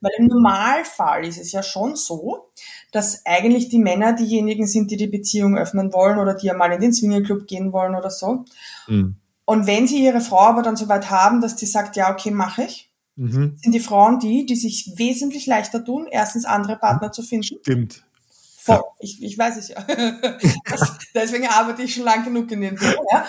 Weil 0.00 0.12
im 0.18 0.26
Normalfall 0.26 1.24
ist 1.24 1.40
es 1.40 1.52
ja 1.52 1.62
schon 1.62 1.96
so, 1.96 2.50
dass 2.92 3.26
eigentlich 3.26 3.68
die 3.68 3.78
Männer 3.78 4.12
diejenigen 4.12 4.66
sind, 4.66 4.90
die 4.90 4.96
die 4.96 5.08
Beziehung 5.08 5.56
öffnen 5.56 5.92
wollen 5.92 6.18
oder 6.18 6.34
die 6.34 6.46
ja 6.46 6.54
mal 6.54 6.72
in 6.72 6.80
den 6.80 6.92
Swingerclub 6.92 7.46
gehen 7.46 7.72
wollen 7.72 7.94
oder 7.94 8.10
so. 8.10 8.44
Mhm. 8.86 9.16
Und 9.44 9.66
wenn 9.66 9.86
sie 9.86 10.04
ihre 10.04 10.20
Frau 10.20 10.40
aber 10.40 10.62
dann 10.62 10.76
so 10.76 10.88
weit 10.88 11.10
haben, 11.10 11.40
dass 11.40 11.56
die 11.56 11.66
sagt, 11.66 11.96
ja, 11.96 12.12
okay, 12.12 12.30
mache 12.30 12.64
ich, 12.64 12.92
mhm. 13.16 13.56
sind 13.56 13.74
die 13.74 13.80
Frauen 13.80 14.18
die, 14.20 14.46
die 14.46 14.56
sich 14.56 14.92
wesentlich 14.96 15.46
leichter 15.46 15.84
tun, 15.84 16.06
erstens 16.10 16.44
andere 16.44 16.76
Partner 16.76 17.12
zu 17.12 17.22
finden. 17.22 17.58
Stimmt. 17.62 18.04
Voll. 18.68 18.82
Ich, 19.00 19.22
ich 19.22 19.38
weiß 19.38 19.56
es 19.56 19.68
ja. 19.68 19.76
Das, 20.70 20.98
deswegen 21.14 21.46
arbeite 21.46 21.82
ich 21.82 21.94
schon 21.94 22.04
lang 22.04 22.24
genug 22.24 22.50
in 22.50 22.60
den 22.60 22.76
Dingen, 22.76 22.94
ja. 23.10 23.24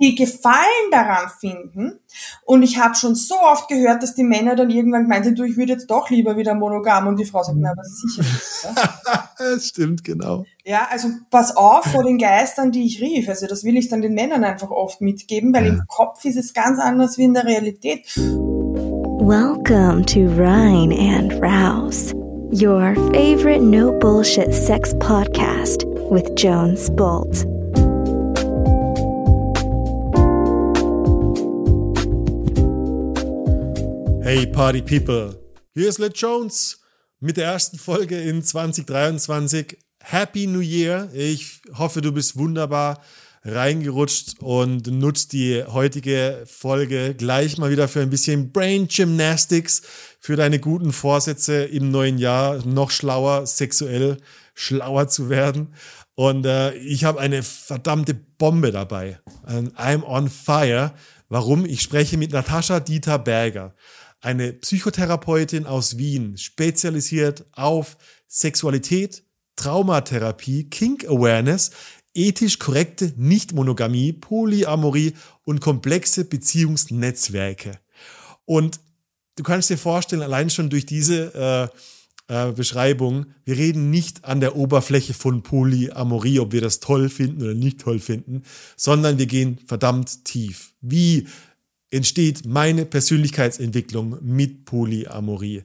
Die 0.00 0.14
Gefallen 0.14 0.90
daran 0.90 1.30
finden. 1.40 2.00
Und 2.44 2.62
ich 2.62 2.78
habe 2.78 2.94
schon 2.94 3.14
so 3.14 3.34
oft 3.40 3.68
gehört, 3.68 4.02
dass 4.02 4.14
die 4.14 4.24
Männer 4.24 4.54
dann 4.54 4.68
irgendwann 4.68 5.08
meinten, 5.08 5.34
du, 5.34 5.44
ich 5.44 5.56
würde 5.56 5.72
jetzt 5.72 5.90
doch 5.90 6.10
lieber 6.10 6.36
wieder 6.36 6.54
monogam. 6.54 7.06
Und 7.06 7.18
die 7.18 7.24
Frau 7.24 7.42
sagt, 7.42 7.56
na, 7.58 7.70
aber 7.70 7.82
sicher 7.84 8.22
nicht. 8.22 8.64
Ja? 8.64 9.28
das 9.38 9.68
stimmt, 9.68 10.04
genau. 10.04 10.44
Ja, 10.64 10.88
also 10.90 11.08
pass 11.30 11.56
auf 11.56 11.86
vor 11.86 12.04
den 12.04 12.18
Geistern, 12.18 12.70
die 12.70 12.84
ich 12.84 13.00
rief. 13.00 13.28
Also 13.28 13.46
das 13.46 13.64
will 13.64 13.76
ich 13.76 13.88
dann 13.88 14.02
den 14.02 14.14
Männern 14.14 14.44
einfach 14.44 14.70
oft 14.70 15.00
mitgeben, 15.00 15.54
weil 15.54 15.66
ja. 15.66 15.72
im 15.72 15.82
Kopf 15.88 16.24
ist 16.24 16.36
es 16.36 16.52
ganz 16.52 16.78
anders 16.78 17.16
wie 17.18 17.24
in 17.24 17.34
der 17.34 17.44
Realität. 17.44 18.06
Welcome 18.16 20.04
to 20.06 20.26
Rhine 20.36 20.92
and 20.92 21.32
Rouse. 21.42 22.12
Your 22.52 22.94
favorite 23.14 23.62
no 23.62 23.98
bullshit 23.98 24.52
sex 24.52 24.92
podcast 24.96 25.86
with 26.10 26.34
Jones 26.36 26.90
Bolt. 26.90 27.46
Hey 34.22 34.44
Party 34.44 34.82
People, 34.82 35.34
hier 35.72 35.88
ist 35.88 35.98
Let 35.98 36.14
Jones 36.14 36.78
mit 37.20 37.38
der 37.38 37.46
ersten 37.46 37.78
Folge 37.78 38.20
in 38.20 38.42
2023. 38.42 39.78
Happy 40.02 40.46
New 40.46 40.60
Year. 40.60 41.08
Ich 41.14 41.62
hoffe, 41.78 42.02
du 42.02 42.12
bist 42.12 42.36
wunderbar 42.36 43.00
reingerutscht 43.44 44.40
und 44.40 44.86
nutzt 44.86 45.32
die 45.32 45.64
heutige 45.64 46.44
Folge 46.46 47.14
gleich 47.14 47.58
mal 47.58 47.70
wieder 47.70 47.88
für 47.88 48.00
ein 48.00 48.10
bisschen 48.10 48.52
Brain 48.52 48.86
Gymnastics, 48.88 49.82
für 50.20 50.36
deine 50.36 50.60
guten 50.60 50.92
Vorsätze 50.92 51.64
im 51.64 51.90
neuen 51.90 52.18
Jahr, 52.18 52.64
noch 52.64 52.90
schlauer, 52.90 53.46
sexuell 53.46 54.18
schlauer 54.54 55.08
zu 55.08 55.28
werden. 55.28 55.74
Und 56.14 56.46
äh, 56.46 56.74
ich 56.74 57.04
habe 57.04 57.20
eine 57.20 57.42
verdammte 57.42 58.14
Bombe 58.14 58.70
dabei. 58.70 59.18
I'm 59.46 60.04
on 60.04 60.28
fire. 60.28 60.92
Warum? 61.28 61.64
Ich 61.64 61.80
spreche 61.80 62.18
mit 62.18 62.32
Natascha 62.32 62.78
Dieter 62.78 63.18
Berger, 63.18 63.74
eine 64.20 64.52
Psychotherapeutin 64.52 65.66
aus 65.66 65.96
Wien, 65.96 66.36
spezialisiert 66.36 67.46
auf 67.52 67.96
Sexualität, 68.28 69.24
Traumatherapie, 69.56 70.68
Kink 70.68 71.06
Awareness 71.06 71.70
ethisch 72.14 72.58
korrekte 72.58 73.12
Nichtmonogamie, 73.16 74.12
Polyamorie 74.12 75.14
und 75.44 75.60
komplexe 75.60 76.24
Beziehungsnetzwerke. 76.24 77.78
Und 78.44 78.80
du 79.36 79.42
kannst 79.42 79.70
dir 79.70 79.78
vorstellen, 79.78 80.22
allein 80.22 80.50
schon 80.50 80.70
durch 80.70 80.86
diese 80.86 81.70
äh, 82.28 82.48
äh, 82.48 82.52
Beschreibung, 82.52 83.26
wir 83.44 83.56
reden 83.56 83.90
nicht 83.90 84.24
an 84.24 84.40
der 84.40 84.56
Oberfläche 84.56 85.14
von 85.14 85.42
Polyamorie, 85.42 86.40
ob 86.40 86.52
wir 86.52 86.60
das 86.60 86.80
toll 86.80 87.08
finden 87.08 87.42
oder 87.42 87.54
nicht 87.54 87.80
toll 87.80 87.98
finden, 87.98 88.42
sondern 88.76 89.18
wir 89.18 89.26
gehen 89.26 89.58
verdammt 89.66 90.24
tief. 90.24 90.72
Wie 90.80 91.26
entsteht 91.92 92.46
meine 92.46 92.84
Persönlichkeitsentwicklung 92.86 94.18
mit 94.22 94.64
Polyamorie? 94.64 95.62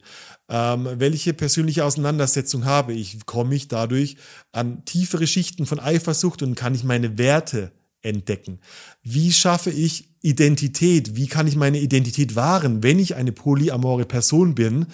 ähm, 0.50 0.88
welche 0.98 1.34
persönliche 1.34 1.84
Auseinandersetzung 1.84 2.66
habe 2.66 2.94
ich? 2.94 3.26
Komme 3.26 3.56
ich 3.56 3.68
dadurch 3.68 4.18
an 4.52 4.86
tiefere 4.86 5.28
Schichten 5.28 5.66
von 5.66 5.80
Eifersucht 5.80 6.42
und 6.42 6.56
kann 6.56 6.74
ich 6.74 6.84
meine 6.84 7.18
Werte 7.18 7.72
entdecken? 8.02 8.60
Wie 9.04 9.34
schaffe 9.34 9.72
ich 9.72 10.10
Identität? 10.22 11.16
Wie 11.16 11.28
kann 11.28 11.48
ich 11.48 11.56
meine 11.56 11.80
Identität 11.80 12.36
wahren, 12.36 12.82
wenn 12.82 13.00
ich 13.00 13.16
eine 13.16 13.34
polyamore 13.34 14.06
Person 14.06 14.56
bin, 14.56 14.88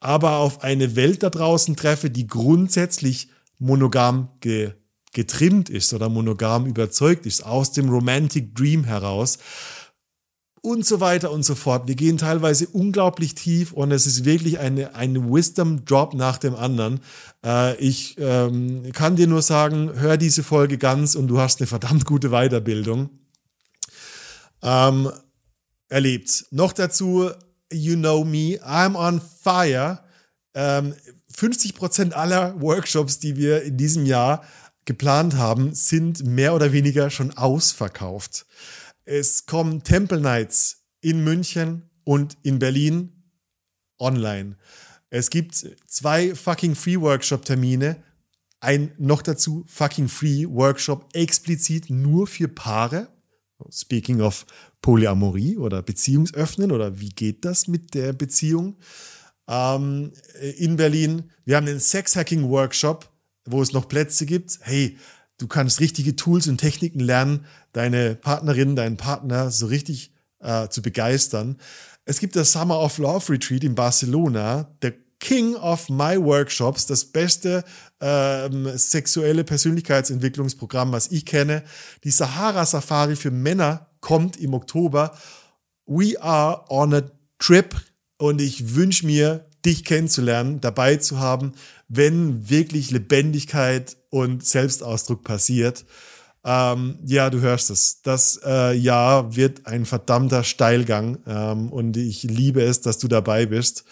aber 0.00 0.36
auf 0.36 0.62
eine 0.62 0.94
Welt 0.94 1.22
da 1.22 1.30
draußen 1.30 1.74
treffe, 1.76 2.10
die 2.10 2.26
grundsätzlich 2.26 3.30
monogam 3.58 4.28
ge 4.40 4.72
getrimmt 5.14 5.70
ist 5.70 5.94
oder 5.94 6.10
monogam 6.10 6.66
überzeugt 6.66 7.24
ist, 7.24 7.44
aus 7.44 7.72
dem 7.72 7.88
Romantic 7.88 8.54
Dream 8.54 8.84
heraus? 8.84 9.38
Und 10.62 10.86
so 10.86 11.00
weiter 11.00 11.30
und 11.30 11.44
so 11.44 11.54
fort. 11.54 11.88
Wir 11.88 11.94
gehen 11.94 12.18
teilweise 12.18 12.66
unglaublich 12.68 13.34
tief 13.34 13.72
und 13.72 13.92
es 13.92 14.06
ist 14.06 14.24
wirklich 14.24 14.58
eine, 14.58 14.94
ein 14.94 15.32
Wisdom-Drop 15.32 16.14
nach 16.14 16.38
dem 16.38 16.54
anderen. 16.54 17.00
Äh, 17.44 17.76
ich 17.76 18.16
ähm, 18.18 18.90
kann 18.92 19.16
dir 19.16 19.26
nur 19.26 19.42
sagen, 19.42 19.92
hör 19.94 20.16
diese 20.16 20.42
Folge 20.42 20.78
ganz 20.78 21.14
und 21.14 21.28
du 21.28 21.40
hast 21.40 21.60
eine 21.60 21.66
verdammt 21.66 22.04
gute 22.04 22.30
Weiterbildung 22.30 23.10
ähm, 24.62 25.10
erlebt. 25.88 26.46
Noch 26.50 26.72
dazu, 26.72 27.30
you 27.72 27.96
know 27.96 28.24
me, 28.24 28.58
I'm 28.64 28.96
on 28.96 29.20
fire. 29.20 30.00
Ähm, 30.54 30.94
50% 31.34 32.12
aller 32.12 32.60
Workshops, 32.60 33.20
die 33.20 33.36
wir 33.36 33.62
in 33.62 33.76
diesem 33.76 34.06
Jahr 34.06 34.44
geplant 34.84 35.36
haben, 35.36 35.74
sind 35.74 36.24
mehr 36.24 36.54
oder 36.54 36.72
weniger 36.72 37.10
schon 37.10 37.36
ausverkauft. 37.36 38.46
Es 39.10 39.46
kommen 39.46 39.82
Temple 39.84 40.20
Nights 40.20 40.84
in 41.00 41.24
München 41.24 41.88
und 42.04 42.36
in 42.42 42.58
Berlin 42.58 43.24
online. 43.98 44.58
Es 45.08 45.30
gibt 45.30 45.54
zwei 45.86 46.34
fucking 46.34 46.74
Free 46.74 47.00
Workshop 47.00 47.46
Termine. 47.46 48.04
Ein 48.60 48.92
noch 48.98 49.22
dazu 49.22 49.64
fucking 49.66 50.08
Free 50.08 50.44
Workshop 50.46 51.08
explizit 51.14 51.88
nur 51.88 52.26
für 52.26 52.48
Paare. 52.48 53.08
Speaking 53.70 54.20
of 54.20 54.44
Polyamorie 54.82 55.56
oder 55.56 55.80
Beziehungsöffnen 55.80 56.70
oder 56.70 57.00
wie 57.00 57.08
geht 57.08 57.46
das 57.46 57.66
mit 57.66 57.94
der 57.94 58.12
Beziehung? 58.12 58.76
Ähm, 59.48 60.12
in 60.58 60.76
Berlin. 60.76 61.30
Wir 61.46 61.56
haben 61.56 61.80
Sex 61.80 62.14
Hacking 62.14 62.50
Workshop, 62.50 63.10
wo 63.46 63.62
es 63.62 63.72
noch 63.72 63.88
Plätze 63.88 64.26
gibt. 64.26 64.58
Hey, 64.60 64.98
Du 65.38 65.46
kannst 65.46 65.78
richtige 65.78 66.16
Tools 66.16 66.48
und 66.48 66.58
Techniken 66.58 66.98
lernen, 66.98 67.46
deine 67.78 68.16
Partnerin, 68.16 68.74
deinen 68.74 68.96
Partner 68.96 69.52
so 69.52 69.66
richtig 69.66 70.12
äh, 70.40 70.68
zu 70.68 70.82
begeistern. 70.82 71.58
Es 72.04 72.18
gibt 72.18 72.34
das 72.34 72.50
Summer 72.50 72.80
of 72.80 72.98
Love 72.98 73.32
Retreat 73.32 73.62
in 73.62 73.76
Barcelona, 73.76 74.74
der 74.82 74.94
King 75.20 75.54
of 75.54 75.88
My 75.88 76.16
Workshops, 76.20 76.86
das 76.86 77.04
beste 77.04 77.64
ähm, 78.00 78.68
sexuelle 78.76 79.44
Persönlichkeitsentwicklungsprogramm, 79.44 80.90
was 80.90 81.12
ich 81.12 81.24
kenne. 81.24 81.62
Die 82.02 82.10
Sahara 82.10 82.66
Safari 82.66 83.14
für 83.14 83.30
Männer 83.30 83.88
kommt 84.00 84.36
im 84.36 84.54
Oktober. 84.54 85.16
We 85.86 86.20
are 86.20 86.64
on 86.68 86.94
a 86.94 87.02
trip 87.38 87.76
und 88.16 88.40
ich 88.40 88.74
wünsche 88.74 89.06
mir, 89.06 89.46
dich 89.64 89.84
kennenzulernen, 89.84 90.60
dabei 90.60 90.96
zu 90.96 91.18
haben, 91.20 91.52
wenn 91.88 92.48
wirklich 92.50 92.90
Lebendigkeit 92.90 93.96
und 94.10 94.44
Selbstausdruck 94.44 95.22
passiert. 95.22 95.84
Ähm, 96.50 96.98
ja, 97.04 97.28
du 97.28 97.40
hörst 97.42 97.68
es. 97.68 98.00
Das 98.00 98.40
äh, 98.42 98.72
Jahr 98.72 99.36
wird 99.36 99.66
ein 99.66 99.84
verdammter 99.84 100.44
Steilgang 100.44 101.18
ähm, 101.26 101.70
und 101.70 101.98
ich 101.98 102.22
liebe 102.22 102.62
es, 102.62 102.80
dass 102.80 102.96
du 102.96 103.06
dabei 103.06 103.44
bist. 103.44 103.84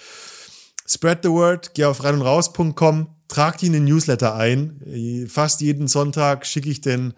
Spread 0.89 1.19
the 1.23 1.29
word, 1.29 1.75
geh 1.75 1.85
auf 1.85 2.03
reinundraus.com, 2.03 3.09
trag 3.29 3.59
dich 3.59 3.67
in 3.67 3.75
den 3.75 3.85
Newsletter 3.85 4.37
ein. 4.37 5.27
Fast 5.29 5.61
jeden 5.61 5.87
Sonntag 5.87 6.47
schicke 6.47 6.71
ich 6.71 6.81
den 6.81 7.13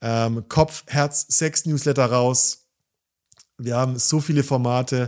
ähm, 0.00 0.48
Kopf, 0.48 0.82
Herz, 0.88 1.24
Sex 1.28 1.66
Newsletter 1.66 2.06
raus. 2.06 2.66
Wir 3.58 3.76
haben 3.76 3.96
so 3.96 4.18
viele 4.18 4.42
Formate. 4.42 5.06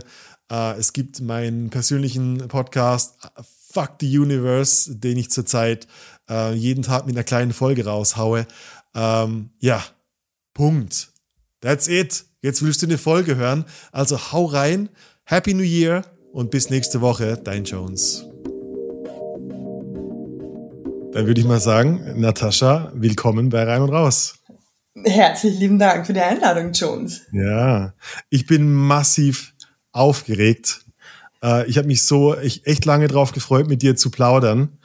Äh, 0.49 0.77
es 0.77 0.93
gibt 0.93 1.19
meinen 1.19 1.71
persönlichen 1.71 2.47
Podcast 2.47 3.17
Fuck 3.73 3.95
the 3.99 4.17
Universe, 4.17 4.95
den 4.95 5.17
ich 5.17 5.29
zurzeit 5.31 5.87
äh, 6.29 6.53
jeden 6.53 6.83
Tag 6.83 7.07
mit 7.07 7.15
einer 7.15 7.23
kleinen 7.23 7.53
Folge 7.53 7.85
raushaue. 7.85 8.45
Ähm, 8.95 9.49
ja, 9.59 9.83
Punkt. 10.53 11.09
That's 11.61 11.87
it. 11.87 12.25
Jetzt 12.41 12.63
willst 12.63 12.81
du 12.81 12.87
eine 12.87 12.97
Folge 12.97 13.35
hören. 13.35 13.65
Also 13.91 14.31
hau 14.31 14.45
rein. 14.45 14.89
Happy 15.23 15.53
New 15.53 15.63
Year 15.63 16.03
und 16.31 16.51
bis 16.51 16.69
nächste 16.69 17.01
Woche. 17.01 17.37
Dein 17.37 17.63
Jones. 17.63 18.25
Dann 21.13 21.27
würde 21.27 21.39
ich 21.39 21.47
mal 21.47 21.59
sagen, 21.59 22.19
Natascha, 22.19 22.91
willkommen 22.95 23.49
bei 23.49 23.63
Rein 23.63 23.83
und 23.83 23.91
Raus. 23.91 24.39
Herzlichen 25.05 25.59
lieben 25.59 25.79
Dank 25.79 26.05
für 26.05 26.13
die 26.13 26.21
Einladung, 26.21 26.71
Jones. 26.71 27.21
Ja, 27.31 27.93
ich 28.29 28.45
bin 28.45 28.73
massiv 28.73 29.53
aufgeregt. 29.91 30.85
Äh, 31.43 31.67
ich 31.67 31.77
habe 31.77 31.87
mich 31.87 32.03
so 32.03 32.35
echt 32.35 32.85
lange 32.85 33.07
drauf 33.07 33.31
gefreut, 33.31 33.67
mit 33.67 33.81
dir 33.81 33.95
zu 33.95 34.11
plaudern. 34.11 34.79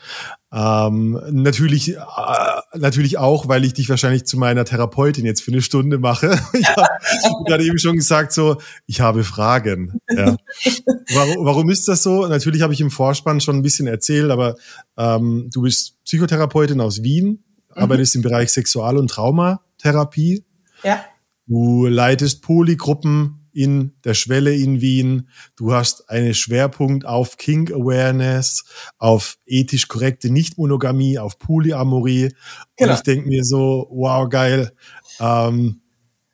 Ähm, 0.53 1.21
natürlich 1.31 1.97
äh, 1.97 2.58
natürlich 2.75 3.19
auch, 3.19 3.49
weil 3.49 3.65
ich 3.65 3.75
dich 3.75 3.89
wahrscheinlich 3.89 4.25
zu 4.25 4.37
meiner 4.37 4.65
Therapeutin 4.65 5.25
jetzt 5.25 5.43
für 5.43 5.51
eine 5.51 5.63
Stunde 5.63 5.99
mache. 5.99 6.39
Ich 6.59 6.69
habe 6.69 7.45
gerade 7.47 7.65
eben 7.65 7.79
schon 7.79 7.97
gesagt, 7.97 8.33
so, 8.33 8.61
ich 8.87 9.01
habe 9.01 9.25
Fragen. 9.25 10.01
Ja. 10.11 10.37
Warum, 11.15 11.45
warum 11.45 11.71
ist 11.71 11.89
das 11.89 12.03
so? 12.03 12.27
Natürlich 12.27 12.63
habe 12.63 12.73
ich 12.73 12.81
im 12.81 12.91
Vorspann 12.91 13.41
schon 13.41 13.57
ein 13.57 13.63
bisschen 13.63 13.87
erzählt, 13.87 14.31
aber 14.31 14.57
ähm, 14.97 15.49
du 15.53 15.63
bist 15.63 16.03
Psychotherapeutin 16.05 16.81
aus 16.81 17.03
Wien, 17.03 17.27
mhm. 17.29 17.39
arbeitest 17.71 18.15
im 18.17 18.23
Bereich 18.23 18.51
Sexual- 18.51 18.99
und 18.99 19.09
Traumatherapie. 19.09 20.45
Ja. 20.83 21.05
Du 21.47 21.87
leitest 21.87 22.43
Polygruppen 22.43 23.38
in 23.59 23.97
der 24.05 24.15
Schwelle 24.15 24.55
in 24.55 24.81
Wien. 24.81 25.29
Du 25.57 25.73
hast 25.73 26.09
einen 26.09 26.33
Schwerpunkt 26.33 27.05
auf 27.05 27.37
King 27.39 27.73
Awareness, 27.73 28.65
auf 28.99 29.37
ethisch 29.47 29.89
korrekte 29.89 30.31
Nichtmonogamie, 30.31 31.19
auf 31.19 31.41
Polyamorie. 31.41 32.33
Genau. 32.77 32.93
Und 32.93 32.97
ich 32.97 33.03
denke 33.03 33.29
mir 33.29 33.43
so, 33.43 33.89
wow, 33.91 34.29
geil. 34.29 34.71
Ähm, 35.19 35.81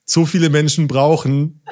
so 0.04 0.26
viele 0.26 0.50
Menschen 0.50 0.86
brauchen 0.86 1.62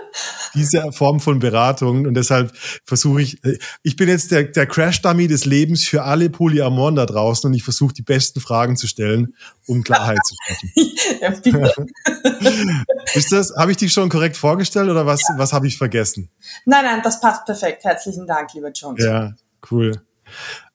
diese 0.55 0.93
Form 0.93 1.21
von 1.21 1.39
Beratung 1.39 2.07
und 2.07 2.15
deshalb 2.15 2.53
versuche 2.85 3.23
ich, 3.23 3.41
ich 3.83 3.97
bin 3.97 4.09
jetzt 4.09 4.31
der, 4.31 4.45
der 4.45 4.67
Crash-Dummy 4.67 5.29
des 5.29 5.45
Lebens 5.45 5.85
für 5.85 6.03
alle 6.03 6.31
Polyamoren 6.31 6.97
da 6.97 7.07
draußen 7.07 7.49
und 7.49 7.55
ich 7.55 7.63
versuche 7.63 7.95
die 7.95 8.03
besten 8.03 8.41
Fragen 8.41 8.77
zu 8.77 8.87
stellen, 8.87 9.35
um 9.67 9.83
Klarheit 9.83 10.19
zu 10.25 10.35
schaffen. 10.47 10.71
Ist 13.15 13.33
das, 13.33 13.55
habe 13.57 13.71
ich 13.71 13.77
dich 13.77 13.93
schon 13.93 14.09
korrekt 14.09 14.37
vorgestellt 14.37 14.89
oder 14.89 15.07
was, 15.07 15.23
ja. 15.29 15.39
was 15.39 15.53
habe 15.53 15.67
ich 15.67 15.79
vergessen? 15.79 16.31
Nein, 16.65 16.85
nein, 16.85 17.01
das 17.03 17.21
passt 17.21 17.45
perfekt. 17.45 17.85
Herzlichen 17.85 18.27
Dank, 18.27 18.53
lieber 18.55 18.71
John. 18.73 18.97
Ja, 18.99 19.35
cool. 19.71 20.03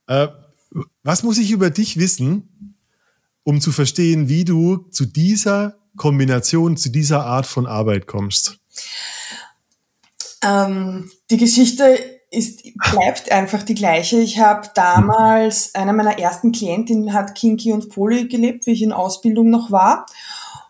Äh, 0.08 0.28
was 1.04 1.24
muss 1.24 1.38
ich 1.38 1.52
über 1.52 1.70
dich 1.70 1.98
wissen, 1.98 2.76
um 3.44 3.62
zu 3.62 3.72
verstehen, 3.72 4.30
wie 4.30 4.44
du 4.44 4.88
zu 4.92 5.06
dieser 5.06 5.78
Kombination, 5.98 6.78
zu 6.78 6.90
dieser 6.90 7.26
Art 7.26 7.46
von 7.46 7.66
Arbeit 7.66 8.08
kommst? 8.08 8.60
Ähm, 10.44 11.12
die 11.30 11.38
Geschichte 11.38 12.00
ist, 12.30 12.64
bleibt 12.92 13.32
einfach 13.32 13.64
die 13.64 13.76
gleiche. 13.76 14.18
Ich 14.18 14.40
habe 14.40 14.70
damals, 14.76 15.74
einer 15.76 15.94
meiner 15.94 16.20
ersten 16.20 16.52
Klientinnen 16.52 17.14
hat 17.14 17.36
Kinky 17.36 17.72
und 17.74 17.90
Poly 17.90 18.28
gelebt, 18.28 18.66
wie 18.66 18.72
ich 18.72 18.82
in 18.82 18.94
Ausbildung 18.94 19.50
noch 19.50 19.72
war. 19.72 20.06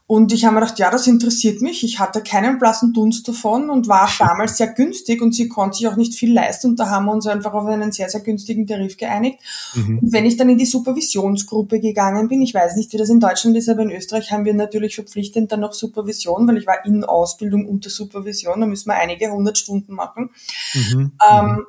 Und 0.10 0.32
ich 0.32 0.46
habe 0.46 0.56
mir 0.56 0.62
gedacht, 0.62 0.80
ja, 0.80 0.90
das 0.90 1.06
interessiert 1.06 1.62
mich. 1.62 1.84
Ich 1.84 2.00
hatte 2.00 2.24
keinen 2.24 2.60
blassen 2.60 2.94
Dunst 2.94 3.28
davon 3.28 3.70
und 3.70 3.90
war 3.90 4.10
damals 4.20 4.56
sehr 4.56 4.68
günstig 4.68 5.22
und 5.22 5.36
sie 5.36 5.50
konnte 5.50 5.78
sich 5.78 5.88
auch 5.88 5.98
nicht 5.98 6.16
viel 6.16 6.34
leisten. 6.34 6.72
Und 6.72 6.80
da 6.80 6.90
haben 6.90 7.06
wir 7.06 7.12
uns 7.12 7.28
einfach 7.28 7.54
auf 7.54 7.66
einen 7.66 7.92
sehr, 7.92 8.10
sehr 8.10 8.22
günstigen 8.22 8.66
Tarif 8.66 8.96
geeinigt. 8.96 9.40
Mhm. 9.76 10.00
Und 10.00 10.14
wenn 10.14 10.26
ich 10.26 10.38
dann 10.38 10.48
in 10.48 10.58
die 10.58 10.66
Supervisionsgruppe 10.66 11.82
gegangen 11.82 12.30
bin, 12.30 12.42
ich 12.42 12.54
weiß 12.54 12.78
nicht, 12.78 12.94
wie 12.94 12.98
das 12.98 13.10
in 13.10 13.20
Deutschland 13.20 13.58
ist, 13.58 13.68
aber 13.68 13.82
in 13.82 13.92
Österreich 13.92 14.32
haben 14.32 14.46
wir 14.46 14.54
natürlich 14.54 14.96
verpflichtend 14.96 15.52
dann 15.52 15.60
noch 15.60 15.74
Supervision, 15.74 16.48
weil 16.48 16.58
ich 16.58 16.68
war 16.68 16.86
in 16.86 17.04
Ausbildung 17.04 17.68
unter 17.68 17.90
Supervision, 17.90 18.62
da 18.62 18.66
müssen 18.66 18.90
wir 18.90 18.96
einige 18.96 19.30
hundert 19.30 19.58
Stunden 19.58 19.94
machen. 19.94 20.30
Mhm. 20.74 21.12
Ähm, 21.30 21.46
mhm. 21.46 21.66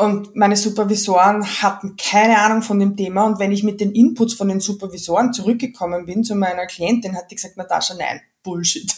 Und 0.00 0.34
meine 0.34 0.56
Supervisoren 0.56 1.44
hatten 1.44 1.96
keine 1.96 2.38
Ahnung 2.38 2.62
von 2.62 2.78
dem 2.78 2.96
Thema. 2.96 3.24
Und 3.24 3.38
wenn 3.38 3.52
ich 3.52 3.62
mit 3.62 3.80
den 3.80 3.92
Inputs 3.92 4.32
von 4.32 4.48
den 4.48 4.60
Supervisoren 4.60 5.34
zurückgekommen 5.34 6.06
bin 6.06 6.24
zu 6.24 6.34
meiner 6.34 6.66
Klientin, 6.66 7.14
hat 7.16 7.30
die 7.30 7.34
gesagt, 7.34 7.58
Natascha, 7.58 7.94
nein, 7.94 8.22
Bullshit. 8.42 8.90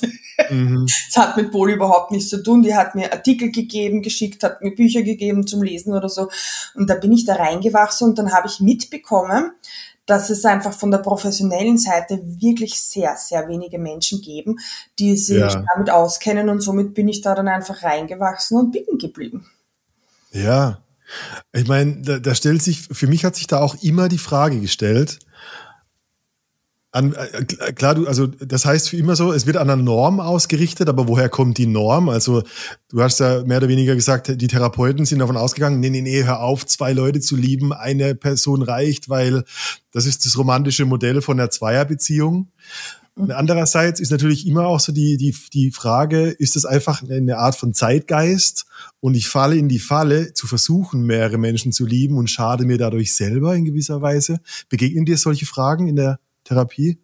Mhm. 0.50 0.86
Das 1.14 1.16
hat 1.16 1.36
mit 1.36 1.50
Poli 1.50 1.74
überhaupt 1.74 2.12
nichts 2.12 2.30
zu 2.30 2.42
tun. 2.42 2.62
Die 2.62 2.74
hat 2.74 2.94
mir 2.94 3.12
Artikel 3.12 3.50
gegeben, 3.50 4.00
geschickt, 4.00 4.44
hat 4.44 4.62
mir 4.62 4.74
Bücher 4.74 5.02
gegeben 5.02 5.46
zum 5.46 5.62
Lesen 5.62 5.92
oder 5.92 6.08
so. 6.08 6.28
Und 6.74 6.88
da 6.88 6.94
bin 6.94 7.12
ich 7.12 7.24
da 7.24 7.34
reingewachsen 7.34 8.10
und 8.10 8.18
dann 8.18 8.32
habe 8.32 8.46
ich 8.46 8.60
mitbekommen, 8.60 9.52
dass 10.06 10.30
es 10.30 10.44
einfach 10.44 10.72
von 10.72 10.90
der 10.90 10.98
professionellen 10.98 11.78
Seite 11.78 12.20
wirklich 12.40 12.80
sehr, 12.80 13.16
sehr 13.16 13.48
wenige 13.48 13.78
Menschen 13.78 14.20
geben, 14.20 14.58
die 14.98 15.16
sich 15.16 15.38
ja. 15.38 15.64
damit 15.74 15.90
auskennen 15.90 16.48
und 16.48 16.60
somit 16.60 16.94
bin 16.94 17.08
ich 17.08 17.20
da 17.20 17.34
dann 17.34 17.48
einfach 17.48 17.82
reingewachsen 17.82 18.56
und 18.58 18.70
bieten 18.70 18.98
geblieben. 18.98 19.46
Ja, 20.32 20.78
ich 21.52 21.66
meine, 21.66 22.02
da, 22.02 22.18
da 22.18 22.34
stellt 22.34 22.62
sich, 22.62 22.80
für 22.90 23.06
mich 23.06 23.24
hat 23.24 23.36
sich 23.36 23.46
da 23.46 23.58
auch 23.58 23.82
immer 23.82 24.08
die 24.08 24.18
Frage 24.18 24.60
gestellt, 24.60 25.18
an, 26.94 27.14
äh, 27.14 27.72
klar, 27.72 27.94
du, 27.94 28.06
also 28.06 28.26
das 28.26 28.66
heißt 28.66 28.90
für 28.90 28.98
immer 28.98 29.16
so, 29.16 29.32
es 29.32 29.46
wird 29.46 29.56
an 29.56 29.70
einer 29.70 29.82
Norm 29.82 30.20
ausgerichtet, 30.20 30.90
aber 30.90 31.08
woher 31.08 31.30
kommt 31.30 31.56
die 31.56 31.66
Norm? 31.66 32.10
Also 32.10 32.42
du 32.90 33.02
hast 33.02 33.18
ja 33.18 33.42
mehr 33.44 33.56
oder 33.56 33.68
weniger 33.68 33.94
gesagt, 33.94 34.28
die 34.40 34.46
Therapeuten 34.46 35.06
sind 35.06 35.20
davon 35.20 35.38
ausgegangen, 35.38 35.80
nee, 35.80 35.88
nee, 35.88 36.02
nee, 36.02 36.24
hör 36.24 36.40
auf, 36.40 36.66
zwei 36.66 36.92
Leute 36.92 37.20
zu 37.20 37.34
lieben, 37.34 37.72
eine 37.72 38.14
Person 38.14 38.60
reicht, 38.60 39.08
weil 39.08 39.44
das 39.90 40.04
ist 40.04 40.26
das 40.26 40.36
romantische 40.36 40.84
Modell 40.84 41.22
von 41.22 41.38
der 41.38 41.50
Zweierbeziehung. 41.50 42.48
Und 43.14 43.30
andererseits 43.30 44.00
ist 44.00 44.10
natürlich 44.10 44.46
immer 44.46 44.66
auch 44.66 44.80
so 44.80 44.90
die, 44.90 45.18
die, 45.18 45.36
die 45.52 45.70
Frage, 45.70 46.28
ist 46.28 46.56
das 46.56 46.64
einfach 46.64 47.02
eine 47.02 47.36
Art 47.36 47.56
von 47.56 47.74
Zeitgeist 47.74 48.64
und 49.00 49.14
ich 49.14 49.28
falle 49.28 49.56
in 49.56 49.68
die 49.68 49.78
Falle, 49.78 50.32
zu 50.32 50.46
versuchen, 50.46 51.02
mehrere 51.02 51.36
Menschen 51.36 51.72
zu 51.72 51.84
lieben 51.84 52.16
und 52.16 52.30
schade 52.30 52.64
mir 52.64 52.78
dadurch 52.78 53.14
selber 53.14 53.54
in 53.54 53.66
gewisser 53.66 54.00
Weise? 54.00 54.40
Begegnen 54.70 55.04
dir 55.04 55.18
solche 55.18 55.44
Fragen 55.44 55.88
in 55.88 55.96
der 55.96 56.20
Therapie? 56.44 56.98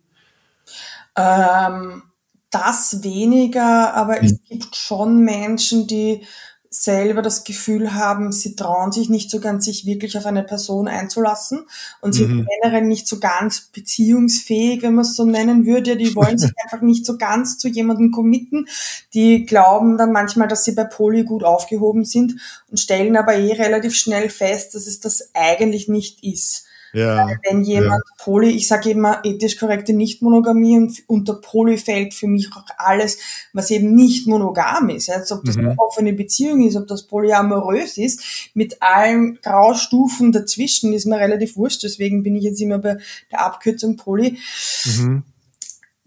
Ähm, 1.14 2.02
das 2.50 3.02
weniger, 3.02 3.93
aber 3.94 4.16
hm. 4.16 4.25
es 4.25 4.43
gibt 4.49 4.76
schon 4.76 5.20
Menschen, 5.20 5.87
die 5.87 6.25
selber 6.70 7.23
das 7.23 7.44
Gefühl 7.44 7.94
haben, 7.94 8.31
sie 8.31 8.55
trauen 8.55 8.93
sich 8.93 9.09
nicht 9.09 9.31
so 9.31 9.41
ganz, 9.41 9.65
sich 9.65 9.87
wirklich 9.87 10.19
auf 10.19 10.26
eine 10.26 10.43
Person 10.43 10.87
einzulassen 10.87 11.65
und 12.00 12.12
sind 12.12 12.31
mhm. 12.31 12.47
generell 12.47 12.85
nicht 12.85 13.09
so 13.09 13.19
ganz 13.19 13.69
beziehungsfähig, 13.73 14.82
wenn 14.82 14.94
man 14.94 15.05
es 15.05 15.17
so 15.17 15.25
nennen 15.25 15.65
würde. 15.65 15.97
Die 15.97 16.15
wollen 16.15 16.38
sich 16.38 16.53
einfach 16.65 16.82
nicht 16.82 17.06
so 17.06 17.17
ganz 17.17 17.59
zu 17.59 17.69
jemandem 17.69 18.11
committen. 18.11 18.69
Die 19.15 19.47
glauben 19.47 19.97
dann 19.97 20.12
manchmal, 20.12 20.49
dass 20.49 20.65
sie 20.65 20.73
bei 20.73 20.85
Poli 20.85 21.25
gut 21.25 21.43
aufgehoben 21.43 22.05
sind 22.05 22.35
und 22.70 22.79
stellen 22.79 23.17
aber 23.17 23.35
eh 23.35 23.55
relativ 23.55 23.94
schnell 23.94 24.29
fest, 24.29 24.75
dass 24.75 24.87
es 24.87 25.00
das 25.00 25.31
eigentlich 25.35 25.88
nicht 25.88 26.23
ist. 26.23 26.68
Ja, 26.93 27.29
wenn 27.44 27.62
jemand 27.64 28.02
ja. 28.06 28.25
Poly, 28.25 28.50
ich 28.50 28.67
sage 28.67 28.90
immer 28.90 29.20
ethisch 29.25 29.58
korrekte 29.58 29.93
Nichtmonogamie 29.93 30.79
und 30.79 30.96
unter 31.06 31.35
Poly 31.35 31.76
fällt 31.76 32.14
für 32.14 32.26
mich 32.26 32.49
auch 32.52 32.64
alles, 32.79 33.19
was 33.52 33.70
eben 33.70 33.94
nicht 33.94 34.26
monogam 34.26 34.88
ist. 34.88 35.11
Also 35.11 35.37
ob 35.37 35.44
das 35.44 35.56
mhm. 35.56 35.69
eine 35.69 35.79
offene 35.79 36.12
Beziehung 36.14 36.67
ist, 36.67 36.76
ob 36.76 36.87
das 36.87 37.06
polyamorös 37.06 37.99
ist, 37.99 38.50
mit 38.55 38.81
allen 38.81 39.38
Graustufen 39.43 40.32
dazwischen 40.32 40.93
ist 40.93 41.06
mir 41.06 41.19
relativ 41.19 41.56
wurscht. 41.56 41.82
Deswegen 41.82 42.23
bin 42.23 42.37
ich 42.37 42.44
jetzt 42.44 42.61
immer 42.61 42.79
bei 42.79 42.96
der 43.31 43.44
Abkürzung 43.44 43.96
Poly. 43.96 44.38
Mhm. 44.84 45.25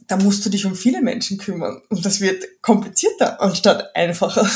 Da 0.07 0.18
musst 0.18 0.45
du 0.45 0.50
dich 0.50 0.66
um 0.66 0.75
viele 0.75 1.01
Menschen 1.01 1.38
kümmern 1.38 1.81
und 1.89 2.06
das 2.06 2.19
wird 2.19 2.62
komplizierter 2.62 3.39
anstatt 3.39 3.95
einfacher. 3.95 4.50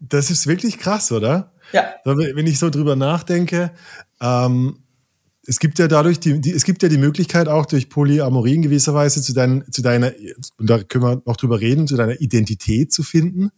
Das 0.00 0.30
ist 0.30 0.46
wirklich 0.46 0.78
krass, 0.78 1.12
oder? 1.12 1.52
Ja. 1.72 1.94
Wenn 2.04 2.46
ich 2.46 2.58
so 2.58 2.70
drüber 2.70 2.96
nachdenke, 2.96 3.72
ähm, 4.20 4.78
es 5.46 5.58
gibt 5.58 5.78
ja 5.78 5.88
dadurch 5.88 6.18
die, 6.18 6.40
die, 6.40 6.52
es 6.52 6.64
gibt 6.64 6.82
ja 6.82 6.88
die 6.88 6.98
Möglichkeit 6.98 7.48
auch 7.48 7.66
durch 7.66 7.88
Polyamorie 7.88 8.54
in 8.54 8.62
gewisser 8.62 8.94
Weise 8.94 9.22
zu, 9.22 9.32
dein, 9.32 9.64
zu 9.70 9.82
deiner, 9.82 10.12
und 10.58 10.68
da 10.68 10.82
können 10.82 11.04
wir 11.04 11.22
noch 11.24 11.36
drüber 11.36 11.60
reden, 11.60 11.86
zu 11.86 11.96
deiner 11.96 12.20
Identität 12.20 12.92
zu 12.92 13.02
finden 13.02 13.50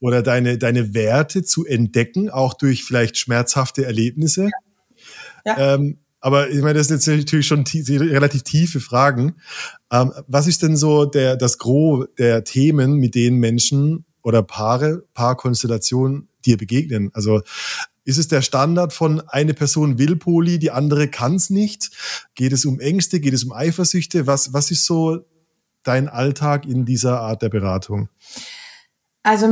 oder 0.00 0.22
deine, 0.22 0.58
deine 0.58 0.94
Werte 0.94 1.42
zu 1.42 1.66
entdecken, 1.66 2.30
auch 2.30 2.54
durch 2.54 2.84
vielleicht 2.84 3.18
schmerzhafte 3.18 3.84
Erlebnisse. 3.84 4.50
Ja. 5.44 5.58
ja. 5.58 5.74
Ähm, 5.74 5.98
aber 6.20 6.48
ich 6.48 6.62
meine, 6.62 6.78
das 6.78 6.88
sind 6.88 6.96
jetzt 6.96 7.06
natürlich 7.06 7.46
schon 7.46 7.64
relativ 7.66 8.44
tiefe 8.44 8.80
Fragen. 8.80 9.34
Ähm, 9.92 10.12
was 10.26 10.46
ist 10.46 10.62
denn 10.62 10.76
so 10.76 11.04
der, 11.04 11.36
das 11.36 11.58
Gros 11.58 12.06
der 12.16 12.44
Themen, 12.44 12.94
mit 12.94 13.14
denen 13.14 13.38
Menschen 13.38 14.06
oder 14.22 14.42
Paare, 14.42 15.04
Paarkonstellationen 15.12 16.28
dir 16.46 16.56
begegnen? 16.56 17.10
Also 17.12 17.42
ist 18.04 18.18
es 18.18 18.28
der 18.28 18.42
Standard 18.42 18.92
von 18.92 19.20
eine 19.28 19.54
Person 19.54 19.98
will 19.98 20.16
Poli, 20.16 20.58
die 20.58 20.70
andere 20.70 21.08
kann 21.08 21.36
es 21.36 21.50
nicht? 21.50 21.90
Geht 22.34 22.52
es 22.52 22.64
um 22.64 22.80
Ängste? 22.80 23.20
Geht 23.20 23.34
es 23.34 23.44
um 23.44 23.52
Eifersüchte? 23.52 24.26
Was, 24.26 24.52
was 24.52 24.70
ist 24.70 24.84
so 24.84 25.24
dein 25.82 26.08
Alltag 26.08 26.66
in 26.66 26.84
dieser 26.84 27.20
Art 27.20 27.42
der 27.42 27.48
Beratung? 27.48 28.08
Also 29.22 29.46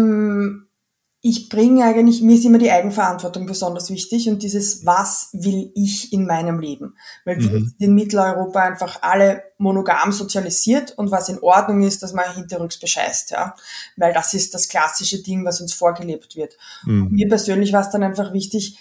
ich 1.24 1.48
bringe 1.48 1.84
eigentlich, 1.84 2.20
mir 2.20 2.34
ist 2.34 2.44
immer 2.44 2.58
die 2.58 2.72
Eigenverantwortung 2.72 3.46
besonders 3.46 3.90
wichtig 3.90 4.28
und 4.28 4.42
dieses, 4.42 4.84
was 4.84 5.28
will 5.32 5.70
ich 5.76 6.12
in 6.12 6.26
meinem 6.26 6.58
Leben? 6.58 6.96
Weil 7.24 7.38
wir 7.38 7.48
mhm. 7.48 7.52
sind 7.52 7.74
in 7.78 7.94
Mitteleuropa 7.94 8.60
einfach 8.60 9.02
alle 9.02 9.44
monogam 9.56 10.10
sozialisiert 10.10 10.98
und 10.98 11.12
was 11.12 11.28
in 11.28 11.38
Ordnung 11.38 11.82
ist, 11.82 12.02
dass 12.02 12.12
man 12.12 12.34
hinterrücks 12.34 12.80
bescheißt, 12.80 13.30
ja. 13.30 13.54
Weil 13.96 14.12
das 14.12 14.34
ist 14.34 14.52
das 14.52 14.68
klassische 14.68 15.22
Ding, 15.22 15.44
was 15.44 15.60
uns 15.60 15.72
vorgelebt 15.72 16.34
wird. 16.34 16.56
Mhm. 16.84 17.10
Mir 17.12 17.28
persönlich 17.28 17.72
war 17.72 17.82
es 17.82 17.90
dann 17.90 18.02
einfach 18.02 18.32
wichtig, 18.32 18.76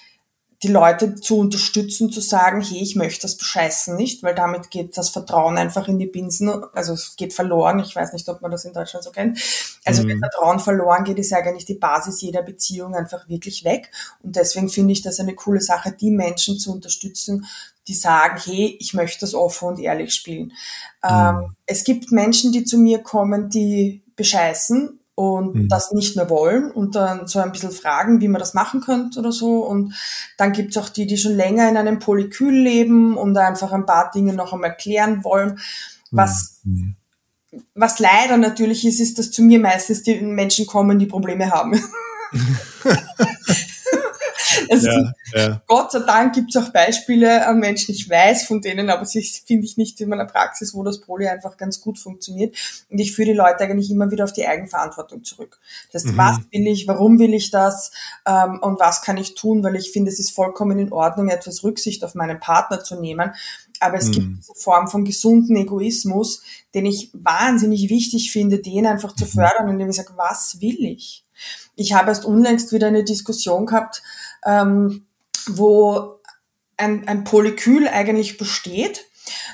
die 0.64 0.68
Leute 0.68 1.16
zu 1.16 1.40
unterstützen, 1.40 2.12
zu 2.12 2.22
sagen, 2.22 2.62
hey, 2.62 2.82
ich 2.82 2.96
möchte 2.96 3.24
das 3.24 3.36
bescheißen 3.36 3.96
nicht, 3.96 4.22
weil 4.22 4.36
damit 4.36 4.70
geht 4.70 4.96
das 4.96 5.10
Vertrauen 5.10 5.58
einfach 5.58 5.88
in 5.88 5.98
die 5.98 6.06
Binsen, 6.06 6.52
also 6.74 6.94
es 6.94 7.16
geht 7.16 7.34
verloren. 7.34 7.80
Ich 7.80 7.96
weiß 7.96 8.14
nicht, 8.14 8.30
ob 8.30 8.42
man 8.42 8.52
das 8.52 8.66
in 8.66 8.74
Deutschland 8.74 9.04
so 9.04 9.10
kennt. 9.10 9.40
Also 9.86 10.04
mhm. 10.04 10.10
wenn 10.10 10.20
Vertrauen 10.20 10.60
verloren 10.60 11.04
geht, 11.04 11.18
ist 11.18 11.34
eigentlich 11.34 11.66
die 11.66 11.76
Basis 11.76 12.22
jeder 12.22 12.44
Beziehung 12.44 12.94
einfach 12.94 13.28
wirklich 13.28 13.64
weg. 13.64 13.90
Und 14.22 14.36
deswegen 14.36 14.70
finde 14.70 14.94
ich 14.94 15.02
das 15.02 15.20
eine 15.20 15.34
coole 15.34 15.62
Sache, 15.62 15.94
die 16.00 16.12
Menschen 16.12 16.60
zu 16.60 16.72
unterstützen, 16.72 17.48
die 17.88 17.96
sagen, 17.96 18.40
hey, 18.46 18.78
ich 18.80 18.94
möchte 18.94 19.22
das 19.22 19.34
offen 19.34 19.70
und 19.70 19.80
ehrlich 19.80 20.14
spielen. 20.14 20.54
Mhm. 21.04 21.10
Ähm, 21.10 21.56
es 21.66 21.84
gibt 21.84 22.12
Menschen, 22.12 22.52
die 22.52 22.66
zu 22.66 22.78
mir 22.78 23.00
kommen, 23.00 23.50
die 23.50 24.04
bescheißen 24.16 25.00
und 25.22 25.56
mhm. 25.56 25.68
das 25.68 25.92
nicht 25.92 26.16
mehr 26.16 26.30
wollen 26.30 26.72
und 26.72 26.96
dann 26.96 27.28
so 27.28 27.40
ein 27.40 27.52
bisschen 27.52 27.72
fragen, 27.72 28.22
wie 28.22 28.28
man 28.28 28.40
das 28.40 28.54
machen 28.54 28.82
könnte 28.82 29.20
oder 29.20 29.32
so. 29.32 29.66
Und 29.66 29.94
dann 30.38 30.52
gibt's 30.52 30.78
auch 30.78 30.90
die, 30.90 31.06
die 31.08 31.18
schon 31.18 31.36
länger 31.36 31.70
in 31.70 31.78
einem 31.78 32.00
Polykül 32.00 32.54
leben 32.54 33.18
und 33.18 33.38
einfach 33.38 33.72
ein 33.72 33.86
paar 33.86 34.12
Dinge 34.12 34.34
noch 34.34 34.54
einmal 34.54 34.76
klären 34.76 35.24
wollen. 35.24 35.60
Was, 36.12 36.60
mhm. 36.64 36.96
was 37.76 38.00
leider 38.00 38.38
natürlich 38.38 38.86
ist, 38.86 39.00
ist, 39.00 39.18
dass 39.18 39.32
zu 39.32 39.42
mir 39.44 39.60
meistens 39.60 40.04
die 40.04 40.20
Menschen 40.22 40.68
kommen, 40.68 41.00
die 41.00 41.06
Probleme 41.06 41.52
haben. 41.52 41.80
Also 44.70 44.88
ja, 44.88 45.14
ja. 45.34 45.62
Gott 45.68 45.92
sei 45.92 46.00
Dank 46.00 46.34
gibt 46.34 46.56
es 46.56 46.62
auch 46.62 46.70
Beispiele 46.70 47.46
an 47.46 47.60
Menschen, 47.60 47.94
ich 47.94 48.10
weiß 48.10 48.44
von 48.44 48.62
denen, 48.62 48.90
aber 48.90 49.06
sie 49.06 49.22
finde 49.22 49.66
ich 49.66 49.78
nicht 49.78 50.00
in 50.02 50.10
meiner 50.10 50.26
Praxis, 50.26 50.74
wo 50.74 50.84
das 50.84 51.02
Poly 51.02 51.28
einfach 51.28 51.58
ganz 51.58 51.82
gut 51.82 52.00
funktioniert. 52.00 52.56
Und 52.90 53.00
ich 53.00 53.14
führe 53.14 53.30
die 53.30 53.38
Leute 53.38 53.60
eigentlich 53.60 53.92
immer 53.92 54.12
wieder 54.12 54.24
auf 54.24 54.34
die 54.34 54.48
Eigenverantwortung 54.48 55.24
zurück. 55.24 55.60
Das 55.92 56.04
heißt, 56.04 56.14
mhm. 56.14 56.18
was 56.18 56.38
will 56.52 56.68
ich, 56.68 56.88
warum 56.88 57.20
will 57.20 57.34
ich 57.34 57.52
das 57.52 57.92
ähm, 58.26 58.60
und 58.62 58.80
was 58.80 59.02
kann 59.02 59.18
ich 59.18 59.36
tun, 59.36 59.64
weil 59.64 59.76
ich 59.76 59.92
finde, 59.92 60.12
es 60.12 60.20
ist 60.20 60.32
vollkommen 60.32 60.80
in 60.80 60.92
Ordnung, 60.92 61.30
etwas 61.30 61.64
Rücksicht 61.64 62.04
auf 62.04 62.16
meinen 62.16 62.40
Partner 62.40 62.84
zu 62.84 63.00
nehmen. 63.00 63.32
Aber 63.80 63.98
es 63.98 64.08
mhm. 64.08 64.12
gibt 64.12 64.38
diese 64.38 64.54
Form 64.56 64.88
von 64.88 65.04
gesunden 65.04 65.56
Egoismus, 65.56 66.44
den 66.74 66.86
ich 66.86 67.10
wahnsinnig 67.14 67.90
wichtig 67.90 68.32
finde, 68.32 68.60
den 68.60 68.86
einfach 68.86 69.16
zu 69.16 69.26
mhm. 69.26 69.30
fördern, 69.30 69.70
indem 69.70 69.90
ich 69.90 69.96
sage, 69.96 70.14
was 70.16 70.62
will 70.62 70.86
ich? 70.86 71.26
Ich 71.76 71.94
habe 71.94 72.10
erst 72.10 72.26
unlängst 72.26 72.72
wieder 72.72 72.88
eine 72.88 73.04
Diskussion 73.04 73.66
gehabt, 73.66 74.04
ähm, 74.46 75.06
wo 75.48 76.20
ein, 76.78 77.08
ein 77.08 77.24
Polykül 77.24 77.88
eigentlich 77.88 78.38
besteht 78.38 79.06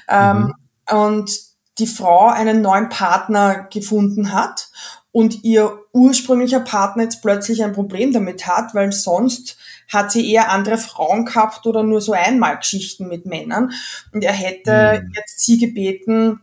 ähm, 0.08 0.54
mhm. 0.92 0.98
und 0.98 1.40
die 1.78 1.88
Frau 1.88 2.28
einen 2.28 2.62
neuen 2.62 2.90
Partner 2.90 3.68
gefunden 3.72 4.34
hat 4.34 4.70
und 5.12 5.44
ihr 5.44 5.80
ursprünglicher 5.94 6.60
Partner 6.60 7.04
jetzt 7.04 7.22
plötzlich 7.22 7.64
ein 7.64 7.74
Problem 7.74 8.14
damit 8.14 8.48
hat, 8.48 8.74
weil 8.74 8.92
sonst 8.92 9.58
hat 9.92 10.12
sie 10.12 10.32
eher 10.32 10.52
andere 10.52 10.78
Frauen 10.78 11.26
gehabt 11.26 11.66
oder 11.66 11.84
nur 11.84 12.02
so 12.02 12.14
Einmalgeschichten 12.14 13.08
mit 13.08 13.26
Männern. 13.26 13.72
Und 14.12 14.24
er 14.24 14.34
hätte 14.34 15.02
mhm. 15.04 15.14
jetzt 15.16 15.40
sie 15.40 15.58
gebeten, 15.58 16.42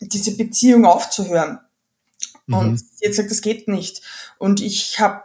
diese 0.00 0.36
Beziehung 0.36 0.84
aufzuhören. 0.84 1.58
Und 2.48 2.72
mhm. 2.72 2.76
sie 2.76 3.06
hat 3.06 3.10
gesagt, 3.10 3.30
das 3.30 3.42
geht 3.42 3.68
nicht. 3.68 4.02
Und 4.38 4.62
ich 4.62 5.00
habe 5.00 5.22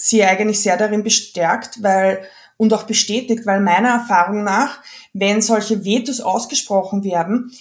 sie 0.00 0.24
eigentlich 0.24 0.60
sehr 0.60 0.76
darin 0.76 1.02
bestärkt, 1.02 1.82
weil 1.82 2.22
und 2.56 2.74
auch 2.74 2.82
bestätigt, 2.82 3.46
weil 3.46 3.60
meiner 3.60 3.88
Erfahrung 3.88 4.44
nach, 4.44 4.82
wenn 5.14 5.40
solche 5.40 5.84
Vetos 5.84 6.20
ausgesprochen 6.20 7.04
werden, 7.04 7.52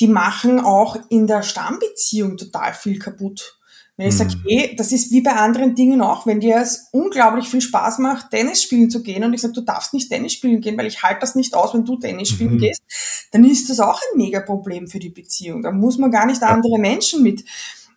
die 0.00 0.06
machen 0.06 0.60
auch 0.60 0.96
in 1.08 1.26
der 1.26 1.42
Stammbeziehung 1.42 2.36
total 2.36 2.72
viel 2.72 2.98
kaputt. 2.98 3.58
Wenn 3.96 4.08
ich 4.08 4.14
mhm. 4.14 4.18
sage, 4.18 4.34
hey, 4.46 4.74
das 4.76 4.90
ist 4.90 5.12
wie 5.12 5.20
bei 5.20 5.32
anderen 5.32 5.74
Dingen 5.74 6.02
auch, 6.02 6.26
wenn 6.26 6.40
dir 6.40 6.56
es 6.56 6.88
unglaublich 6.92 7.48
viel 7.48 7.60
Spaß 7.60 7.98
macht, 7.98 8.30
Tennis 8.30 8.62
spielen 8.62 8.90
zu 8.90 9.02
gehen 9.02 9.22
und 9.22 9.34
ich 9.34 9.40
sage, 9.40 9.54
du 9.54 9.60
darfst 9.60 9.94
nicht 9.94 10.08
Tennis 10.08 10.32
spielen 10.32 10.60
gehen, 10.60 10.76
weil 10.76 10.86
ich 10.86 11.02
halte 11.02 11.20
das 11.20 11.36
nicht 11.36 11.54
aus, 11.54 11.74
wenn 11.74 11.84
du 11.84 11.96
Tennis 11.96 12.28
spielen 12.28 12.54
mhm. 12.54 12.58
gehst, 12.58 12.82
dann 13.30 13.44
ist 13.44 13.70
das 13.70 13.78
auch 13.80 14.00
ein 14.00 14.18
mega 14.18 14.40
Problem 14.40 14.88
für 14.88 14.98
die 14.98 15.10
Beziehung. 15.10 15.62
Da 15.62 15.70
muss 15.70 15.98
man 15.98 16.10
gar 16.10 16.26
nicht 16.26 16.42
andere 16.42 16.78
Menschen 16.78 17.22
mit, 17.22 17.44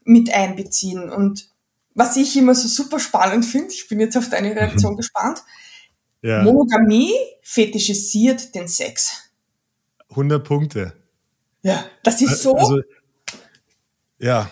mit 0.03 0.31
einbeziehen. 0.31 1.09
Und 1.09 1.49
was 1.97 2.15
ich 2.15 2.37
immer 2.37 2.55
so 2.55 2.67
super 2.67 2.99
spannend 2.99 3.43
finde, 3.43 3.73
ich 3.73 3.89
bin 3.89 3.99
jetzt 3.99 4.15
auf 4.15 4.29
deine 4.29 4.55
Reaktion 4.55 4.93
mhm. 4.93 4.97
gespannt, 4.97 5.43
ja. 6.21 6.43
Monogamie 6.43 7.11
fetischisiert 7.41 8.53
den 8.55 8.67
Sex. 8.67 9.31
100 10.11 10.43
Punkte. 10.43 10.93
Ja, 11.63 11.85
das 12.03 12.21
ist 12.21 12.43
so. 12.43 12.55
Also, 12.55 12.81
ja. 14.19 14.49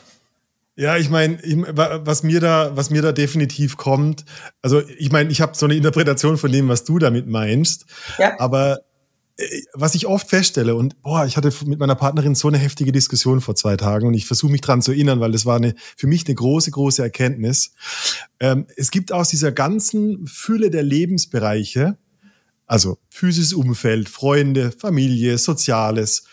Ja, 0.78 0.98
ich 0.98 1.10
meine, 1.10 1.38
was 1.74 2.24
mir 2.24 2.42
da, 2.42 2.76
was 2.76 2.90
mir 2.90 3.02
da 3.02 3.14
definitiv 3.14 3.78
kommt, 3.78 4.26
also 4.62 4.82
ich 4.98 5.10
meine, 5.10 5.32
ich 5.32 5.40
habe 5.40 5.56
so 5.56 5.66
eine 5.66 5.76
Interpretation 5.76 6.38
von 6.38 6.52
dem, 6.52 6.68
was 6.68 6.84
du 6.84 7.00
damit 7.00 7.28
meinst, 7.28 7.86
ja. 8.18 8.38
aber 8.40 8.82
was 9.74 9.96
ich 9.96 10.08
oft 10.08 10.30
feststelle 10.30 10.76
und 10.76 11.02
boah, 11.02 11.26
ich 11.26 11.36
hatte 11.36 11.52
mit 11.66 11.80
meiner 11.80 11.96
Partnerin 11.96 12.36
so 12.36 12.48
eine 12.48 12.58
heftige 12.58 12.94
Diskussion 12.94 13.42
vor 13.42 13.56
zwei 13.56 13.76
Tagen 13.76 14.08
und 14.08 14.14
ich 14.14 14.26
versuche 14.26 14.52
mich 14.52 14.62
dran 14.62 14.82
zu 14.82 14.92
erinnern, 14.92 15.20
weil 15.20 15.34
das 15.34 15.46
war 15.46 15.58
eine 15.58 15.76
für 15.98 16.08
mich 16.08 16.26
eine 16.26 16.36
große 16.36 16.72
große 16.72 17.02
Erkenntnis. 17.02 17.74
Ähm, 18.40 18.66
es 18.78 18.92
gibt 18.92 19.12
aus 19.12 19.30
dieser 19.30 19.52
ganzen 19.52 20.26
Fülle 20.26 20.70
der 20.70 20.84
Lebensbereiche, 20.84 21.98
also 22.66 22.98
physisches 23.10 23.54
Umfeld, 23.54 24.08
Freunde, 24.08 24.72
Familie, 24.72 25.38
Soziales. 25.38 26.24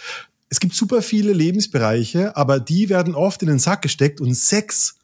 Es 0.48 0.60
gibt 0.60 0.74
super 0.74 1.02
viele 1.02 1.32
Lebensbereiche, 1.32 2.36
aber 2.36 2.60
die 2.60 2.88
werden 2.88 3.14
oft 3.16 3.42
in 3.42 3.48
den 3.48 3.58
Sack 3.58 3.82
gesteckt 3.82 4.20
und 4.20 4.34
Sex 4.34 4.94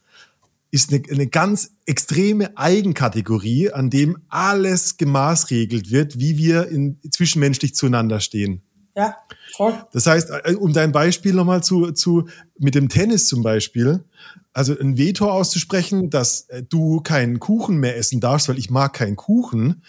ist 0.71 0.93
eine, 0.93 1.03
eine 1.11 1.27
ganz 1.27 1.73
extreme 1.87 2.57
Eigenkategorie, 2.57 3.71
an 3.71 3.91
dem 3.91 4.19
alles 4.29 4.97
gemaßregelt 4.97 5.91
wird, 5.91 6.19
wie 6.19 6.37
wir 6.37 6.69
in, 6.69 7.01
zwischenmenschlich 7.11 7.75
zueinander 7.75 8.21
stehen. 8.21 8.63
Ja, 8.95 9.17
voll. 9.57 9.75
Das 9.93 10.07
heißt, 10.07 10.31
äh, 10.45 10.55
um 10.55 10.73
dein 10.73 10.93
Beispiel 10.93 11.33
nochmal 11.33 11.63
zu, 11.63 11.93
zu, 11.93 12.29
mit 12.59 12.75
dem 12.75 12.89
Tennis 12.89 13.29
zum 13.29 13.43
Beispiel, 13.43 14.05
also 14.53 14.77
ein 14.77 14.99
Veto 14.99 15.31
auszusprechen, 15.31 16.11
dass 16.11 16.49
äh, 16.49 16.65
du 16.65 17.01
keinen 17.01 17.39
Kuchen 17.39 17.79
mehr 17.79 17.97
essen 17.97 18.21
darfst, 18.21 18.49
weil 18.49 18.59
ich 18.59 18.71
mag 18.71 18.93
keinen 18.95 19.15
Kuchen, 19.15 19.83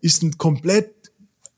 ist 0.00 0.22
ein 0.22 0.38
komplett, 0.38 0.94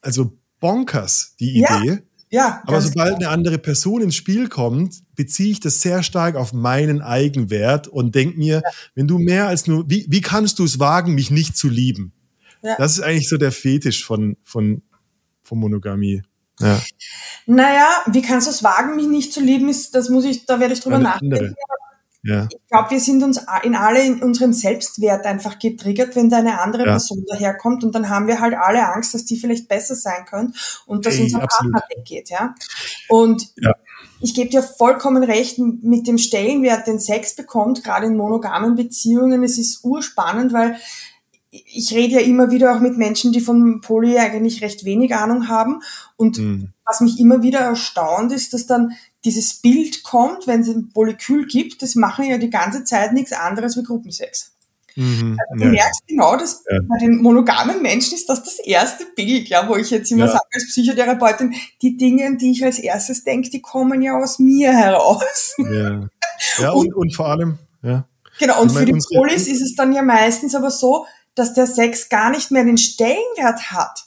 also 0.00 0.36
bonkers, 0.58 1.36
die 1.38 1.58
Idee. 1.58 1.86
Ja. 1.86 1.98
Ja, 2.28 2.62
aber 2.66 2.80
sobald 2.80 3.18
klar. 3.18 3.20
eine 3.20 3.28
andere 3.28 3.58
Person 3.58 4.02
ins 4.02 4.16
Spiel 4.16 4.48
kommt, 4.48 5.02
beziehe 5.14 5.50
ich 5.50 5.60
das 5.60 5.80
sehr 5.80 6.02
stark 6.02 6.34
auf 6.34 6.52
meinen 6.52 7.00
Eigenwert 7.00 7.86
und 7.86 8.14
denke 8.14 8.36
mir, 8.36 8.62
ja. 8.64 8.70
wenn 8.94 9.06
du 9.06 9.18
mehr 9.18 9.46
als 9.46 9.66
nur, 9.66 9.88
wie, 9.88 10.06
wie 10.08 10.20
kannst 10.20 10.58
du 10.58 10.64
es 10.64 10.80
wagen, 10.80 11.14
mich 11.14 11.30
nicht 11.30 11.56
zu 11.56 11.68
lieben? 11.68 12.12
Ja. 12.62 12.76
Das 12.78 12.92
ist 12.92 13.00
eigentlich 13.00 13.28
so 13.28 13.36
der 13.36 13.52
Fetisch 13.52 14.04
von, 14.04 14.36
von, 14.42 14.82
von 15.42 15.58
Monogamie. 15.58 16.22
Ja. 16.58 16.82
Naja, 17.46 17.86
wie 18.06 18.22
kannst 18.22 18.48
du 18.48 18.50
es 18.50 18.64
wagen, 18.64 18.96
mich 18.96 19.06
nicht 19.06 19.32
zu 19.32 19.40
lieben, 19.40 19.68
ist, 19.68 19.94
das 19.94 20.08
muss 20.08 20.24
ich, 20.24 20.46
da 20.46 20.58
werde 20.58 20.74
ich 20.74 20.80
drüber 20.80 20.98
nachdenken. 20.98 21.54
Ja. 22.26 22.48
Ich 22.50 22.68
glaube, 22.68 22.90
wir 22.90 23.00
sind 23.00 23.22
uns 23.22 23.40
in 23.62 23.76
alle 23.76 24.04
in 24.04 24.20
unserem 24.20 24.52
Selbstwert 24.52 25.24
einfach 25.26 25.60
getriggert, 25.60 26.16
wenn 26.16 26.28
da 26.28 26.38
eine 26.38 26.60
andere 26.60 26.84
ja. 26.84 26.90
Person 26.92 27.24
daherkommt 27.28 27.84
und 27.84 27.94
dann 27.94 28.08
haben 28.08 28.26
wir 28.26 28.40
halt 28.40 28.54
alle 28.54 28.92
Angst, 28.92 29.14
dass 29.14 29.24
die 29.24 29.36
vielleicht 29.38 29.68
besser 29.68 29.94
sein 29.94 30.24
können 30.28 30.52
und 30.86 31.06
dass 31.06 31.14
Ey, 31.14 31.24
unser 31.24 31.42
absolut. 31.42 31.72
Partner 31.72 31.96
weggeht, 31.96 32.30
ja. 32.30 32.54
Und 33.08 33.52
ja. 33.60 33.72
ich 34.20 34.34
gebe 34.34 34.50
dir 34.50 34.62
vollkommen 34.62 35.22
recht 35.22 35.58
mit 35.58 36.08
dem 36.08 36.18
Stellenwert, 36.18 36.88
den 36.88 36.98
Sex 36.98 37.36
bekommt, 37.36 37.84
gerade 37.84 38.06
in 38.06 38.16
monogamen 38.16 38.74
Beziehungen. 38.74 39.44
Es 39.44 39.56
ist 39.56 39.84
urspannend, 39.84 40.52
weil 40.52 40.76
ich 41.50 41.94
rede 41.94 42.14
ja 42.14 42.20
immer 42.20 42.50
wieder 42.50 42.74
auch 42.74 42.80
mit 42.80 42.98
Menschen, 42.98 43.32
die 43.32 43.40
von 43.40 43.80
Poly 43.80 44.18
eigentlich 44.18 44.62
recht 44.62 44.84
wenig 44.84 45.14
Ahnung 45.14 45.48
haben. 45.48 45.80
Und 46.16 46.38
mhm. 46.38 46.72
was 46.84 47.00
mich 47.00 47.20
immer 47.20 47.42
wieder 47.42 47.60
erstaunt, 47.60 48.32
ist, 48.32 48.52
dass 48.52 48.66
dann 48.66 48.92
dieses 49.26 49.54
Bild 49.54 50.04
kommt, 50.04 50.46
wenn 50.46 50.60
es 50.60 50.68
ein 50.68 50.88
Polykül 50.88 51.46
gibt, 51.46 51.82
das 51.82 51.96
machen 51.96 52.24
ja 52.24 52.38
die 52.38 52.48
ganze 52.48 52.84
Zeit 52.84 53.12
nichts 53.12 53.32
anderes 53.32 53.76
wie 53.76 53.82
Gruppensex. 53.82 54.52
Mhm, 54.94 55.36
also 55.50 55.64
du 55.64 55.64
ja. 55.66 55.72
merkst 55.72 56.06
genau, 56.06 56.36
dass 56.36 56.64
ja. 56.70 56.78
bei 56.88 56.96
den 56.98 57.20
monogamen 57.20 57.82
Menschen 57.82 58.14
ist 58.14 58.28
das 58.28 58.42
das 58.42 58.60
erste 58.60 59.04
Bild, 59.14 59.48
ja, 59.48 59.68
wo 59.68 59.76
ich 59.76 59.90
jetzt 59.90 60.10
immer 60.10 60.26
ja. 60.26 60.32
sage 60.32 60.44
als 60.54 60.68
Psychotherapeutin, 60.68 61.54
die 61.82 61.96
Dinge, 61.96 62.36
die 62.38 62.52
ich 62.52 62.64
als 62.64 62.78
erstes 62.78 63.24
denke, 63.24 63.50
die 63.50 63.60
kommen 63.60 64.00
ja 64.00 64.16
aus 64.16 64.38
mir 64.38 64.72
heraus. 64.72 65.54
Ja, 65.58 66.08
ja 66.58 66.70
und, 66.70 66.86
und, 66.86 66.94
und 66.94 67.14
vor 67.14 67.26
allem, 67.26 67.58
ja. 67.82 68.06
Genau, 68.38 68.62
und 68.62 68.70
ich 68.70 68.78
für 68.78 68.84
die 68.86 68.98
Polis 69.14 69.48
ist 69.48 69.60
es 69.60 69.74
dann 69.74 69.92
ja 69.92 70.02
meistens 70.02 70.54
aber 70.54 70.70
so, 70.70 71.06
dass 71.34 71.52
der 71.52 71.66
Sex 71.66 72.08
gar 72.08 72.30
nicht 72.30 72.50
mehr 72.50 72.64
den 72.64 72.78
Stellenwert 72.78 73.72
hat. 73.72 74.04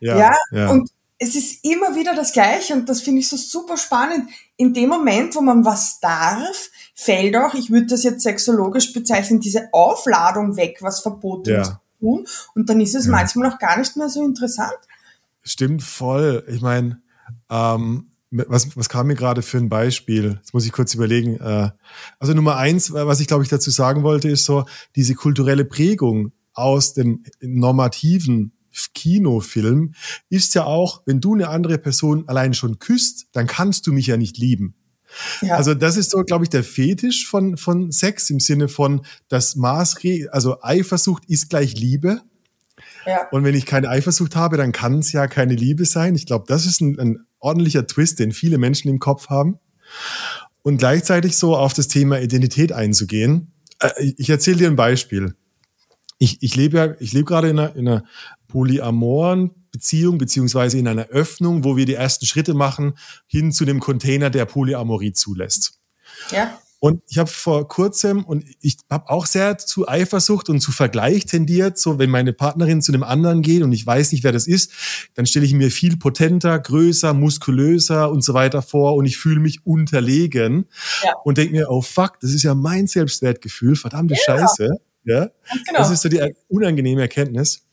Ja? 0.00 0.34
ja. 0.52 0.70
und 0.70 0.88
es 1.22 1.34
ist 1.34 1.64
immer 1.64 1.94
wieder 1.94 2.14
das 2.14 2.32
Gleiche 2.32 2.72
und 2.72 2.88
das 2.88 3.02
finde 3.02 3.20
ich 3.20 3.28
so 3.28 3.36
super 3.36 3.76
spannend. 3.76 4.30
In 4.60 4.74
dem 4.74 4.90
Moment, 4.90 5.34
wo 5.34 5.40
man 5.40 5.64
was 5.64 6.00
darf, 6.00 6.68
fällt 6.94 7.34
auch, 7.34 7.54
ich 7.54 7.70
würde 7.70 7.86
das 7.86 8.02
jetzt 8.02 8.22
sexologisch 8.22 8.92
bezeichnen, 8.92 9.40
diese 9.40 9.72
Aufladung 9.72 10.54
weg, 10.58 10.76
was 10.82 11.00
verboten 11.00 11.48
ja. 11.48 11.62
zu 11.62 11.72
tun. 11.98 12.26
Und 12.54 12.68
dann 12.68 12.78
ist 12.78 12.94
es 12.94 13.06
ja. 13.06 13.12
manchmal 13.12 13.50
auch 13.50 13.58
gar 13.58 13.78
nicht 13.78 13.96
mehr 13.96 14.10
so 14.10 14.22
interessant. 14.22 14.76
Stimmt 15.42 15.82
voll. 15.82 16.44
Ich 16.46 16.60
meine, 16.60 17.00
ähm, 17.48 18.10
was, 18.30 18.76
was 18.76 18.90
kam 18.90 19.06
mir 19.06 19.14
gerade 19.14 19.40
für 19.40 19.56
ein 19.56 19.70
Beispiel? 19.70 20.36
Jetzt 20.36 20.52
muss 20.52 20.66
ich 20.66 20.72
kurz 20.72 20.92
überlegen. 20.92 21.40
Äh, 21.40 21.70
also 22.18 22.34
Nummer 22.34 22.56
eins, 22.56 22.92
was 22.92 23.20
ich 23.20 23.28
glaube 23.28 23.42
ich 23.42 23.48
dazu 23.48 23.70
sagen 23.70 24.02
wollte, 24.02 24.28
ist 24.28 24.44
so 24.44 24.66
diese 24.94 25.14
kulturelle 25.14 25.64
Prägung 25.64 26.32
aus 26.52 26.92
dem 26.92 27.24
normativen 27.40 28.52
Kinofilm 28.94 29.94
ist 30.28 30.54
ja 30.54 30.64
auch, 30.64 31.02
wenn 31.06 31.20
du 31.20 31.34
eine 31.34 31.48
andere 31.48 31.78
Person 31.78 32.28
allein 32.28 32.54
schon 32.54 32.78
küsst, 32.78 33.26
dann 33.32 33.46
kannst 33.46 33.86
du 33.86 33.92
mich 33.92 34.06
ja 34.06 34.16
nicht 34.16 34.38
lieben. 34.38 34.74
Ja. 35.42 35.56
Also 35.56 35.74
das 35.74 35.96
ist 35.96 36.10
so, 36.10 36.22
glaube 36.22 36.44
ich, 36.44 36.50
der 36.50 36.64
Fetisch 36.64 37.26
von, 37.26 37.56
von 37.56 37.90
Sex 37.90 38.30
im 38.30 38.40
Sinne 38.40 38.68
von, 38.68 39.04
das 39.28 39.56
Maß, 39.56 39.96
also 40.30 40.62
Eifersucht 40.62 41.24
ist 41.26 41.50
gleich 41.50 41.74
Liebe. 41.74 42.22
Ja. 43.06 43.28
Und 43.30 43.44
wenn 43.44 43.54
ich 43.54 43.66
keine 43.66 43.88
Eifersucht 43.88 44.36
habe, 44.36 44.56
dann 44.56 44.72
kann 44.72 44.98
es 44.98 45.12
ja 45.12 45.26
keine 45.26 45.54
Liebe 45.54 45.84
sein. 45.84 46.14
Ich 46.14 46.26
glaube, 46.26 46.44
das 46.48 46.66
ist 46.66 46.80
ein, 46.80 46.98
ein 46.98 47.24
ordentlicher 47.38 47.86
Twist, 47.86 48.18
den 48.18 48.32
viele 48.32 48.58
Menschen 48.58 48.88
im 48.88 48.98
Kopf 48.98 49.28
haben. 49.28 49.58
Und 50.62 50.78
gleichzeitig 50.78 51.36
so 51.36 51.56
auf 51.56 51.72
das 51.72 51.88
Thema 51.88 52.20
Identität 52.20 52.72
einzugehen. 52.72 53.52
Äh, 53.80 54.12
ich 54.16 54.28
erzähle 54.28 54.58
dir 54.58 54.68
ein 54.68 54.76
Beispiel. 54.76 55.34
Ich, 56.18 56.42
ich 56.42 56.54
lebe 56.54 56.76
ja, 56.76 56.94
ich 57.00 57.12
lebe 57.12 57.24
gerade 57.24 57.48
in 57.48 57.58
einer, 57.58 57.74
in 57.76 57.88
einer 57.88 58.04
polyamoren 58.50 59.50
Beziehung 59.70 60.18
beziehungsweise 60.18 60.78
in 60.78 60.88
einer 60.88 61.06
Öffnung, 61.08 61.64
wo 61.64 61.76
wir 61.76 61.86
die 61.86 61.94
ersten 61.94 62.26
Schritte 62.26 62.54
machen 62.54 62.94
hin 63.26 63.52
zu 63.52 63.64
dem 63.64 63.80
Container, 63.80 64.30
der 64.30 64.44
Polyamorie 64.44 65.12
zulässt. 65.12 65.80
Ja. 66.32 66.58
Und 66.82 67.02
ich 67.08 67.18
habe 67.18 67.28
vor 67.28 67.68
kurzem, 67.68 68.24
und 68.24 68.42
ich 68.62 68.78
habe 68.88 69.10
auch 69.10 69.26
sehr 69.26 69.58
zu 69.58 69.86
Eifersucht 69.86 70.48
und 70.48 70.60
zu 70.60 70.72
Vergleich 70.72 71.26
tendiert, 71.26 71.76
so 71.76 71.98
wenn 71.98 72.08
meine 72.08 72.32
Partnerin 72.32 72.80
zu 72.80 72.90
einem 72.90 73.02
anderen 73.02 73.42
geht 73.42 73.62
und 73.62 73.72
ich 73.72 73.86
weiß 73.86 74.12
nicht, 74.12 74.24
wer 74.24 74.32
das 74.32 74.46
ist, 74.46 74.72
dann 75.14 75.26
stelle 75.26 75.44
ich 75.44 75.52
mir 75.52 75.70
viel 75.70 75.98
potenter, 75.98 76.58
größer, 76.58 77.12
muskulöser 77.12 78.10
und 78.10 78.24
so 78.24 78.32
weiter 78.32 78.62
vor 78.62 78.94
und 78.94 79.04
ich 79.04 79.18
fühle 79.18 79.40
mich 79.40 79.66
unterlegen 79.66 80.68
ja. 81.04 81.12
und 81.22 81.36
denke 81.36 81.52
mir, 81.52 81.70
oh 81.70 81.82
fuck, 81.82 82.18
das 82.20 82.30
ist 82.30 82.44
ja 82.44 82.54
mein 82.54 82.86
Selbstwertgefühl, 82.86 83.76
verdammte 83.76 84.14
ja. 84.14 84.20
Scheiße. 84.24 84.70
Ja? 85.04 85.28
Genau. 85.66 85.78
Das 85.78 85.90
ist 85.90 86.00
so 86.00 86.08
die 86.08 86.34
unangenehme 86.48 87.02
Erkenntnis. 87.02 87.66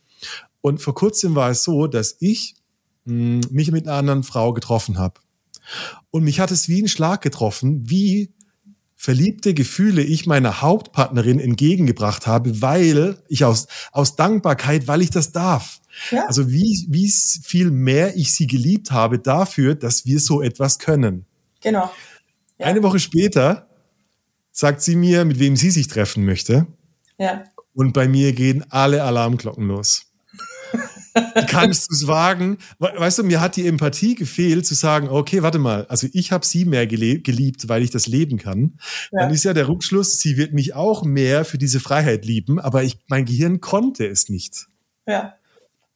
Und 0.68 0.82
vor 0.82 0.94
kurzem 0.94 1.36
war 1.36 1.50
es 1.50 1.64
so, 1.64 1.88
dass 1.88 2.18
ich 2.20 2.56
mh, 3.06 3.44
hm, 3.46 3.52
mich 3.52 3.72
mit 3.72 3.88
einer 3.88 3.98
anderen 3.98 4.24
Frau 4.24 4.54
getroffen 4.54 4.98
habe. 4.98 5.20
Und 6.12 6.24
mich 6.24 6.40
hat 6.40 6.52
es 6.52 6.70
wie 6.70 6.82
ein 6.82 6.88
Schlag 6.88 7.22
getroffen, 7.22 7.90
wie 7.90 8.34
verliebte 8.96 9.54
Gefühle 9.54 10.02
ich 10.02 10.26
meiner 10.26 10.62
Hauptpartnerin 10.62 11.40
entgegengebracht 11.40 12.26
habe, 12.26 12.62
weil 12.62 13.22
ich 13.28 13.46
aus, 13.46 13.68
aus 13.92 14.16
Dankbarkeit, 14.16 14.88
weil 14.88 15.02
ich 15.02 15.12
das 15.12 15.32
darf. 15.32 15.80
Ja. 16.12 16.26
Also 16.26 16.50
wie, 16.52 16.86
wie 16.90 17.10
viel 17.10 17.72
mehr 17.72 18.16
ich 18.18 18.34
sie 18.34 18.48
geliebt 18.48 18.92
habe 18.92 19.20
dafür, 19.20 19.76
dass 19.76 20.06
wir 20.06 20.20
so 20.20 20.42
etwas 20.42 20.80
können. 20.80 21.26
Genau. 21.62 21.92
Ja. 22.58 22.66
Eine 22.66 22.82
Woche 22.84 23.00
später 23.00 23.70
sagt 24.52 24.82
sie 24.82 24.96
mir, 24.96 25.26
mit 25.26 25.40
wem 25.40 25.56
sie 25.56 25.70
sich 25.70 25.88
treffen 25.88 26.26
möchte. 26.26 26.66
Ja. 27.20 27.44
Und 27.74 27.94
bei 27.94 28.08
mir 28.08 28.34
gehen 28.34 28.66
alle 28.70 29.04
Alarmglocken 29.04 29.68
los. 29.68 30.07
Wie 31.14 31.46
kannst 31.46 31.90
du 31.90 31.94
es 31.94 32.08
wagen? 32.08 32.58
Weißt 32.80 33.20
du, 33.20 33.24
mir 33.24 33.42
hat 33.42 33.56
die 33.56 33.68
Empathie 33.68 34.16
gefehlt, 34.16 34.66
zu 34.66 34.76
sagen, 34.76 35.10
okay, 35.10 35.44
warte 35.44 35.60
mal, 35.60 35.86
also 35.88 36.08
ich 36.14 36.32
habe 36.32 36.46
sie 36.46 36.66
mehr 36.66 36.88
geliebt, 36.88 37.68
weil 37.70 37.84
ich 37.84 37.92
das 37.92 38.08
leben 38.08 38.38
kann. 38.38 38.78
Ja. 39.12 39.22
Dann 39.22 39.32
ist 39.32 39.44
ja 39.44 39.54
der 39.54 39.68
Rückschluss, 39.68 40.20
sie 40.20 40.38
wird 40.38 40.54
mich 40.54 40.74
auch 40.76 41.04
mehr 41.04 41.46
für 41.46 41.58
diese 41.58 41.80
Freiheit 41.80 42.26
lieben, 42.26 42.60
aber 42.60 42.84
ich, 42.84 42.98
mein 43.08 43.26
Gehirn 43.26 43.62
konnte 43.62 44.06
es 44.06 44.30
nicht. 44.30 44.68
Ja. 45.08 45.34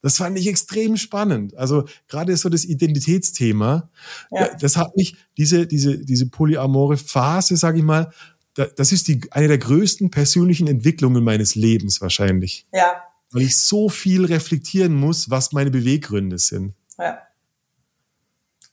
Das 0.02 0.16
fand 0.16 0.36
ich 0.36 0.48
extrem 0.48 0.96
spannend. 0.96 1.56
Also 1.56 1.84
gerade 2.08 2.36
so 2.36 2.48
das 2.48 2.64
Identitätsthema, 2.64 3.88
ja. 4.32 4.48
das 4.60 4.76
hat 4.76 4.96
mich, 4.96 5.16
diese, 5.36 5.66
diese, 5.66 6.04
diese 6.04 6.26
polyamore 6.26 6.96
Phase, 6.96 7.56
sage 7.56 7.78
ich 7.78 7.84
mal, 7.84 8.12
das 8.54 8.92
ist 8.92 9.08
die, 9.08 9.20
eine 9.30 9.48
der 9.48 9.58
größten 9.58 10.10
persönlichen 10.10 10.66
Entwicklungen 10.66 11.24
meines 11.24 11.54
Lebens 11.54 12.00
wahrscheinlich. 12.00 12.66
Ja, 12.72 13.02
weil 13.32 13.42
ich 13.42 13.56
so 13.56 13.88
viel 13.88 14.24
reflektieren 14.24 14.94
muss, 14.94 15.30
was 15.30 15.52
meine 15.52 15.70
Beweggründe 15.70 16.38
sind. 16.38 16.74
Ja. 16.98 17.18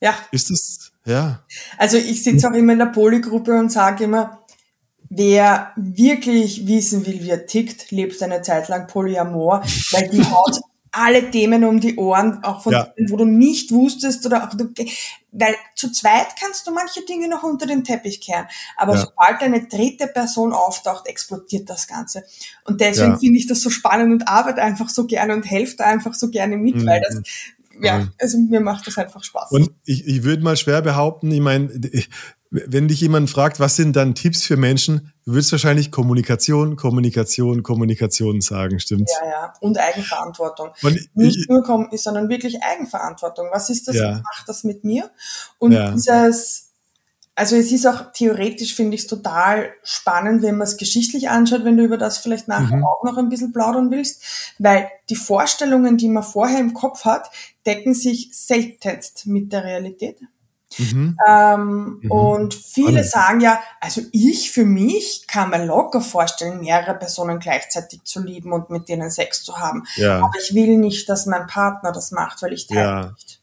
Ja. 0.00 0.14
Ist 0.32 0.50
es, 0.50 0.92
ja. 1.04 1.44
Also 1.76 1.96
ich 1.98 2.22
sitze 2.22 2.48
auch 2.48 2.54
immer 2.54 2.72
in 2.72 2.78
der 2.78 2.86
Polygruppe 2.86 3.58
und 3.58 3.70
sage 3.70 4.04
immer, 4.04 4.40
wer 5.10 5.72
wirklich 5.76 6.66
wissen 6.66 7.04
will, 7.04 7.22
wie 7.22 7.30
er 7.30 7.46
tickt, 7.46 7.90
lebt 7.90 8.22
eine 8.22 8.42
Zeit 8.42 8.68
lang 8.68 8.86
Polyamor, 8.86 9.62
weil 9.90 10.08
die 10.08 10.24
haut 10.30 10.60
alle 10.92 11.30
Themen 11.30 11.64
um 11.64 11.80
die 11.80 11.96
Ohren, 11.96 12.42
auch 12.42 12.62
von 12.62 12.72
ja. 12.72 12.84
denen, 12.84 13.10
wo 13.10 13.16
du 13.16 13.24
nicht 13.24 13.70
wusstest 13.70 14.26
oder 14.26 14.44
auch 14.44 14.54
du, 14.54 14.72
weil 15.32 15.54
zu 15.76 15.92
zweit 15.92 16.28
kannst 16.38 16.66
du 16.66 16.72
manche 16.72 17.04
Dinge 17.04 17.28
noch 17.28 17.42
unter 17.42 17.66
den 17.66 17.84
Teppich 17.84 18.20
kehren, 18.20 18.46
aber 18.76 18.94
ja. 18.94 19.00
sobald 19.00 19.40
eine 19.42 19.66
dritte 19.66 20.08
Person 20.08 20.52
auftaucht, 20.52 21.06
explodiert 21.06 21.70
das 21.70 21.86
Ganze. 21.86 22.24
Und 22.64 22.80
deswegen 22.80 23.12
ja. 23.12 23.18
finde 23.18 23.38
ich 23.38 23.46
das 23.46 23.60
so 23.60 23.70
spannend 23.70 24.12
und 24.12 24.28
arbeite 24.28 24.62
einfach 24.62 24.88
so 24.88 25.06
gerne 25.06 25.34
und 25.34 25.44
helfe 25.44 25.76
da 25.76 25.84
einfach 25.84 26.14
so 26.14 26.30
gerne 26.30 26.56
mit, 26.56 26.76
mhm. 26.76 26.86
weil 26.86 27.00
das 27.00 27.22
ja, 27.82 28.08
also 28.18 28.38
mir 28.38 28.60
macht 28.60 28.86
das 28.86 28.98
einfach 28.98 29.24
Spaß. 29.24 29.52
Und 29.52 29.70
ich, 29.84 30.06
ich 30.06 30.22
würde 30.22 30.42
mal 30.42 30.56
schwer 30.56 30.82
behaupten, 30.82 31.30
ich 31.30 31.40
meine, 31.40 31.68
wenn 32.50 32.88
dich 32.88 33.00
jemand 33.00 33.30
fragt, 33.30 33.60
was 33.60 33.76
sind 33.76 33.94
dann 33.94 34.16
Tipps 34.16 34.44
für 34.44 34.56
Menschen, 34.56 35.12
du 35.24 35.32
würdest 35.32 35.52
wahrscheinlich 35.52 35.92
Kommunikation, 35.92 36.74
Kommunikation, 36.74 37.62
Kommunikation 37.62 38.40
sagen, 38.40 38.80
stimmt's? 38.80 39.12
Ja, 39.22 39.28
ja. 39.28 39.52
Und 39.60 39.78
Eigenverantwortung. 39.78 40.70
Und 40.82 40.98
Nicht 41.14 41.38
ich, 41.38 41.48
nur, 41.48 41.88
sondern 41.92 42.28
wirklich 42.28 42.60
Eigenverantwortung. 42.62 43.48
Was 43.52 43.70
ist 43.70 43.86
das? 43.86 43.96
Ja. 43.96 44.14
Was 44.14 44.22
macht 44.22 44.48
das 44.48 44.64
mit 44.64 44.82
mir? 44.82 45.10
Und 45.58 45.72
ja. 45.72 45.92
dieses, 45.92 46.72
also 47.36 47.54
es 47.54 47.70
ist 47.70 47.86
auch 47.86 48.12
theoretisch, 48.12 48.74
finde 48.74 48.96
ich 48.96 49.02
es 49.02 49.06
total 49.06 49.70
spannend, 49.84 50.42
wenn 50.42 50.56
man 50.56 50.66
es 50.66 50.76
geschichtlich 50.76 51.28
anschaut, 51.28 51.64
wenn 51.64 51.76
du 51.76 51.84
über 51.84 51.98
das 51.98 52.18
vielleicht 52.18 52.48
nachher 52.48 52.78
mhm. 52.78 52.84
auch 52.84 53.04
noch 53.04 53.16
ein 53.16 53.28
bisschen 53.28 53.52
plaudern 53.52 53.92
willst, 53.92 54.24
weil 54.58 54.90
die 55.08 55.16
Vorstellungen, 55.16 55.96
die 55.96 56.08
man 56.08 56.24
vorher 56.24 56.58
im 56.58 56.74
Kopf 56.74 57.04
hat, 57.04 57.30
decken 57.64 57.94
sich 57.94 58.30
seltenst 58.32 59.26
mit 59.26 59.52
der 59.52 59.62
Realität. 59.62 60.18
Mhm. 60.78 61.16
Ähm, 61.26 62.00
mhm. 62.02 62.10
Und 62.10 62.54
viele 62.54 63.04
sagen 63.04 63.40
ja, 63.40 63.60
also 63.80 64.02
ich 64.12 64.52
für 64.52 64.64
mich 64.64 65.26
kann 65.26 65.50
mir 65.50 65.64
locker 65.64 66.00
vorstellen, 66.00 66.60
mehrere 66.60 66.94
Personen 66.94 67.38
gleichzeitig 67.40 68.04
zu 68.04 68.22
lieben 68.22 68.52
und 68.52 68.70
mit 68.70 68.88
denen 68.88 69.10
Sex 69.10 69.42
zu 69.42 69.58
haben. 69.58 69.84
Ja. 69.96 70.18
Aber 70.18 70.32
ich 70.40 70.54
will 70.54 70.76
nicht, 70.76 71.08
dass 71.08 71.26
mein 71.26 71.46
Partner 71.46 71.92
das 71.92 72.12
macht, 72.12 72.42
weil 72.42 72.52
ich 72.52 72.66
teile 72.66 72.80
ja. 72.80 73.10
nicht. 73.10 73.40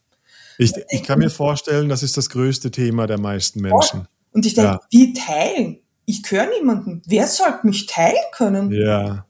Ich, 0.57 0.73
ich 0.89 1.03
kann 1.03 1.19
mir 1.19 1.29
vorstellen, 1.29 1.87
das 1.87 2.01
ist 2.01 2.17
das 2.17 2.29
größte 2.29 2.71
Thema 2.71 3.05
der 3.05 3.19
meisten 3.19 3.61
Menschen. 3.61 4.07
Und 4.31 4.45
ich 4.45 4.55
denke, 4.55 4.71
ja. 4.71 4.81
wie 4.89 5.13
teilen? 5.13 5.79
Ich 6.05 6.23
höre 6.29 6.47
niemanden. 6.47 7.01
Wer 7.05 7.27
sollte 7.27 7.67
mich 7.67 7.85
teilen 7.85 8.15
können? 8.31 8.71
Ja. 8.71 9.25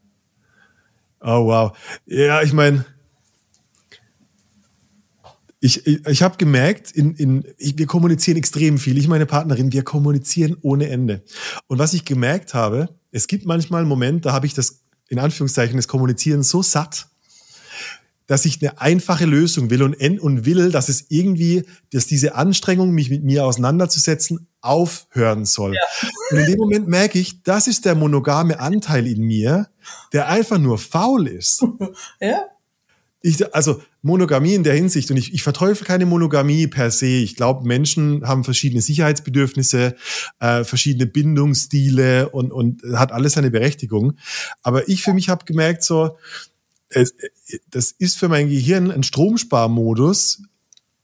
Oh 1.19 1.47
wow. 1.47 1.77
Ja, 2.05 2.41
ich 2.43 2.53
meine, 2.53 2.85
ich, 5.59 5.85
ich, 5.87 6.05
ich 6.05 6.21
habe 6.21 6.37
gemerkt, 6.37 6.91
in, 6.91 7.15
in, 7.15 7.43
ich, 7.57 7.77
wir 7.77 7.87
kommunizieren 7.87 8.37
extrem 8.37 8.77
viel. 8.77 8.97
Ich 8.97 9.07
meine 9.07 9.25
Partnerin, 9.25 9.71
wir 9.71 9.83
kommunizieren 9.83 10.57
ohne 10.61 10.89
Ende. 10.89 11.23
Und 11.67 11.79
was 11.79 11.93
ich 11.93 12.05
gemerkt 12.05 12.53
habe, 12.53 12.89
es 13.11 13.27
gibt 13.27 13.45
manchmal 13.45 13.81
einen 13.81 13.89
Moment, 13.89 14.25
da 14.25 14.33
habe 14.33 14.45
ich 14.45 14.53
das, 14.53 14.81
in 15.09 15.19
Anführungszeichen, 15.19 15.77
das 15.77 15.87
Kommunizieren 15.87 16.43
so 16.43 16.61
satt, 16.61 17.07
dass 18.27 18.45
ich 18.45 18.61
eine 18.61 18.79
einfache 18.79 19.25
Lösung 19.25 19.69
will 19.69 19.81
und, 19.81 19.95
und 20.19 20.45
will, 20.45 20.69
dass 20.69 20.89
es 20.89 21.05
irgendwie, 21.09 21.63
dass 21.91 22.05
diese 22.05 22.35
Anstrengung, 22.35 22.91
mich 22.91 23.09
mit 23.09 23.23
mir 23.23 23.45
auseinanderzusetzen, 23.45 24.47
aufhören 24.61 25.45
soll. 25.45 25.75
Ja. 25.75 26.09
Und 26.29 26.37
in 26.39 26.45
dem 26.45 26.59
Moment 26.59 26.87
merke 26.89 27.19
ich, 27.19 27.41
das 27.43 27.67
ist 27.67 27.85
der 27.85 27.95
monogame 27.95 28.59
Anteil 28.59 29.07
in 29.07 29.21
mir, 29.21 29.69
der 30.11 30.27
einfach 30.27 30.59
nur 30.59 30.77
faul 30.77 31.27
ist. 31.27 31.65
Ja. 32.19 32.41
Ich, 33.21 33.53
also 33.53 33.81
Monogamie 34.07 34.55
in 34.55 34.63
der 34.63 34.73
Hinsicht, 34.73 35.11
und 35.11 35.17
ich, 35.17 35.33
ich 35.33 35.43
verteufel 35.43 35.85
keine 35.85 36.07
Monogamie 36.07 36.65
per 36.65 36.89
se. 36.89 37.05
Ich 37.05 37.35
glaube, 37.35 37.67
Menschen 37.67 38.27
haben 38.27 38.43
verschiedene 38.43 38.81
Sicherheitsbedürfnisse, 38.81 39.95
äh, 40.39 40.63
verschiedene 40.63 41.05
Bindungsstile 41.05 42.29
und, 42.29 42.51
und 42.51 42.81
hat 42.93 43.11
alles 43.11 43.33
seine 43.33 43.51
Berechtigung. 43.51 44.17
Aber 44.63 44.89
ich 44.89 45.03
für 45.03 45.13
mich 45.13 45.29
habe 45.29 45.45
gemerkt, 45.45 45.83
so, 45.83 46.17
es, 46.89 47.13
das 47.69 47.91
ist 47.91 48.17
für 48.17 48.29
mein 48.29 48.49
Gehirn 48.49 48.89
ein 48.89 49.03
Stromsparmodus, 49.03 50.41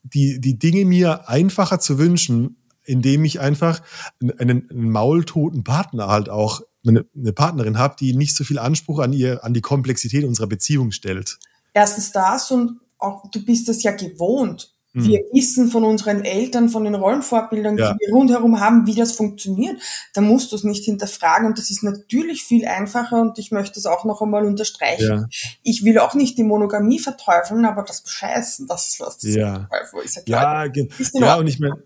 die, 0.01 0.41
die 0.41 0.57
Dinge 0.57 0.85
mir 0.85 1.29
einfacher 1.29 1.79
zu 1.79 1.99
wünschen, 1.99 2.55
indem 2.85 3.23
ich 3.25 3.39
einfach 3.39 3.81
einen, 4.21 4.69
einen 4.69 4.89
maultoten 4.89 5.63
Partner 5.63 6.07
halt 6.07 6.29
auch, 6.29 6.61
eine, 6.85 7.05
eine 7.15 7.31
Partnerin 7.31 7.77
habe, 7.77 7.95
die 7.99 8.13
nicht 8.13 8.35
so 8.35 8.43
viel 8.43 8.59
Anspruch 8.59 8.99
an 8.99 9.13
ihr, 9.13 9.43
an 9.43 9.53
die 9.53 9.61
Komplexität 9.61 10.25
unserer 10.25 10.47
Beziehung 10.47 10.91
stellt 10.91 11.37
erstens 11.73 12.11
das 12.11 12.51
und 12.51 12.79
auch 13.03 13.29
du 13.31 13.43
bist 13.43 13.67
das 13.67 13.83
ja 13.83 13.91
gewohnt. 13.91 14.73
Mhm. 14.93 15.05
Wir 15.05 15.19
wissen 15.31 15.69
von 15.69 15.83
unseren 15.83 16.23
Eltern, 16.23 16.69
von 16.69 16.83
den 16.83 16.93
Rollenvorbildern, 16.93 17.77
ja. 17.77 17.93
die 17.93 17.99
wir 17.99 18.13
rundherum 18.13 18.59
haben, 18.59 18.85
wie 18.85 18.93
das 18.93 19.13
funktioniert. 19.13 19.81
Da 20.13 20.21
musst 20.21 20.51
du 20.51 20.55
es 20.55 20.63
nicht 20.63 20.85
hinterfragen 20.85 21.47
und 21.47 21.57
das 21.57 21.71
ist 21.71 21.83
natürlich 21.83 22.43
viel 22.43 22.67
einfacher 22.67 23.19
und 23.21 23.39
ich 23.39 23.51
möchte 23.51 23.79
es 23.79 23.87
auch 23.87 24.05
noch 24.05 24.21
einmal 24.21 24.45
unterstreichen. 24.45 25.27
Ja. 25.31 25.57
Ich 25.63 25.83
will 25.83 25.97
auch 25.97 26.13
nicht 26.13 26.37
die 26.37 26.43
Monogamie 26.43 26.99
verteufeln, 26.99 27.65
aber 27.65 27.81
das 27.83 28.01
Bescheißen, 28.01 28.67
das 28.67 28.89
ist 28.89 28.99
was 28.99 29.17
das 29.17 29.33
ja. 29.33 29.67
ist. 30.03 31.13
Ja, 31.15 31.21
ja 31.21 31.35
und 31.37 31.47
ich 31.47 31.59
meine, 31.59 31.81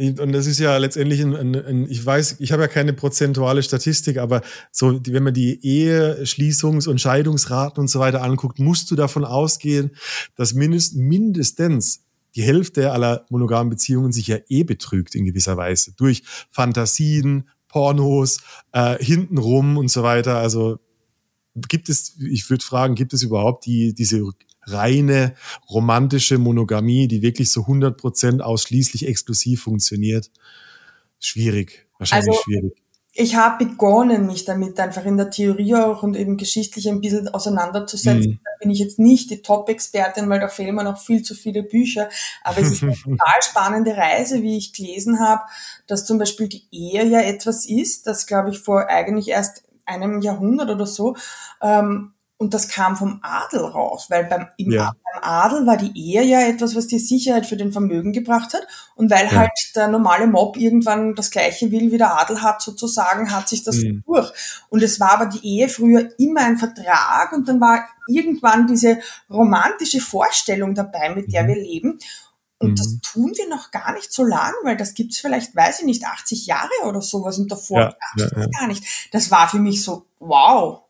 und 0.00 0.32
das 0.32 0.46
ist 0.46 0.58
ja 0.58 0.76
letztendlich 0.78 1.20
ein, 1.20 1.36
ein, 1.36 1.54
ein 1.54 1.90
ich 1.90 2.04
weiß, 2.04 2.36
ich 2.40 2.52
habe 2.52 2.62
ja 2.62 2.68
keine 2.68 2.92
prozentuale 2.92 3.62
Statistik, 3.62 4.18
aber 4.18 4.40
so, 4.72 4.98
wenn 5.06 5.22
man 5.22 5.34
die 5.34 5.60
Eheschließungs- 5.60 6.88
und 6.88 7.00
Scheidungsraten 7.00 7.80
und 7.80 7.88
so 7.88 8.00
weiter 8.00 8.22
anguckt, 8.22 8.58
musst 8.58 8.90
du 8.90 8.96
davon 8.96 9.24
ausgehen, 9.24 9.90
dass 10.36 10.54
mindest, 10.54 10.96
mindestens 10.96 12.04
die 12.34 12.42
Hälfte 12.42 12.92
aller 12.92 13.26
monogamen 13.28 13.70
Beziehungen 13.70 14.12
sich 14.12 14.28
ja 14.28 14.38
eh 14.48 14.64
betrügt 14.64 15.14
in 15.14 15.24
gewisser 15.24 15.56
Weise 15.56 15.92
durch 15.96 16.22
Fantasien, 16.50 17.48
Pornos, 17.68 18.38
äh, 18.72 19.02
hintenrum 19.02 19.76
und 19.76 19.90
so 19.90 20.02
weiter. 20.02 20.38
Also 20.38 20.78
gibt 21.54 21.88
es, 21.88 22.16
ich 22.20 22.48
würde 22.48 22.64
fragen, 22.64 22.94
gibt 22.94 23.12
es 23.12 23.22
überhaupt 23.22 23.66
die, 23.66 23.94
diese 23.94 24.22
reine 24.66 25.34
romantische 25.68 26.38
Monogamie, 26.38 27.08
die 27.08 27.22
wirklich 27.22 27.50
so 27.50 27.62
100 27.62 27.96
Prozent 27.96 28.42
ausschließlich 28.42 29.06
exklusiv 29.06 29.62
funktioniert? 29.62 30.30
Schwierig, 31.18 31.86
wahrscheinlich 31.98 32.30
also, 32.30 32.42
schwierig. 32.42 32.72
Ich 33.12 33.34
habe 33.34 33.64
begonnen, 33.64 34.26
mich 34.26 34.44
damit 34.44 34.78
einfach 34.78 35.04
in 35.04 35.16
der 35.16 35.30
Theorie 35.30 35.74
auch 35.74 36.04
und 36.04 36.16
eben 36.16 36.36
geschichtlich 36.36 36.88
ein 36.88 37.00
bisschen 37.00 37.26
auseinanderzusetzen. 37.26 38.32
Mhm. 38.32 38.40
Da 38.44 38.50
bin 38.60 38.70
ich 38.70 38.78
jetzt 38.78 39.00
nicht 39.00 39.30
die 39.30 39.42
Top-Expertin, 39.42 40.28
weil 40.28 40.38
da 40.38 40.46
fehlen 40.46 40.76
mir 40.76 40.84
noch 40.84 41.00
viel 41.00 41.22
zu 41.22 41.34
viele 41.34 41.64
Bücher. 41.64 42.08
Aber 42.44 42.58
es 42.60 42.70
ist 42.70 42.84
eine 42.84 42.94
total 43.02 43.42
spannende 43.42 43.96
Reise, 43.96 44.42
wie 44.42 44.56
ich 44.56 44.72
gelesen 44.72 45.18
habe, 45.18 45.42
dass 45.88 46.06
zum 46.06 46.18
Beispiel 46.18 46.48
die 46.48 46.62
Ehe 46.70 47.04
ja 47.04 47.20
etwas 47.20 47.66
ist, 47.68 48.06
das 48.06 48.28
glaube 48.28 48.50
ich 48.50 48.60
vor 48.60 48.86
eigentlich 48.88 49.28
erst 49.28 49.64
einem 49.90 50.20
Jahrhundert 50.20 50.70
oder 50.70 50.86
so 50.86 51.16
ähm, 51.62 52.14
und 52.40 52.54
das 52.54 52.68
kam 52.68 52.96
vom 52.96 53.20
Adel 53.20 53.60
raus, 53.60 54.06
weil 54.08 54.24
beim, 54.24 54.46
im, 54.56 54.72
ja. 54.72 54.94
beim 55.04 55.22
Adel 55.22 55.66
war 55.66 55.76
die 55.76 55.92
Ehe 55.94 56.22
ja 56.24 56.40
etwas, 56.40 56.74
was 56.74 56.86
die 56.86 56.98
Sicherheit 56.98 57.44
für 57.44 57.58
den 57.58 57.70
Vermögen 57.70 58.12
gebracht 58.12 58.54
hat. 58.54 58.66
Und 58.94 59.10
weil 59.10 59.26
ja. 59.26 59.32
halt 59.32 59.50
der 59.76 59.88
normale 59.88 60.26
Mob 60.26 60.56
irgendwann 60.56 61.14
das 61.14 61.30
Gleiche 61.30 61.70
will, 61.70 61.92
wie 61.92 61.98
der 61.98 62.18
Adel 62.18 62.40
hat, 62.40 62.62
sozusagen, 62.62 63.30
hat 63.30 63.50
sich 63.50 63.62
das 63.62 63.76
mhm. 63.76 64.02
durch. 64.06 64.32
Und 64.70 64.82
es 64.82 64.98
war 64.98 65.20
aber 65.20 65.26
die 65.26 65.46
Ehe 65.46 65.68
früher 65.68 66.08
immer 66.18 66.40
ein 66.40 66.56
Vertrag 66.56 67.32
und 67.34 67.46
dann 67.46 67.60
war 67.60 67.84
irgendwann 68.08 68.66
diese 68.66 69.00
romantische 69.28 70.00
Vorstellung 70.00 70.74
dabei, 70.74 71.14
mit 71.14 71.30
der 71.34 71.42
mhm. 71.42 71.48
wir 71.48 71.56
leben. 71.56 71.98
Und 72.60 72.72
mhm. 72.72 72.76
das 72.76 73.00
tun 73.00 73.32
wir 73.34 73.48
noch 73.48 73.70
gar 73.70 73.94
nicht 73.94 74.12
so 74.12 74.22
lang, 74.22 74.52
weil 74.64 74.76
das 74.76 74.92
gibt's 74.92 75.18
vielleicht, 75.18 75.56
weiß 75.56 75.80
ich 75.80 75.86
nicht, 75.86 76.04
80 76.04 76.46
Jahre 76.46 76.68
oder 76.86 77.00
sowas 77.00 77.38
und 77.38 77.50
davor 77.50 77.80
ja, 77.80 77.94
ja, 78.16 78.28
ja. 78.36 78.46
gar 78.46 78.68
nicht. 78.68 78.84
Das 79.12 79.30
war 79.30 79.48
für 79.48 79.58
mich 79.58 79.82
so, 79.82 80.04
wow. 80.18 80.82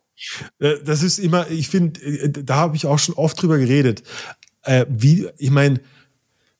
Äh, 0.59 0.83
das 0.83 1.01
ist 1.01 1.17
immer, 1.17 1.49
ich 1.49 1.69
finde, 1.69 2.01
äh, 2.01 2.29
da 2.29 2.57
habe 2.57 2.75
ich 2.75 2.85
auch 2.85 2.99
schon 2.99 3.15
oft 3.15 3.41
drüber 3.41 3.57
geredet. 3.57 4.03
Äh, 4.63 4.85
wie, 4.89 5.29
ich 5.37 5.49
meine, 5.49 5.79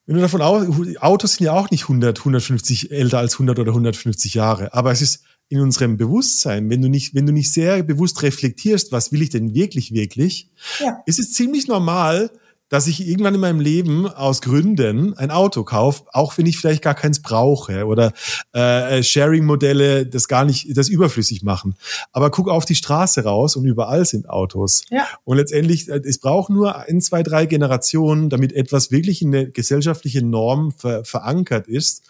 wenn 0.05 0.15
du 0.15 0.21
davon 0.21 0.41
aus, 0.41 0.65
Autos 1.01 1.33
sind 1.33 1.45
ja 1.45 1.53
auch 1.53 1.69
nicht 1.71 1.83
100, 1.83 2.19
150 2.19 2.91
älter 2.91 3.19
als 3.19 3.33
100 3.33 3.59
oder 3.59 3.71
150 3.71 4.33
Jahre, 4.33 4.73
aber 4.73 4.93
es 4.93 5.01
ist 5.01 5.23
in 5.49 5.59
unserem 5.59 5.97
Bewusstsein, 5.97 6.69
wenn 6.69 6.81
du 6.81 6.87
nicht, 6.87 7.13
wenn 7.13 7.25
du 7.25 7.33
nicht 7.33 7.51
sehr 7.51 7.83
bewusst 7.83 8.23
reflektierst, 8.23 8.93
was 8.93 9.11
will 9.11 9.21
ich 9.21 9.29
denn 9.29 9.53
wirklich, 9.53 9.93
wirklich, 9.93 10.49
ja. 10.79 11.03
ist 11.05 11.19
es 11.19 11.33
ziemlich 11.33 11.67
normal, 11.67 12.31
dass 12.71 12.87
ich 12.87 13.05
irgendwann 13.05 13.35
in 13.35 13.41
meinem 13.41 13.59
Leben 13.59 14.07
aus 14.07 14.41
Gründen 14.41 15.13
ein 15.15 15.29
Auto 15.29 15.65
kaufe, 15.65 16.05
auch 16.13 16.37
wenn 16.37 16.45
ich 16.45 16.57
vielleicht 16.57 16.81
gar 16.81 16.95
keins 16.95 17.21
brauche 17.21 17.85
oder 17.85 18.13
äh, 18.53 19.03
Sharing-Modelle 19.03 20.05
das 20.05 20.29
gar 20.29 20.45
nicht, 20.45 20.75
das 20.77 20.87
überflüssig 20.87 21.43
machen. 21.43 21.75
Aber 22.13 22.31
guck 22.31 22.49
auf 22.49 22.63
die 22.63 22.75
Straße 22.75 23.25
raus 23.25 23.57
und 23.57 23.65
überall 23.65 24.05
sind 24.05 24.29
Autos. 24.29 24.83
Ja. 24.89 25.05
Und 25.25 25.35
letztendlich, 25.35 25.89
äh, 25.89 25.99
es 26.05 26.17
braucht 26.19 26.49
nur 26.49 26.77
ein, 26.77 27.01
zwei, 27.01 27.23
drei 27.23 27.45
Generationen, 27.45 28.29
damit 28.29 28.53
etwas 28.53 28.89
wirklich 28.89 29.21
in 29.21 29.33
der 29.33 29.47
gesellschaftlichen 29.47 30.29
Norm 30.29 30.71
ver 30.71 31.03
verankert 31.03 31.67
ist. 31.67 32.03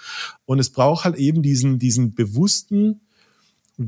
Und 0.46 0.60
es 0.60 0.70
braucht 0.70 1.06
halt 1.06 1.16
eben 1.16 1.42
diesen, 1.42 1.80
diesen 1.80 2.14
bewussten 2.14 3.02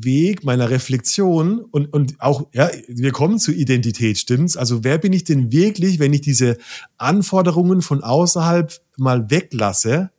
Weg 0.04 0.44
meiner 0.44 0.70
Reflexion 0.70 1.60
und, 1.60 1.94
und 1.94 2.20
auch, 2.20 2.48
ja, 2.54 2.70
wir 2.88 3.12
kommen 3.12 3.40
zur 3.40 3.54
Identität, 3.54 4.18
stimmt's? 4.18 4.56
Also 4.56 4.84
wer 4.84 4.98
bin 4.98 5.14
ich 5.14 5.24
denn 5.24 5.52
wirklich, 5.52 6.00
wenn 6.00 6.14
ich 6.14 6.22
diese 6.22 6.58
Anforderungen 6.98 7.82
von 7.82 8.04
außerhalb 8.04 8.74
mal 8.98 9.30
weglasse? 9.30 10.12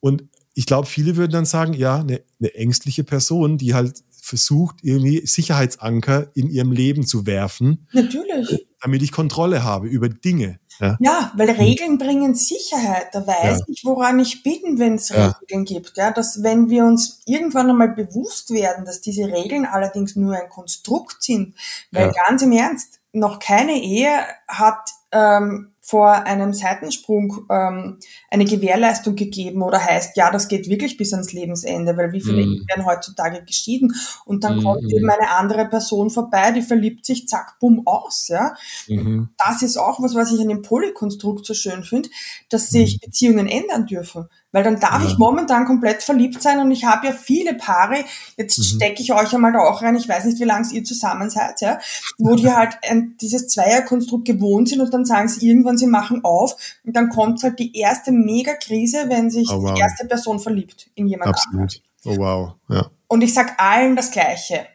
Und 0.00 0.24
ich 0.54 0.66
glaube, 0.66 0.86
viele 0.86 1.16
würden 1.16 1.32
dann 1.32 1.44
sagen, 1.44 1.72
ja, 1.72 2.00
eine, 2.00 2.22
eine 2.40 2.54
ängstliche 2.54 3.04
Person, 3.04 3.58
die 3.58 3.74
halt 3.74 4.02
versucht, 4.28 4.76
irgendwie 4.82 5.26
Sicherheitsanker 5.26 6.28
in 6.34 6.50
ihrem 6.50 6.70
Leben 6.70 7.06
zu 7.06 7.26
werfen. 7.26 7.88
Natürlich. 7.92 8.66
Damit 8.80 9.02
ich 9.02 9.10
Kontrolle 9.10 9.64
habe 9.64 9.88
über 9.88 10.08
Dinge. 10.08 10.60
Ja, 10.80 10.96
ja 11.00 11.32
weil. 11.34 11.50
Regeln 11.50 11.98
bringen 11.98 12.34
Sicherheit. 12.34 13.08
Da 13.12 13.26
weiß 13.26 13.60
ja. 13.60 13.64
ich, 13.66 13.84
woran 13.84 14.18
ich 14.20 14.42
bin, 14.42 14.78
wenn 14.78 14.94
es 14.94 15.08
ja. 15.08 15.38
Regeln 15.40 15.64
gibt. 15.64 15.96
Ja, 15.96 16.10
dass 16.10 16.42
wenn 16.42 16.68
wir 16.68 16.84
uns 16.84 17.22
irgendwann 17.26 17.70
einmal 17.70 17.88
bewusst 17.88 18.50
werden, 18.50 18.84
dass 18.84 19.00
diese 19.00 19.26
Regeln 19.26 19.64
allerdings 19.64 20.14
nur 20.14 20.34
ein 20.34 20.48
Konstrukt 20.50 21.22
sind, 21.22 21.54
weil 21.90 22.12
ganz 22.12 22.42
im 22.42 22.52
Ernst, 22.52 23.00
noch 23.12 23.38
keine 23.38 23.82
Ehe 23.82 24.10
hat 24.46 24.90
ähm, 25.12 25.72
vor 25.88 26.26
einem 26.26 26.52
Seitensprung 26.52 27.46
ähm, 27.48 27.96
eine 28.30 28.44
Gewährleistung 28.44 29.16
gegeben 29.16 29.62
oder 29.62 29.82
heißt, 29.82 30.18
ja, 30.18 30.30
das 30.30 30.48
geht 30.48 30.68
wirklich 30.68 30.98
bis 30.98 31.14
ans 31.14 31.32
Lebensende, 31.32 31.96
weil 31.96 32.12
wie 32.12 32.20
viele 32.20 32.44
mm. 32.44 32.66
werden 32.68 32.84
heutzutage 32.84 33.42
geschieden 33.42 33.94
und 34.26 34.44
dann 34.44 34.58
mm. 34.58 34.64
kommt 34.64 34.92
eben 34.92 35.08
eine 35.08 35.30
andere 35.30 35.64
Person 35.64 36.10
vorbei, 36.10 36.52
die 36.52 36.60
verliebt 36.60 37.06
sich, 37.06 37.26
zack, 37.26 37.58
bumm, 37.58 37.86
aus, 37.86 38.28
ja. 38.28 38.54
Mm. 38.86 39.30
Das 39.38 39.62
ist 39.62 39.78
auch 39.78 39.98
was, 40.02 40.14
was 40.14 40.30
ich 40.30 40.40
an 40.42 40.50
dem 40.50 40.60
Polykonstrukt 40.60 41.46
so 41.46 41.54
schön 41.54 41.82
finde, 41.84 42.10
dass 42.50 42.68
sich 42.68 42.96
mhm. 42.96 43.06
Beziehungen 43.06 43.46
ändern 43.46 43.86
dürfen. 43.86 44.28
Weil 44.50 44.64
dann 44.64 44.80
darf 44.80 45.02
ja. 45.02 45.08
ich 45.08 45.18
momentan 45.18 45.66
komplett 45.66 46.02
verliebt 46.02 46.40
sein 46.40 46.58
und 46.58 46.70
ich 46.70 46.84
habe 46.84 47.08
ja 47.08 47.12
viele 47.12 47.54
Paare, 47.54 47.96
jetzt 48.36 48.58
mhm. 48.58 48.62
stecke 48.62 49.02
ich 49.02 49.12
euch 49.12 49.34
einmal 49.34 49.52
da 49.52 49.58
auch 49.58 49.82
rein, 49.82 49.94
ich 49.94 50.08
weiß 50.08 50.24
nicht, 50.24 50.40
wie 50.40 50.44
lange 50.44 50.66
ihr 50.72 50.84
zusammen 50.84 51.28
seid, 51.28 51.60
ja, 51.60 51.78
wo 52.16 52.34
die 52.34 52.50
halt 52.50 52.78
ein, 52.88 53.16
dieses 53.20 53.48
Zweierkonstrukt 53.48 54.24
gewohnt 54.24 54.70
sind 54.70 54.80
und 54.80 54.92
dann 54.92 55.04
sagen 55.04 55.28
sie 55.28 55.46
irgendwann, 55.46 55.76
sie 55.76 55.86
machen 55.86 56.24
auf 56.24 56.56
und 56.84 56.96
dann 56.96 57.10
kommt 57.10 57.42
halt 57.42 57.58
die 57.58 57.76
erste 57.76 58.10
Mega-Krise, 58.10 59.04
wenn 59.08 59.30
sich 59.30 59.50
oh, 59.50 59.62
wow. 59.62 59.74
die 59.74 59.80
erste 59.80 60.06
Person 60.06 60.40
verliebt 60.40 60.90
in 60.94 61.08
jemand 61.08 61.30
Absolut. 61.30 61.82
Oh 62.06 62.16
wow, 62.16 62.52
ja. 62.70 62.90
Und 63.06 63.22
ich 63.22 63.34
sag 63.34 63.60
allen 63.60 63.96
das 63.96 64.10
Gleiche. 64.10 64.66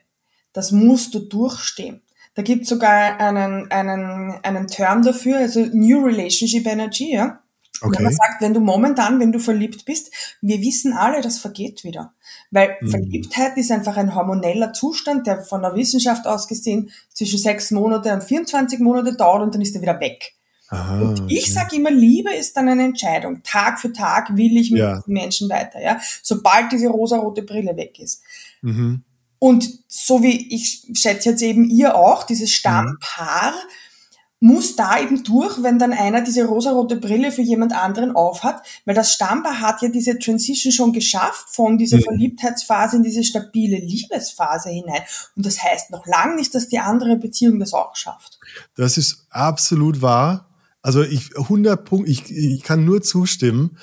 Das 0.53 0.71
musst 0.71 1.15
du 1.15 1.19
durchstehen. 1.19 2.01
Da 2.35 2.41
gibt 2.41 2.67
sogar 2.67 3.19
einen, 3.19 3.71
einen, 3.71 4.33
einen 4.43 4.67
Term 4.67 5.03
dafür, 5.03 5.37
also 5.37 5.65
New 5.71 6.03
Relationship 6.03 6.65
Energy, 6.65 7.13
ja. 7.13 7.39
Okay. 7.83 7.97
Und 7.97 8.03
man 8.03 8.13
sagt, 8.13 8.41
wenn 8.41 8.53
du 8.53 8.61
momentan, 8.61 9.19
wenn 9.19 9.33
du 9.33 9.39
verliebt 9.39 9.83
bist, 9.85 10.11
wir 10.41 10.61
wissen 10.61 10.93
alle, 10.93 11.21
das 11.21 11.39
vergeht 11.39 11.83
wieder. 11.83 12.13
Weil 12.49 12.77
mhm. 12.79 12.89
Verliebtheit 12.89 13.57
ist 13.57 13.71
einfach 13.71 13.97
ein 13.97 14.15
hormoneller 14.15 14.71
Zustand, 14.71 15.27
der 15.27 15.41
von 15.43 15.61
der 15.61 15.75
Wissenschaft 15.75 16.25
aus 16.25 16.47
gesehen 16.47 16.91
zwischen 17.13 17.39
sechs 17.39 17.71
Monate 17.71 18.13
und 18.13 18.23
24 18.23 18.79
Monate 18.79 19.15
dauert 19.15 19.43
und 19.43 19.53
dann 19.53 19.61
ist 19.61 19.75
er 19.75 19.81
wieder 19.81 19.99
weg. 19.99 20.33
Aha, 20.69 21.01
und 21.01 21.31
ich 21.31 21.43
okay. 21.43 21.51
sage 21.51 21.75
immer, 21.75 21.91
Liebe 21.91 22.33
ist 22.33 22.55
dann 22.55 22.69
eine 22.69 22.85
Entscheidung. 22.85 23.43
Tag 23.43 23.79
für 23.79 23.91
Tag 23.91 24.35
will 24.37 24.57
ich 24.57 24.71
mit 24.71 24.79
ja. 24.79 25.03
Menschen 25.05 25.49
weiter, 25.49 25.81
ja. 25.81 25.99
Sobald 26.23 26.71
diese 26.71 26.87
rosarote 26.87 27.43
Brille 27.43 27.75
weg 27.75 27.99
ist. 27.99 28.23
Mhm. 28.61 29.03
Und 29.39 29.69
so 29.87 30.23
wie 30.23 30.55
ich 30.55 30.87
schätze 30.93 31.31
jetzt 31.31 31.41
eben 31.41 31.69
ihr 31.69 31.95
auch, 31.95 32.23
dieses 32.23 32.49
mhm. 32.49 32.53
Stammpaar, 32.53 33.51
mhm 33.51 33.82
muss 34.43 34.75
da 34.75 34.99
eben 34.99 35.23
durch, 35.23 35.63
wenn 35.63 35.79
dann 35.79 35.93
einer 35.93 36.21
diese 36.21 36.43
rosarote 36.43 36.97
Brille 36.97 37.31
für 37.31 37.41
jemand 37.41 37.71
anderen 37.71 38.11
aufhat, 38.11 38.61
weil 38.83 38.93
das 38.93 39.13
Stammpaar 39.13 39.61
hat 39.61 39.81
ja 39.81 39.87
diese 39.87 40.19
Transition 40.19 40.73
schon 40.73 40.91
geschafft 40.91 41.45
von 41.47 41.77
dieser 41.77 41.95
mhm. 41.95 42.01
Verliebtheitsphase 42.01 42.97
in 42.97 43.03
diese 43.03 43.23
stabile 43.23 43.77
Liebesphase 43.77 44.67
hinein. 44.67 45.01
Und 45.37 45.45
das 45.45 45.63
heißt 45.63 45.91
noch 45.91 46.05
lange 46.07 46.35
nicht, 46.35 46.53
dass 46.53 46.67
die 46.67 46.79
andere 46.79 47.15
Beziehung 47.15 47.57
das 47.57 47.73
auch 47.73 47.95
schafft. 47.95 48.37
Das 48.75 48.97
ist 48.97 49.25
absolut 49.29 50.01
wahr. 50.01 50.49
Also 50.81 51.03
ich 51.03 51.37
100 51.37 51.85
Punkt, 51.85 52.09
ich, 52.09 52.29
ich 52.29 52.63
kann 52.63 52.83
nur 52.83 53.01
zustimmen. 53.01 53.77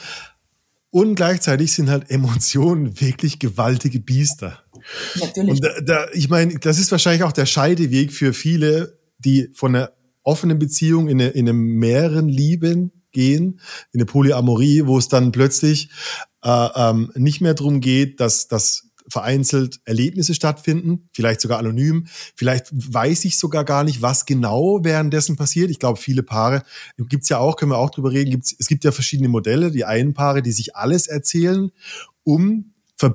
Und 0.90 1.14
gleichzeitig 1.14 1.72
sind 1.72 1.88
halt 1.88 2.10
Emotionen 2.10 3.00
wirklich 3.00 3.38
gewaltige 3.38 3.98
Biester. 3.98 4.62
Natürlich. 5.14 5.52
Und 5.52 5.64
da, 5.64 5.80
da, 5.80 6.06
ich 6.12 6.28
meine, 6.28 6.58
das 6.58 6.78
ist 6.78 6.92
wahrscheinlich 6.92 7.22
auch 7.22 7.32
der 7.32 7.46
Scheideweg 7.46 8.12
für 8.12 8.34
viele, 8.34 8.98
die 9.18 9.48
von 9.54 9.72
der 9.72 9.94
offenen 10.30 10.58
Beziehung 10.58 11.08
in 11.08 11.20
eine, 11.20 11.30
in 11.30 11.48
eine 11.48 11.52
mehreren 11.52 12.28
Lieben 12.28 12.92
gehen, 13.12 13.60
in 13.92 14.00
eine 14.00 14.06
Polyamorie, 14.06 14.86
wo 14.86 14.96
es 14.96 15.08
dann 15.08 15.32
plötzlich 15.32 15.90
äh, 16.44 16.68
ähm, 16.76 17.10
nicht 17.16 17.40
mehr 17.40 17.54
darum 17.54 17.80
geht, 17.80 18.20
dass, 18.20 18.46
dass 18.46 18.90
vereinzelt 19.08 19.80
Erlebnisse 19.84 20.34
stattfinden, 20.34 21.08
vielleicht 21.12 21.40
sogar 21.40 21.58
anonym. 21.58 22.06
Vielleicht 22.36 22.68
weiß 22.70 23.24
ich 23.24 23.38
sogar 23.38 23.64
gar 23.64 23.82
nicht, 23.82 24.02
was 24.02 24.24
genau 24.24 24.84
währenddessen 24.84 25.36
passiert. 25.36 25.70
Ich 25.70 25.80
glaube, 25.80 25.98
viele 25.98 26.22
Paare 26.22 26.62
gibt's 26.96 27.28
ja 27.28 27.38
auch, 27.38 27.56
können 27.56 27.72
wir 27.72 27.78
auch 27.78 27.90
drüber 27.90 28.12
reden. 28.12 28.30
Gibt's, 28.30 28.54
es 28.56 28.68
gibt 28.68 28.84
ja 28.84 28.92
verschiedene 28.92 29.28
Modelle. 29.28 29.72
Die 29.72 29.84
einen 29.84 30.14
Paare, 30.14 30.42
die 30.42 30.52
sich 30.52 30.76
alles 30.76 31.08
erzählen, 31.08 31.70
um 32.22 32.69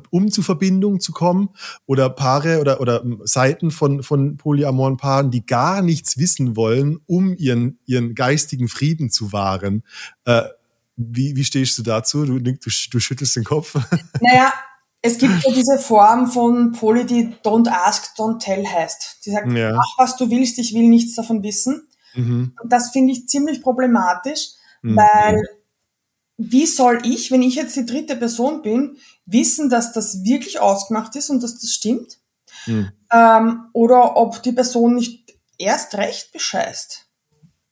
um 0.10 0.32
zu 0.32 0.42
Verbindung 0.42 1.00
zu 1.00 1.12
kommen 1.12 1.50
oder 1.86 2.10
Paare 2.10 2.60
oder, 2.60 2.82
oder 2.82 3.04
Seiten 3.24 3.72
von, 3.72 4.04
von 4.04 4.38
polyamoren 4.38 4.98
Paaren, 4.98 5.32
die 5.32 5.46
gar 5.46 5.82
nichts 5.82 6.18
wissen 6.18 6.56
wollen, 6.56 7.00
um 7.06 7.36
ihren, 7.36 7.80
ihren 7.86 8.16
geistigen 8.16 8.68
Frieden 8.68 9.10
zu 9.10 9.32
wahren. 9.32 9.84
Äh, 10.26 10.44
Wie, 10.98 11.36
wie 11.36 11.44
stehst 11.44 11.78
du 11.78 11.84
dazu? 11.84 12.26
Du, 12.26 12.40
du, 12.40 12.54
du 12.54 13.00
schüttelst 13.00 13.36
den 13.36 13.44
Kopf. 13.44 13.76
Naja, 14.22 14.54
es 15.02 15.20
gibt 15.20 15.44
ja 15.44 15.54
diese 15.54 15.78
Form 15.78 16.28
von 16.28 16.72
Poli, 16.72 17.06
die 17.06 17.36
Don't 17.44 17.70
Ask, 17.70 18.18
Don't 18.18 18.40
Tell 18.40 18.66
heißt. 18.66 19.20
Die 19.26 19.32
sagt, 19.32 19.52
ja. 19.52 19.76
mach 19.76 19.98
was 19.98 20.18
du 20.18 20.32
willst, 20.32 20.58
ich 20.58 20.74
will 20.74 20.88
nichts 20.88 21.16
davon 21.16 21.44
wissen. 21.44 21.88
Mhm. 22.16 22.54
Und 22.62 22.72
das 22.72 22.92
finde 22.92 23.14
ich 23.14 23.28
ziemlich 23.28 23.62
problematisch, 23.62 24.54
mhm. 24.82 24.96
weil 24.96 25.44
wie 26.38 26.66
soll 26.66 27.02
ich, 27.04 27.32
wenn 27.32 27.44
ich 27.44 27.56
jetzt 27.56 27.76
die 27.76 27.86
dritte 27.86 28.16
Person 28.16 28.62
bin, 28.62 28.98
wissen, 29.26 29.70
dass 29.70 29.94
das 29.94 30.24
wirklich 30.24 30.60
ausgemacht 30.60 31.16
ist 31.16 31.30
und 31.30 31.42
dass 31.42 31.60
das 31.60 31.72
stimmt? 31.72 32.18
Mhm. 32.66 32.92
Ähm, 33.12 33.66
oder 33.74 34.18
ob 34.18 34.42
die 34.44 34.52
Person 34.52 34.96
nicht 34.96 35.36
erst 35.58 35.96
recht 35.96 36.32
bescheißt. 36.32 37.06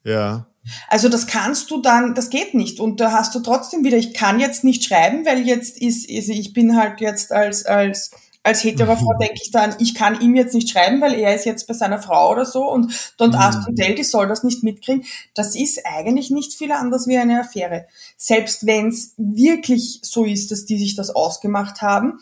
Ja. 0.04 0.48
Also 0.88 1.10
das 1.10 1.28
kannst 1.28 1.72
du 1.72 1.82
dann, 1.82 2.16
das 2.16 2.30
geht 2.30 2.54
nicht. 2.54 2.80
Und 2.80 3.00
da 3.00 3.12
hast 3.12 3.36
du 3.36 3.40
trotzdem 3.42 3.84
wieder, 3.84 3.98
ich 3.98 4.14
kann 4.14 4.40
jetzt 4.40 4.64
nicht 4.64 4.84
schreiben, 4.84 5.26
weil 5.26 5.46
jetzt 5.46 5.78
ist, 5.78 6.10
ist 6.10 6.30
ich 6.30 6.54
bin 6.54 6.78
halt 6.78 7.02
jetzt 7.02 7.32
als, 7.32 7.66
als, 7.66 8.12
als 8.44 8.64
hetero 8.64 8.98
Frau 8.98 9.14
denke 9.20 9.40
ich 9.42 9.52
dann, 9.52 9.76
ich 9.80 9.96
kann 9.96 10.20
ihm 10.20 10.36
jetzt 10.36 10.54
nicht 10.54 10.70
schreiben, 10.70 11.00
weil 11.00 11.14
er 11.14 11.34
ist 11.34 11.46
jetzt 11.46 11.66
bei 11.66 11.74
seiner 11.74 12.02
Frau 12.02 12.32
oder 12.32 12.46
so 12.46 12.70
und 12.70 12.92
Don't 13.18 13.30
mhm. 13.30 13.36
Ask 13.36 13.68
und 13.68 13.78
Tell, 13.78 13.96
die 13.96 14.04
soll 14.04 14.28
das 14.28 14.44
nicht 14.44 14.64
mitkriegen. 14.64 15.06
Das 15.34 15.56
ist 15.56 15.80
eigentlich 15.86 16.30
nicht 16.30 16.54
viel 16.54 16.74
anders 16.74 17.08
wie 17.08 17.18
eine 17.18 17.40
Affäre. 17.40 17.88
Selbst 18.18 18.66
wenn 18.66 18.90
es 18.90 19.14
wirklich 19.18 20.00
so 20.04 20.26
ist, 20.26 20.52
dass 20.52 20.66
die 20.66 20.78
sich 20.78 20.96
das 20.96 21.10
ausgemacht 21.10 21.82
haben. 21.82 22.20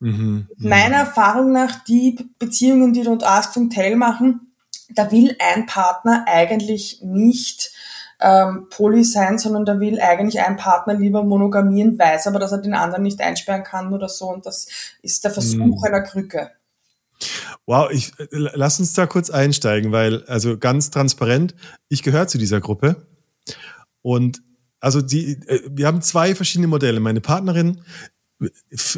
Mhm. 0.00 0.48
Meiner 0.58 0.96
Erfahrung 0.96 1.52
nach, 1.52 1.82
die 1.84 2.18
Beziehungen, 2.38 2.92
die 2.92 3.02
Don't 3.02 3.24
Ask 3.24 3.56
und 3.56 3.70
Tell 3.70 3.96
machen, 3.96 4.52
da 4.90 5.10
will 5.10 5.34
ein 5.38 5.64
Partner 5.64 6.26
eigentlich 6.28 7.00
nicht 7.02 7.72
ähm, 8.20 8.68
Poly 8.70 9.04
sein, 9.04 9.38
sondern 9.38 9.64
da 9.64 9.80
will 9.80 10.00
eigentlich 10.00 10.40
ein 10.40 10.56
Partner 10.56 10.94
lieber 10.94 11.24
monogamieren, 11.24 11.98
weiß 11.98 12.26
aber, 12.26 12.38
dass 12.38 12.52
er 12.52 12.58
den 12.58 12.74
anderen 12.74 13.02
nicht 13.02 13.20
einsperren 13.20 13.64
kann 13.64 13.92
oder 13.92 14.08
so. 14.08 14.26
Und 14.26 14.46
das 14.46 14.66
ist 15.02 15.24
der 15.24 15.30
Versuch 15.30 15.58
mhm. 15.58 15.84
einer 15.84 16.02
Krücke. 16.02 16.50
Wow, 17.66 17.90
ich 17.90 18.12
äh, 18.18 18.26
lass 18.30 18.80
uns 18.80 18.92
da 18.92 19.06
kurz 19.06 19.30
einsteigen, 19.30 19.92
weil 19.92 20.24
also 20.24 20.58
ganz 20.58 20.90
transparent, 20.90 21.54
ich 21.88 22.02
gehöre 22.02 22.26
zu 22.26 22.38
dieser 22.38 22.60
Gruppe 22.60 23.06
und 24.02 24.42
also 24.80 25.00
die, 25.00 25.32
äh, 25.46 25.62
wir 25.70 25.86
haben 25.86 26.02
zwei 26.02 26.34
verschiedene 26.34 26.68
Modelle. 26.68 27.00
Meine 27.00 27.20
Partnerin 27.20 27.80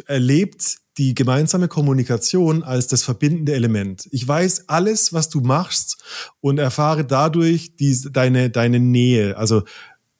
erlebt 0.07 0.77
die 0.97 1.13
gemeinsame 1.13 1.67
Kommunikation 1.67 2.63
als 2.63 2.87
das 2.87 3.03
verbindende 3.03 3.53
Element. 3.53 4.07
Ich 4.11 4.27
weiß 4.27 4.67
alles, 4.67 5.13
was 5.13 5.29
du 5.29 5.41
machst 5.41 6.03
und 6.41 6.57
erfahre 6.57 7.05
dadurch 7.05 7.75
die, 7.75 7.95
deine, 8.11 8.49
deine 8.49 8.79
Nähe. 8.79 9.37
Also 9.37 9.63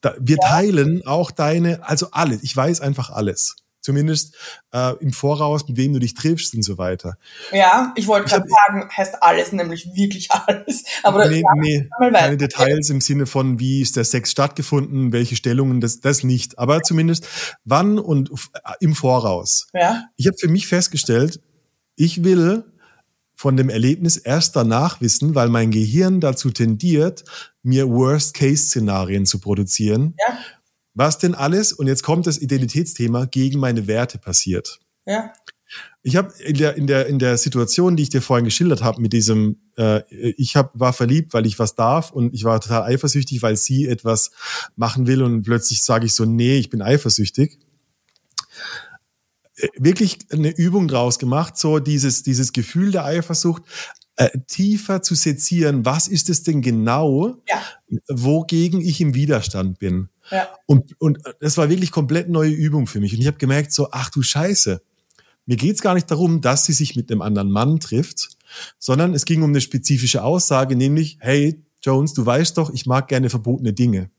da, 0.01 0.15
wir 0.19 0.37
teilen 0.37 1.05
auch 1.05 1.31
deine, 1.31 1.87
also 1.87 2.09
alles. 2.11 2.43
Ich 2.43 2.55
weiß 2.55 2.81
einfach 2.81 3.09
alles. 3.09 3.55
Zumindest 3.87 4.35
äh, 4.73 4.97
im 4.99 5.13
Voraus, 5.13 5.65
mit 5.65 5.77
wem 5.77 5.93
du 5.93 5.99
dich 5.99 6.13
triffst 6.13 6.53
und 6.53 6.61
so 6.61 6.77
weiter. 6.77 7.17
Ja, 7.53 7.93
ich 7.95 8.05
wollte 8.05 8.27
gerade 8.27 8.45
sagen, 8.49 8.89
heißt 8.89 9.23
alles, 9.23 9.53
nämlich 9.53 9.87
wirklich 9.95 10.29
alles. 10.45 10.83
Aber 11.03 11.29
nee, 11.29 11.41
nee, 11.55 11.87
keine 12.11 12.35
Details 12.35 12.89
im 12.89 12.99
Sinne 12.99 13.27
von, 13.27 13.61
wie 13.61 13.81
ist 13.81 13.95
der 13.95 14.03
Sex 14.03 14.31
stattgefunden, 14.31 15.13
welche 15.13 15.37
Stellungen, 15.37 15.79
das, 15.79 16.01
das 16.01 16.25
nicht. 16.25 16.59
Aber 16.59 16.81
zumindest 16.83 17.29
wann 17.63 17.97
und 17.97 18.29
äh, 18.29 18.73
im 18.81 18.93
Voraus. 18.93 19.69
Ja. 19.73 20.03
Ich 20.17 20.27
habe 20.27 20.35
für 20.37 20.49
mich 20.49 20.67
festgestellt, 20.67 21.39
ich 21.95 22.25
will 22.25 22.65
von 23.35 23.55
dem 23.55 23.69
Erlebnis 23.69 24.17
erst 24.17 24.57
danach 24.57 24.99
wissen, 24.99 25.33
weil 25.33 25.47
mein 25.47 25.71
Gehirn 25.71 26.19
dazu 26.19 26.51
tendiert, 26.51 27.23
mir 27.63 27.87
Worst-Case-Szenarien 27.87 29.25
zu 29.25 29.39
produzieren. 29.39 30.13
Ja 30.27 30.37
was 30.97 31.19
denn 31.19 31.35
alles, 31.35 31.73
und 31.73 31.87
jetzt 31.87 32.03
kommt 32.03 32.25
das 32.25 32.39
Identitätsthema, 32.39 33.25
gegen 33.25 33.59
meine 33.59 33.87
Werte 33.87 34.17
passiert. 34.17 34.79
Ja. 35.05 35.31
Ich 36.01 36.15
habe 36.15 36.33
in 36.41 36.55
der, 36.57 36.75
in, 36.75 36.87
der, 36.87 37.07
in 37.07 37.19
der 37.19 37.37
Situation, 37.37 37.97
die 37.97 38.03
ich 38.03 38.09
dir 38.09 38.21
vorhin 38.21 38.45
geschildert 38.45 38.81
habe, 38.81 39.01
mit 39.01 39.13
diesem, 39.13 39.57
äh, 39.77 40.01
ich 40.09 40.55
hab, 40.55 40.77
war 40.79 40.93
verliebt, 40.93 41.33
weil 41.33 41.45
ich 41.45 41.59
was 41.59 41.75
darf 41.75 42.11
und 42.11 42.33
ich 42.33 42.45
war 42.45 42.59
total 42.61 42.83
eifersüchtig, 42.83 43.41
weil 43.41 43.57
sie 43.57 43.85
etwas 43.85 44.31
machen 44.75 45.05
will 45.07 45.21
und 45.21 45.43
plötzlich 45.43 45.83
sage 45.83 46.05
ich 46.05 46.13
so, 46.13 46.25
nee, 46.25 46.57
ich 46.57 46.69
bin 46.69 46.81
eifersüchtig. 46.81 47.59
Äh, 49.57 49.67
wirklich 49.77 50.19
eine 50.31 50.49
Übung 50.49 50.87
draus 50.87 51.19
gemacht, 51.19 51.57
so 51.57 51.79
dieses, 51.79 52.23
dieses 52.23 52.53
Gefühl 52.53 52.91
der 52.91 53.05
Eifersucht 53.05 53.63
äh, 54.15 54.29
tiefer 54.47 55.01
zu 55.01 55.15
sezieren, 55.15 55.85
was 55.85 56.07
ist 56.07 56.29
es 56.29 56.43
denn 56.43 56.61
genau, 56.61 57.35
ja. 57.47 57.61
wogegen 58.07 58.81
ich 58.81 58.99
im 59.01 59.13
Widerstand 59.13 59.79
bin. 59.79 60.09
Ja. 60.31 60.49
Und, 60.65 60.99
und 60.99 61.19
das 61.39 61.57
war 61.57 61.69
wirklich 61.69 61.91
komplett 61.91 62.29
neue 62.29 62.51
Übung 62.51 62.87
für 62.87 62.99
mich. 62.99 63.13
Und 63.13 63.21
ich 63.21 63.27
habe 63.27 63.37
gemerkt, 63.37 63.71
so, 63.71 63.89
ach 63.91 64.09
du 64.09 64.21
Scheiße, 64.21 64.81
mir 65.45 65.55
geht's 65.55 65.81
gar 65.81 65.93
nicht 65.93 66.11
darum, 66.11 66.41
dass 66.41 66.65
sie 66.65 66.73
sich 66.73 66.95
mit 66.95 67.11
einem 67.11 67.21
anderen 67.21 67.51
Mann 67.51 67.79
trifft, 67.79 68.29
sondern 68.77 69.13
es 69.13 69.25
ging 69.25 69.43
um 69.43 69.51
eine 69.51 69.61
spezifische 69.61 70.23
Aussage, 70.23 70.75
nämlich, 70.75 71.17
hey, 71.21 71.63
Jones, 71.81 72.13
du 72.13 72.25
weißt 72.25 72.57
doch, 72.57 72.69
ich 72.71 72.85
mag 72.85 73.07
gerne 73.07 73.29
verbotene 73.29 73.73
Dinge. 73.73 74.09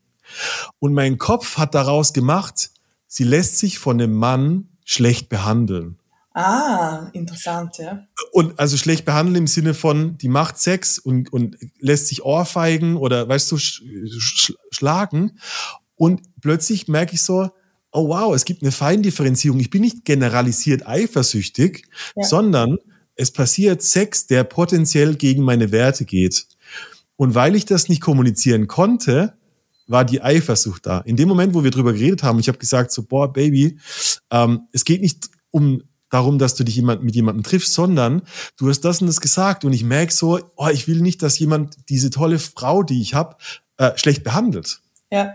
Und 0.79 0.95
mein 0.95 1.19
Kopf 1.19 1.59
hat 1.59 1.75
daraus 1.75 2.13
gemacht, 2.13 2.71
sie 3.07 3.25
lässt 3.25 3.59
sich 3.59 3.79
von 3.79 4.01
einem 4.01 4.15
Mann 4.15 4.69
schlecht 4.85 5.29
behandeln. 5.29 5.99
Ah, 6.35 7.09
interessant, 7.15 7.79
ja. 7.79 8.07
Und 8.33 8.59
also 8.61 8.77
schlecht 8.77 9.05
behandeln 9.05 9.37
im 9.37 9.47
Sinne 9.47 9.75
von, 9.75 10.17
die 10.19 10.29
macht 10.29 10.59
Sex 10.59 10.99
und, 10.99 11.33
und 11.33 11.57
lässt 11.81 12.07
sich 12.07 12.23
ohrfeigen 12.23 12.97
oder, 12.97 13.29
weißt 13.29 13.51
du, 13.51 13.59
sch, 13.59 13.83
sch, 14.19 14.53
schlagen. 14.71 15.39
Und 15.99 16.23
plötzlich 16.41 16.89
merke 16.89 17.15
ich 17.15 17.23
so, 17.23 17.51
oh 17.93 18.09
wow, 18.09 18.35
es 18.35 18.45
gibt 18.45 18.63
eine 18.63 18.73
Feindifferenzierung. 18.73 19.61
Ich 19.61 19.71
bin 19.71 19.83
nicht 19.83 20.05
generalisiert 20.05 20.87
eifersüchtig, 20.87 21.87
ja. 22.17 22.25
sondern 22.25 22.79
es 23.17 23.33
passiert 23.33 23.83
Sex, 23.83 24.27
der 24.27 24.45
potenziell 24.45 25.17
gegen 25.17 25.43
meine 25.43 25.73
Werte 25.73 26.05
geht. 26.05 26.47
Und 27.17 27.35
weil 27.35 27.57
ich 27.57 27.65
das 27.65 27.89
nicht 27.89 28.01
kommunizieren 28.01 28.69
konnte, 28.69 29.35
war 29.89 30.05
die 30.05 30.23
Eifersucht 30.23 30.87
da. 30.87 31.01
In 31.01 31.17
dem 31.17 31.29
Moment, 31.29 31.55
wo 31.55 31.65
wir 31.65 31.71
drüber 31.71 31.93
geredet 31.93 32.23
haben, 32.23 32.39
ich 32.39 32.49
habe 32.49 32.59
gesagt 32.59 32.93
so, 32.93 33.03
boah, 33.03 33.33
Baby, 33.33 33.79
ähm, 34.31 34.69
es 34.71 34.85
geht 34.85 35.01
nicht 35.01 35.31
um 35.51 35.83
darum, 36.11 36.39
dass 36.39 36.55
du 36.55 36.65
dich 36.65 36.77
jemand, 36.77 37.03
mit 37.03 37.15
jemandem 37.15 37.43
triffst, 37.43 37.73
sondern 37.73 38.23
du 38.57 38.69
hast 38.69 38.83
das 38.83 39.01
und 39.01 39.09
das 39.09 39.21
gesagt 39.21 39.65
und 39.65 39.73
ich 39.73 39.85
merke 39.85 40.13
so, 40.13 40.39
oh, 40.57 40.69
ich 40.69 40.87
will 40.89 41.01
nicht, 41.01 41.23
dass 41.23 41.39
jemand 41.39 41.77
diese 41.89 42.11
tolle 42.11 42.39
Frau, 42.39 42.83
die 42.83 43.03
ich 43.03 43.15
habe, 43.15 43.37
äh, 43.79 43.97
schlecht 43.97 44.25
behandelt. 44.25 44.81
Ja. 45.11 45.35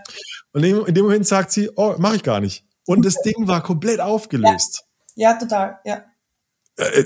Und 0.53 0.63
in 0.63 0.93
dem 0.93 1.03
Moment 1.03 1.27
sagt 1.27 1.51
sie, 1.51 1.69
oh, 1.75 1.95
mache 1.97 2.17
ich 2.17 2.23
gar 2.23 2.39
nicht. 2.39 2.63
Und 2.85 3.03
das 3.05 3.15
Ding 3.21 3.47
war 3.47 3.63
komplett 3.63 3.99
aufgelöst. 3.99 4.83
Ja, 5.15 5.31
ja 5.31 5.39
total, 5.39 5.79
ja. 5.83 6.05
Äh, 6.77 7.05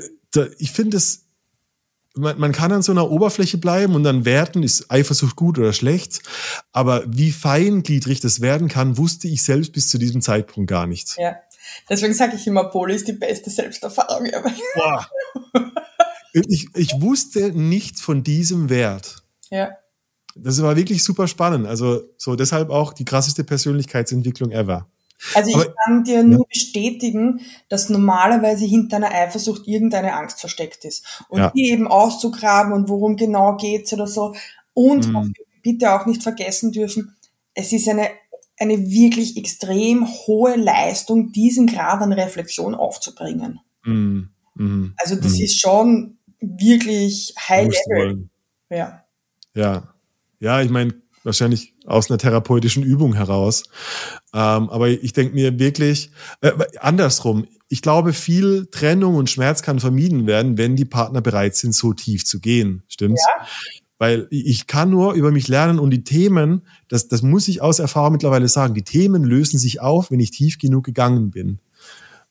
ich 0.60 0.72
finde 0.72 0.98
es, 0.98 1.26
man, 2.14 2.38
man 2.40 2.52
kann 2.52 2.72
an 2.72 2.82
so 2.82 2.92
einer 2.92 3.10
Oberfläche 3.10 3.58
bleiben 3.58 3.96
und 3.96 4.04
dann 4.04 4.26
werten, 4.26 4.64
ist 4.64 4.92
Eifersucht 4.92 5.36
gut 5.36 5.58
oder 5.58 5.72
schlecht. 5.72 6.22
Aber 6.74 7.04
wie 7.08 7.32
feingliedrig 7.32 8.20
das 8.20 8.42
werden 8.42 8.68
kann, 8.68 8.98
wusste 8.98 9.28
ich 9.28 9.44
selbst 9.44 9.72
bis 9.72 9.90
zu 9.90 9.98
diesem 9.98 10.22
Zeitpunkt 10.22 10.70
gar 10.70 10.88
nicht. 10.88 11.16
Ja. 11.18 11.38
Deswegen 11.90 12.14
sage 12.14 12.36
ich 12.36 12.48
immer, 12.48 12.66
Poli 12.66 12.96
ist 12.96 13.08
die 13.08 13.14
beste 13.14 13.50
Selbsterfahrung. 13.50 14.30
Boah. 14.76 15.08
Ich, 16.34 16.68
ich 16.76 17.02
wusste 17.02 17.52
nichts 17.52 18.02
von 18.02 18.24
diesem 18.24 18.70
Wert. 18.70 19.24
Ja 19.50 19.72
das 20.42 20.62
war 20.62 20.76
wirklich 20.76 21.04
super 21.04 21.28
spannend. 21.28 21.68
Also 21.68 22.02
so 22.18 22.36
deshalb 22.36 22.70
auch 22.70 22.94
die 22.94 23.06
krasseste 23.06 23.44
Persönlichkeitsentwicklung 23.44 24.52
ever. 24.52 24.88
Also 25.34 25.50
ich 25.50 25.56
Aber, 25.56 25.74
kann 25.86 26.04
dir 26.04 26.24
nur 26.24 26.42
ja. 26.42 26.46
bestätigen, 26.52 27.42
dass 27.70 27.90
normalerweise 27.90 28.66
hinter 28.66 28.98
einer 28.98 29.12
Eifersucht 29.12 29.68
irgendeine 29.68 30.14
Angst 30.14 30.40
versteckt 30.40 30.86
ist. 30.86 31.24
Und 31.30 31.40
ja. 31.40 31.52
die 31.56 31.70
eben 31.70 31.88
auszugraben 31.88 32.74
und 32.74 32.90
worum 32.90 33.16
genau 33.16 33.58
geht's 33.58 33.94
oder 33.94 34.08
so. 34.08 34.36
Und 34.74 35.08
mhm. 35.08 35.34
bitte 35.64 35.94
auch 35.94 36.06
nicht 36.06 36.24
vergessen 36.24 36.72
dürfen, 36.72 37.16
es 37.54 37.74
ist 37.74 37.90
eine, 37.90 38.10
eine 38.60 38.90
wirklich 38.90 39.38
extrem 39.38 40.08
hohe 40.08 40.56
Leistung, 40.56 41.32
diesen 41.32 41.66
Grad 41.66 42.02
an 42.02 42.14
Reflexion 42.14 42.76
aufzubringen. 42.76 43.60
Mhm. 43.84 44.30
Mhm. 44.54 44.94
Also 44.98 45.16
das 45.16 45.34
mhm. 45.34 45.44
ist 45.44 45.60
schon 45.60 46.18
wirklich 46.40 47.34
High 47.50 47.70
Level. 47.90 48.30
Ja. 48.70 49.04
Ja. 49.56 49.94
Ja, 50.40 50.62
ich 50.62 50.70
meine, 50.70 50.94
wahrscheinlich 51.24 51.76
aus 51.86 52.10
einer 52.10 52.18
therapeutischen 52.18 52.84
Übung 52.84 53.14
heraus. 53.14 53.64
Ähm, 54.34 54.70
aber 54.70 54.90
ich 54.90 55.14
denke 55.14 55.36
mir 55.36 55.60
wirklich, 55.60 56.10
äh, 56.42 56.52
andersrum, 56.80 57.48
ich 57.70 57.82
glaube, 57.82 58.14
viel 58.14 58.68
Trennung 58.72 59.16
und 59.16 59.30
Schmerz 59.30 59.62
kann 59.62 59.80
vermieden 59.80 60.26
werden, 60.26 60.58
wenn 60.58 60.76
die 60.76 60.86
Partner 60.86 61.22
bereit 61.22 61.56
sind, 61.56 61.76
so 61.76 61.94
tief 61.94 62.26
zu 62.26 62.40
gehen. 62.40 62.84
Stimmt's? 62.88 63.24
Ja. 63.28 63.46
Weil 64.00 64.28
ich 64.30 64.68
kann 64.68 64.90
nur 64.90 65.14
über 65.14 65.32
mich 65.32 65.48
lernen 65.48 65.80
und 65.80 65.90
die 65.90 66.04
Themen, 66.04 66.62
das, 66.88 67.08
das 67.08 67.24
muss 67.24 67.48
ich 67.48 67.62
aus 67.62 67.80
Erfahrung 67.80 68.14
mittlerweile 68.14 68.48
sagen, 68.48 68.74
die 68.74 68.84
Themen 68.84 69.24
lösen 69.24 69.58
sich 69.58 69.82
auf, 69.82 70.12
wenn 70.12 70.20
ich 70.20 70.32
tief 70.32 70.60
genug 70.60 70.86
gegangen 70.86 71.32
bin. 71.32 71.60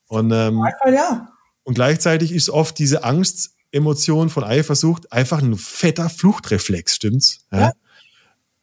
Und, 0.07 0.31
ähm, 0.31 0.63
ja. 0.91 1.27
und 1.63 1.73
gleichzeitig 1.73 2.31
ist 2.31 2.49
oft 2.49 2.79
diese 2.79 3.03
Angstemotion 3.03 4.29
von 4.29 4.45
Eifersucht 4.45 5.11
einfach 5.11 5.41
ein 5.41 5.57
fetter 5.57 6.09
Fluchtreflex, 6.09 6.95
stimmt's? 6.95 7.45
Ja. 7.51 7.73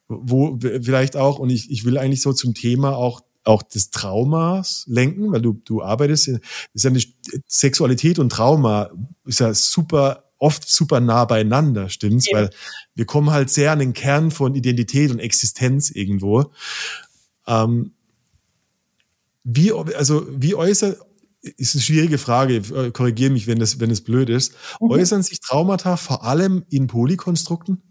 Wo 0.08 0.58
vielleicht 0.60 1.16
auch, 1.16 1.38
und 1.38 1.50
ich, 1.50 1.70
ich 1.70 1.84
will 1.84 1.98
eigentlich 1.98 2.22
so 2.22 2.32
zum 2.32 2.54
Thema 2.54 2.96
auch 2.96 3.22
auch 3.44 3.62
des 3.62 3.90
Traumas 3.90 4.84
lenken, 4.88 5.30
weil 5.30 5.42
du, 5.42 5.52
du 5.52 5.82
arbeitest, 5.82 6.28
ist 6.72 6.84
ja 6.84 6.90
eine 6.90 7.02
Sexualität 7.46 8.18
und 8.18 8.30
Trauma 8.30 8.90
ist 9.26 9.40
ja 9.40 9.52
super, 9.52 10.24
oft 10.38 10.68
super 10.68 11.00
nah 11.00 11.24
beieinander, 11.24 11.88
stimmt's? 11.90 12.28
Ja. 12.28 12.38
Weil 12.38 12.50
wir 12.94 13.04
kommen 13.04 13.30
halt 13.30 13.50
sehr 13.50 13.72
an 13.72 13.78
den 13.78 13.92
Kern 13.92 14.30
von 14.30 14.54
Identität 14.54 15.10
und 15.10 15.18
Existenz 15.18 15.90
irgendwo. 15.90 16.52
Ähm, 17.46 17.92
wie, 19.44 19.72
also, 19.72 20.26
wie 20.30 20.54
äußert, 20.54 20.98
ist 21.42 21.74
eine 21.74 21.82
schwierige 21.82 22.16
Frage, 22.16 22.56
äh, 22.56 22.90
korrigiere 22.90 23.30
mich, 23.30 23.46
wenn 23.46 23.58
das, 23.58 23.78
wenn 23.78 23.90
das 23.90 24.00
blöd 24.00 24.30
ist. 24.30 24.54
Mhm. 24.80 24.90
Äußern 24.90 25.22
sich 25.22 25.40
Traumata 25.40 25.98
vor 25.98 26.24
allem 26.24 26.64
in 26.70 26.86
Polykonstrukten? 26.86 27.82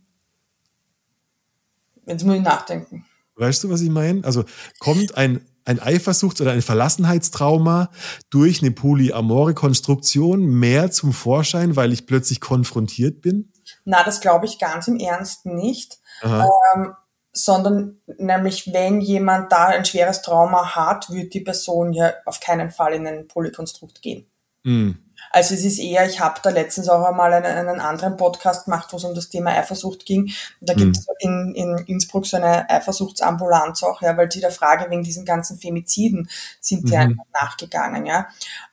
Jetzt 2.05 2.23
muss 2.23 2.35
ich 2.35 2.41
nachdenken. 2.41 3.05
Weißt 3.35 3.63
du, 3.63 3.69
was 3.69 3.81
ich 3.81 3.89
meine? 3.89 4.23
Also 4.23 4.43
kommt 4.79 5.17
ein, 5.17 5.41
ein 5.65 5.79
Eifersuchts- 5.79 6.41
oder 6.41 6.51
ein 6.51 6.61
Verlassenheitstrauma 6.61 7.89
durch 8.29 8.61
eine 8.61 8.71
polyamore 8.71 9.53
Konstruktion 9.53 10.45
mehr 10.45 10.91
zum 10.91 11.13
Vorschein, 11.13 11.75
weil 11.75 11.93
ich 11.93 12.05
plötzlich 12.05 12.41
konfrontiert 12.41 13.21
bin? 13.21 13.51
Na, 13.85 14.03
das 14.03 14.21
glaube 14.21 14.45
ich 14.45 14.59
ganz 14.59 14.87
im 14.87 14.97
Ernst 14.97 15.45
nicht. 15.45 15.99
Ähm, 16.23 16.93
sondern 17.33 17.99
nämlich, 18.19 18.71
wenn 18.71 19.01
jemand 19.01 19.51
da 19.51 19.67
ein 19.67 19.85
schweres 19.85 20.21
Trauma 20.21 20.75
hat, 20.75 21.09
wird 21.09 21.33
die 21.33 21.41
Person 21.41 21.91
ja 21.91 22.13
auf 22.25 22.39
keinen 22.39 22.69
Fall 22.69 22.93
in 22.93 23.07
ein 23.07 23.27
Polykonstrukt 23.27 24.01
gehen. 24.01 24.27
Mhm. 24.63 24.99
Also 25.33 25.55
es 25.55 25.65
ist 25.65 25.79
eher, 25.79 26.05
ich 26.07 26.19
habe 26.19 26.39
da 26.43 26.51
letztens 26.51 26.87
auch 26.89 27.03
einmal 27.03 27.33
einen, 27.33 27.45
einen 27.45 27.79
anderen 27.79 28.17
Podcast 28.17 28.65
gemacht, 28.65 28.89
wo 28.91 28.97
es 28.97 29.03
um 29.03 29.15
das 29.15 29.29
Thema 29.29 29.49
Eifersucht 29.49 30.05
ging. 30.05 30.31
Da 30.61 30.75
gibt 30.75 30.95
es 30.95 31.07
mhm. 31.07 31.15
in, 31.17 31.55
in 31.55 31.77
Innsbruck 31.87 32.27
so 32.27 32.37
eine 32.37 32.69
Eifersuchtsambulanz 32.69 33.81
auch, 33.81 34.03
ja, 34.03 34.15
weil 34.15 34.29
die 34.29 34.41
der 34.41 34.51
Frage 34.51 34.91
wegen 34.91 35.01
diesen 35.01 35.25
ganzen 35.25 35.57
Femiziden 35.57 36.29
sind 36.61 36.87
die 36.87 36.93
mhm. 36.93 36.99
einfach 36.99 37.25
nachgegangen, 37.33 38.05
ja. 38.05 38.27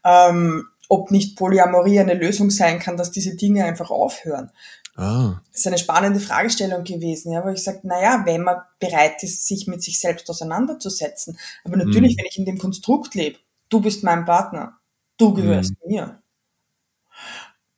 Ähm, 0.05 0.66
ob 0.90 1.11
nicht 1.11 1.37
Polyamorie 1.37 2.01
eine 2.01 2.14
Lösung 2.14 2.51
sein 2.51 2.79
kann, 2.79 2.99
dass 2.99 3.11
diese 3.11 3.37
Dinge 3.37 3.64
einfach 3.64 3.90
aufhören. 3.90 4.51
Ah. 4.96 5.40
Das 5.53 5.61
ist 5.61 5.66
eine 5.66 5.79
spannende 5.79 6.20
Fragestellung 6.20 6.85
gewesen, 6.85 7.33
ja, 7.33 7.42
wo 7.42 7.49
ich 7.49 7.64
sage, 7.64 7.81
naja, 7.85 8.23
wenn 8.27 8.42
man 8.42 8.59
bereit 8.79 9.23
ist, 9.23 9.46
sich 9.46 9.66
mit 9.66 9.83
sich 9.83 9.99
selbst 9.99 10.29
auseinanderzusetzen, 10.29 11.38
aber 11.64 11.79
natürlich, 11.79 12.16
mhm. 12.16 12.18
wenn 12.18 12.27
ich 12.27 12.38
in 12.38 12.44
dem 12.44 12.59
Konstrukt 12.59 13.14
lebe, 13.14 13.38
du 13.70 13.81
bist 13.81 14.03
mein 14.03 14.27
Partner, 14.27 14.77
du 15.16 15.33
gehörst 15.33 15.73
mhm. 15.85 15.90
mir, 15.90 16.19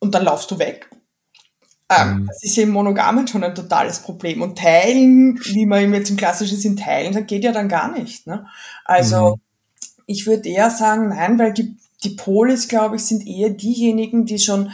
und 0.03 0.17
dann 0.17 0.25
laufst 0.25 0.51
du 0.51 0.59
weg. 0.59 0.91
Ähm, 1.88 2.23
mhm. 2.23 2.27
Das 2.27 2.43
ist 2.43 2.57
ja 2.57 2.65
im 2.65 2.71
Monogamen 2.71 3.29
schon 3.29 3.45
ein 3.45 3.55
totales 3.55 4.01
Problem. 4.01 4.43
Und 4.43 4.59
teilen, 4.59 5.38
wie 5.45 5.65
man 5.65 5.95
jetzt 5.95 6.11
im 6.11 6.17
Klassischen 6.17 6.59
Sinn 6.59 6.77
teilen, 6.77 7.12
das 7.12 7.27
geht 7.27 7.45
ja 7.45 7.53
dann 7.53 7.69
gar 7.69 7.93
nicht. 7.93 8.27
Ne? 8.27 8.45
Also 8.85 9.37
mhm. 9.37 9.41
ich 10.07 10.27
würde 10.27 10.49
eher 10.49 10.71
sagen, 10.71 11.11
nein, 11.11 11.38
weil 11.38 11.53
die, 11.53 11.77
die 12.03 12.17
Polis, 12.17 12.67
glaube 12.67 12.97
ich, 12.97 13.05
sind 13.05 13.25
eher 13.25 13.51
diejenigen, 13.51 14.27
die 14.27 14.41
schon 14.41 14.73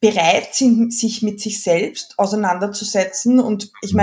bereit 0.00 0.52
sind, 0.52 0.92
sich 0.92 1.22
mit 1.22 1.40
sich 1.40 1.62
selbst 1.62 2.18
auseinanderzusetzen. 2.18 3.38
Und 3.38 3.70
ich 3.82 3.92
mhm. 3.92 3.98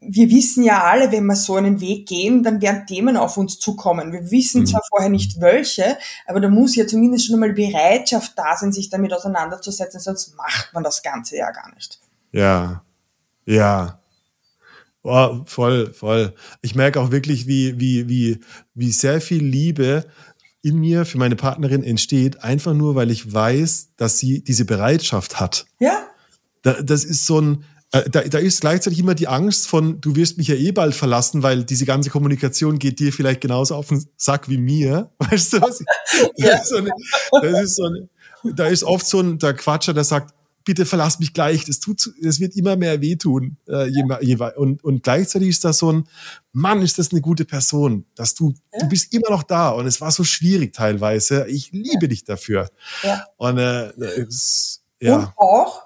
Wir 0.00 0.30
wissen 0.30 0.62
ja 0.62 0.84
alle, 0.84 1.10
wenn 1.10 1.24
wir 1.24 1.36
so 1.36 1.54
einen 1.54 1.80
Weg 1.80 2.06
gehen, 2.06 2.42
dann 2.42 2.60
werden 2.60 2.86
Themen 2.86 3.16
auf 3.16 3.36
uns 3.36 3.58
zukommen. 3.58 4.12
Wir 4.12 4.30
wissen 4.30 4.62
mhm. 4.62 4.66
zwar 4.66 4.82
vorher 4.88 5.08
nicht 5.08 5.40
welche, 5.40 5.96
aber 6.26 6.40
da 6.40 6.48
muss 6.48 6.76
ja 6.76 6.86
zumindest 6.86 7.26
schon 7.26 7.34
einmal 7.34 7.52
Bereitschaft 7.54 8.32
da 8.36 8.56
sein, 8.56 8.72
sich 8.72 8.90
damit 8.90 9.12
auseinanderzusetzen, 9.12 10.00
sonst 10.00 10.36
macht 10.36 10.72
man 10.74 10.82
das 10.82 11.02
Ganze 11.02 11.36
ja 11.36 11.50
gar 11.50 11.74
nicht. 11.74 11.98
Ja, 12.32 12.82
ja. 13.46 14.00
Oh, 15.02 15.42
voll, 15.44 15.92
voll. 15.92 16.34
Ich 16.62 16.74
merke 16.74 17.00
auch 17.00 17.12
wirklich, 17.12 17.46
wie, 17.46 17.78
wie, 17.78 18.08
wie, 18.08 18.40
wie 18.74 18.90
sehr 18.90 19.20
viel 19.20 19.42
Liebe 19.42 20.04
in 20.62 20.80
mir 20.80 21.04
für 21.04 21.16
meine 21.16 21.36
Partnerin 21.36 21.84
entsteht, 21.84 22.42
einfach 22.42 22.74
nur, 22.74 22.96
weil 22.96 23.12
ich 23.12 23.32
weiß, 23.32 23.90
dass 23.96 24.18
sie 24.18 24.42
diese 24.42 24.64
Bereitschaft 24.64 25.38
hat. 25.38 25.66
Ja. 25.78 26.08
das 26.62 27.04
ist 27.04 27.24
so 27.24 27.40
ein, 27.40 27.64
da, 27.90 28.22
da 28.22 28.38
ist 28.38 28.60
gleichzeitig 28.60 28.98
immer 28.98 29.14
die 29.14 29.28
Angst 29.28 29.68
von, 29.68 30.00
du 30.00 30.16
wirst 30.16 30.38
mich 30.38 30.48
ja 30.48 30.54
eh 30.56 30.72
bald 30.72 30.94
verlassen, 30.94 31.42
weil 31.42 31.64
diese 31.64 31.86
ganze 31.86 32.10
Kommunikation 32.10 32.78
geht 32.78 32.98
dir 32.98 33.12
vielleicht 33.12 33.40
genauso 33.40 33.74
auf 33.74 33.88
den 33.88 34.04
Sack 34.16 34.48
wie 34.48 34.58
mir. 34.58 35.10
Weißt 35.18 35.54
du 35.54 35.60
was? 35.60 35.82
Ja. 36.36 36.50
Das, 36.50 36.62
ist 36.62 37.76
so 37.76 37.84
so 37.84 38.50
da 38.54 38.66
ist 38.66 38.84
oft 38.84 39.06
so 39.06 39.20
ein 39.20 39.38
der 39.38 39.54
Quatscher, 39.54 39.94
der 39.94 40.04
sagt, 40.04 40.34
bitte 40.66 40.84
verlass 40.84 41.20
mich 41.20 41.32
gleich, 41.32 41.64
das 41.64 41.80
tut, 41.80 42.12
das 42.20 42.40
wird 42.40 42.56
immer 42.56 42.76
mehr 42.76 43.00
wehtun. 43.00 43.56
Äh, 43.68 43.86
je, 43.86 44.04
je, 44.20 44.36
und, 44.56 44.82
und 44.82 45.02
gleichzeitig 45.02 45.48
ist 45.48 45.64
das 45.64 45.78
so 45.78 45.92
ein, 45.92 46.08
Mann, 46.52 46.82
ist 46.82 46.98
das 46.98 47.12
eine 47.12 47.20
gute 47.20 47.44
Person, 47.44 48.04
dass 48.16 48.34
du, 48.34 48.52
ja. 48.72 48.80
du 48.80 48.88
bist 48.88 49.14
immer 49.14 49.30
noch 49.30 49.44
da 49.44 49.70
und 49.70 49.86
es 49.86 50.00
war 50.00 50.10
so 50.10 50.24
schwierig 50.24 50.74
teilweise. 50.74 51.46
Ich 51.48 51.70
liebe 51.70 52.02
ja. 52.02 52.08
dich 52.08 52.24
dafür. 52.24 52.68
Ja. 53.02 53.24
Und, 53.36 53.58
äh, 53.58 53.92
es, 54.00 54.82
ja. 55.00 55.16
und 55.16 55.28
auch, 55.36 55.85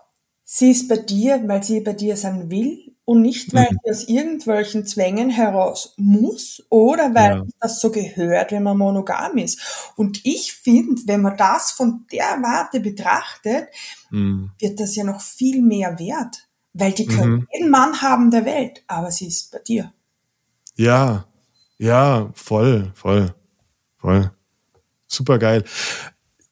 sie 0.53 0.73
ist 0.73 0.89
bei 0.89 0.97
dir, 0.97 1.41
weil 1.47 1.63
sie 1.63 1.81
bei 1.81 1.93
dir 1.93 2.17
sein 2.17 2.51
will 2.51 2.93
und 3.05 3.23
nicht, 3.23 3.55
weil 3.55 3.69
mhm. 3.71 3.79
sie 3.85 3.91
aus 3.91 4.09
irgendwelchen 4.09 4.85
Zwängen 4.85 5.31
heraus 5.31 5.95
muss 5.97 6.65
oder 6.71 7.15
weil 7.15 7.37
ja. 7.37 7.47
das 7.61 7.81
so 7.81 7.93
gehört, 7.93 8.51
wenn 8.51 8.65
man 8.65 8.77
monogam 8.77 9.39
ist. 9.39 9.93
Und 9.95 10.27
ich 10.27 10.53
finde, 10.53 11.03
wenn 11.07 11.23
man 11.23 11.37
das 11.37 11.71
von 11.71 12.05
der 12.11 12.43
Warte 12.43 12.81
betrachtet, 12.81 13.69
mhm. 14.11 14.51
wird 14.59 14.81
das 14.81 14.97
ja 14.97 15.05
noch 15.05 15.21
viel 15.21 15.63
mehr 15.63 16.01
wert. 16.01 16.49
Weil 16.73 16.93
die 16.93 17.07
können 17.07 17.33
mhm. 17.33 17.49
jeden 17.53 17.71
Mann 17.71 18.03
haben 18.03 18.33
der 18.33 18.45
Welt, 18.45 18.83
aber 18.89 19.13
sie 19.13 19.29
ist 19.29 19.53
bei 19.53 19.59
dir. 19.61 19.93
Ja, 20.75 21.27
ja, 21.79 22.31
voll, 22.35 22.91
voll, 22.95 23.35
voll. 23.99 24.33
Super 25.07 25.39
geil 25.39 25.65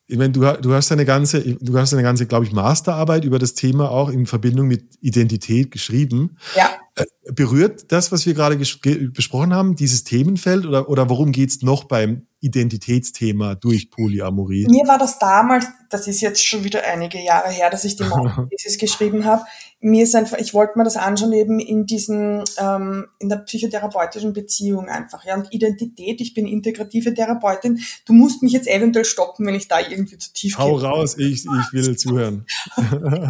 ich 0.09 0.17
meine, 0.17 0.31
du, 0.31 0.41
du 0.41 0.73
hast 0.73 0.91
eine 0.91 1.05
ganze, 1.05 1.39
du 1.39 1.77
hast 1.77 1.93
eine 1.93 2.01
ganze, 2.01 2.25
glaube 2.25 2.43
ich, 2.43 2.51
Masterarbeit 2.51 3.25
über 3.25 3.37
das 3.37 3.53
Thema 3.53 3.91
auch 3.91 4.09
in 4.09 4.25
Verbindung 4.25 4.67
mit 4.67 4.83
Identität 5.01 5.69
geschrieben. 5.69 6.35
Ja. 6.55 6.67
Äh, 6.99 7.05
berührt 7.31 7.91
das, 7.91 8.11
was 8.11 8.25
wir 8.25 8.33
gerade 8.33 8.57
besprochen 8.57 9.53
haben, 9.53 9.75
dieses 9.75 10.03
Themenfeld 10.03 10.65
oder, 10.65 10.89
oder 10.89 11.09
worum 11.09 11.31
geht's 11.31 11.61
noch 11.61 11.83
beim 11.83 12.27
Identitätsthema 12.41 13.55
durch 13.55 13.91
Polyamorie? 13.91 14.65
Mir 14.67 14.87
war 14.87 14.97
das 14.97 15.19
damals, 15.19 15.67
das 15.89 16.07
ist 16.07 16.21
jetzt 16.21 16.45
schon 16.45 16.63
wieder 16.63 16.83
einige 16.83 17.21
Jahre 17.23 17.49
her, 17.49 17.69
dass 17.69 17.85
ich 17.85 17.95
die 17.95 18.05
Thesis 18.49 18.77
geschrieben 18.79 19.25
habe. 19.25 19.43
Mir 19.79 20.03
ist 20.03 20.15
einfach, 20.15 20.37
ich 20.39 20.53
wollte 20.53 20.77
mir 20.77 20.83
das 20.83 20.97
anschauen 20.97 21.31
eben 21.33 21.59
in 21.59 21.85
diesen, 21.85 22.43
ähm, 22.57 23.05
in 23.19 23.29
der 23.29 23.37
psychotherapeutischen 23.37 24.33
Beziehung 24.33 24.89
einfach. 24.89 25.23
Ja, 25.23 25.35
und 25.35 25.53
Identität, 25.53 26.19
ich 26.21 26.33
bin 26.33 26.47
integrative 26.47 27.13
Therapeutin. 27.13 27.79
Du 28.05 28.13
musst 28.13 28.41
mich 28.41 28.53
jetzt 28.53 28.67
eventuell 28.67 29.05
stoppen, 29.05 29.45
wenn 29.45 29.55
ich 29.55 29.67
da 29.67 29.79
irgendwie 29.79 30.17
zu 30.17 30.33
tief 30.33 30.57
Hau 30.57 30.77
gehe. 30.77 30.87
Hau 30.87 30.95
raus, 30.95 31.15
ich, 31.17 31.45
ich 31.45 31.73
will 31.73 31.95
zuhören. 31.95 32.45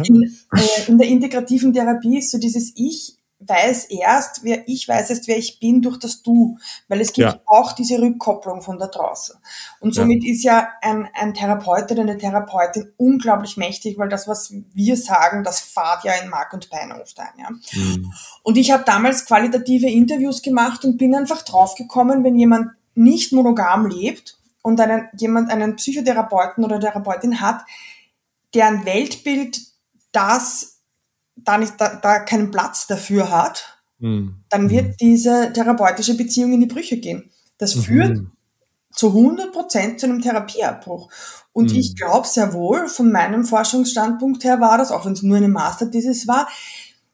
in, 0.04 0.36
äh, 0.54 0.88
in 0.88 0.98
der 0.98 1.08
integrativen 1.08 1.72
Therapie 1.72 2.18
ist 2.18 2.30
so 2.30 2.38
dieses 2.38 2.72
Ich 2.74 3.19
weiß 3.40 3.86
erst, 3.86 4.44
wer 4.44 4.68
ich 4.68 4.86
weiß 4.86 5.10
erst, 5.10 5.26
wer 5.26 5.38
ich 5.38 5.58
bin 5.58 5.80
durch 5.80 5.98
das 5.98 6.22
Du, 6.22 6.58
weil 6.88 7.00
es 7.00 7.12
gibt 7.12 7.32
ja. 7.32 7.40
auch 7.46 7.72
diese 7.72 7.98
Rückkopplung 7.98 8.60
von 8.60 8.78
da 8.78 8.86
draußen. 8.86 9.36
Und 9.80 9.94
somit 9.94 10.22
ja. 10.22 10.32
ist 10.32 10.42
ja 10.44 10.68
ein, 10.82 11.08
ein 11.14 11.32
Therapeut 11.32 11.90
oder 11.90 12.02
eine 12.02 12.18
Therapeutin 12.18 12.92
unglaublich 12.98 13.56
mächtig, 13.56 13.98
weil 13.98 14.10
das, 14.10 14.28
was 14.28 14.52
wir 14.74 14.96
sagen, 14.96 15.42
das 15.42 15.60
fahrt 15.60 16.04
ja 16.04 16.12
in 16.22 16.28
Mark 16.28 16.52
und 16.52 16.68
Bein 16.68 16.92
oft 16.92 17.18
ein. 17.18 17.38
Ja? 17.38 17.50
Mhm. 17.72 18.12
Und 18.42 18.58
ich 18.58 18.70
habe 18.70 18.84
damals 18.84 19.24
qualitative 19.24 19.88
Interviews 19.88 20.42
gemacht 20.42 20.84
und 20.84 20.98
bin 20.98 21.14
einfach 21.14 21.42
draufgekommen, 21.42 22.22
wenn 22.22 22.36
jemand 22.36 22.72
nicht 22.94 23.32
monogam 23.32 23.86
lebt 23.86 24.38
und 24.62 24.78
einen, 24.80 25.08
jemand 25.16 25.50
einen 25.50 25.76
Psychotherapeuten 25.76 26.62
oder 26.62 26.78
Therapeutin 26.78 27.40
hat, 27.40 27.62
deren 28.54 28.84
Weltbild 28.84 29.60
das 30.12 30.79
da, 31.36 31.58
nicht, 31.58 31.74
da, 31.78 31.96
da 31.96 32.20
keinen 32.20 32.50
Platz 32.50 32.86
dafür 32.86 33.30
hat, 33.30 33.80
mhm. 33.98 34.44
dann 34.48 34.70
wird 34.70 34.88
mhm. 34.88 34.96
diese 35.00 35.52
therapeutische 35.52 36.16
Beziehung 36.16 36.52
in 36.52 36.60
die 36.60 36.66
Brüche 36.66 36.98
gehen. 36.98 37.30
Das 37.58 37.76
mhm. 37.76 37.82
führt 37.82 38.20
zu 38.92 39.08
100 39.08 39.52
Prozent 39.52 40.00
zu 40.00 40.06
einem 40.06 40.20
Therapieabbruch. 40.20 41.10
Und 41.52 41.72
mhm. 41.72 41.78
ich 41.78 41.96
glaube 41.96 42.26
sehr 42.26 42.52
wohl, 42.52 42.88
von 42.88 43.12
meinem 43.12 43.44
Forschungsstandpunkt 43.44 44.44
her 44.44 44.60
war 44.60 44.78
das, 44.78 44.90
auch 44.90 45.06
wenn 45.06 45.12
es 45.12 45.22
nur 45.22 45.36
eine 45.36 45.48
Masterthesis 45.48 46.26
war, 46.26 46.48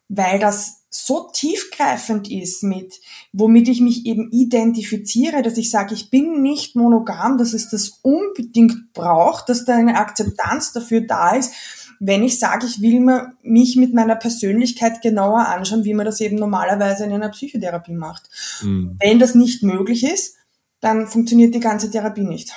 weil 0.09 0.39
das 0.39 0.83
so 0.89 1.29
tiefgreifend 1.33 2.31
ist 2.31 2.63
mit, 2.63 2.95
womit 3.33 3.69
ich 3.69 3.81
mich 3.81 4.07
eben 4.07 4.31
identifiziere, 4.31 5.43
dass 5.43 5.59
ich 5.59 5.71
sage, 5.71 5.95
ich 5.95 6.11
bin 6.11 6.43
nicht 6.43 6.75
monogam, 6.75 7.37
dass 7.39 7.53
es 7.53 7.69
das 7.69 8.01
unbedingt 8.03 8.93
braucht, 8.95 9.49
dass 9.49 9.65
da 9.65 9.77
eine 9.77 9.99
Akzeptanz 9.99 10.73
dafür 10.73 11.03
da 11.03 11.37
ist 11.37 11.53
wenn 12.01 12.23
ich 12.23 12.39
sage, 12.39 12.67
ich 12.67 12.81
will 12.81 13.01
mir, 13.01 13.33
mich 13.43 13.77
mit 13.77 13.95
meiner 13.95 14.17
Persönlichkeit 14.17 15.03
genauer 15.03 15.47
anschauen, 15.47 15.85
wie 15.85 15.95
man 15.95 16.07
das 16.07 16.21
eben 16.21 16.37
normalerweise 16.37 17.05
in 17.05 17.13
einer 17.13 17.31
Psychotherapie 17.31 17.95
macht. 17.95 18.29
Mhm. 18.63 18.97
Wenn 19.01 19.19
das 19.19 19.35
nicht 19.35 19.63
möglich 19.63 20.05
ist, 20.05 20.37
dann 20.81 21.07
funktioniert 21.07 21.55
die 21.55 21.61
ganze 21.61 21.91
Therapie 21.91 22.25
nicht. 22.25 22.53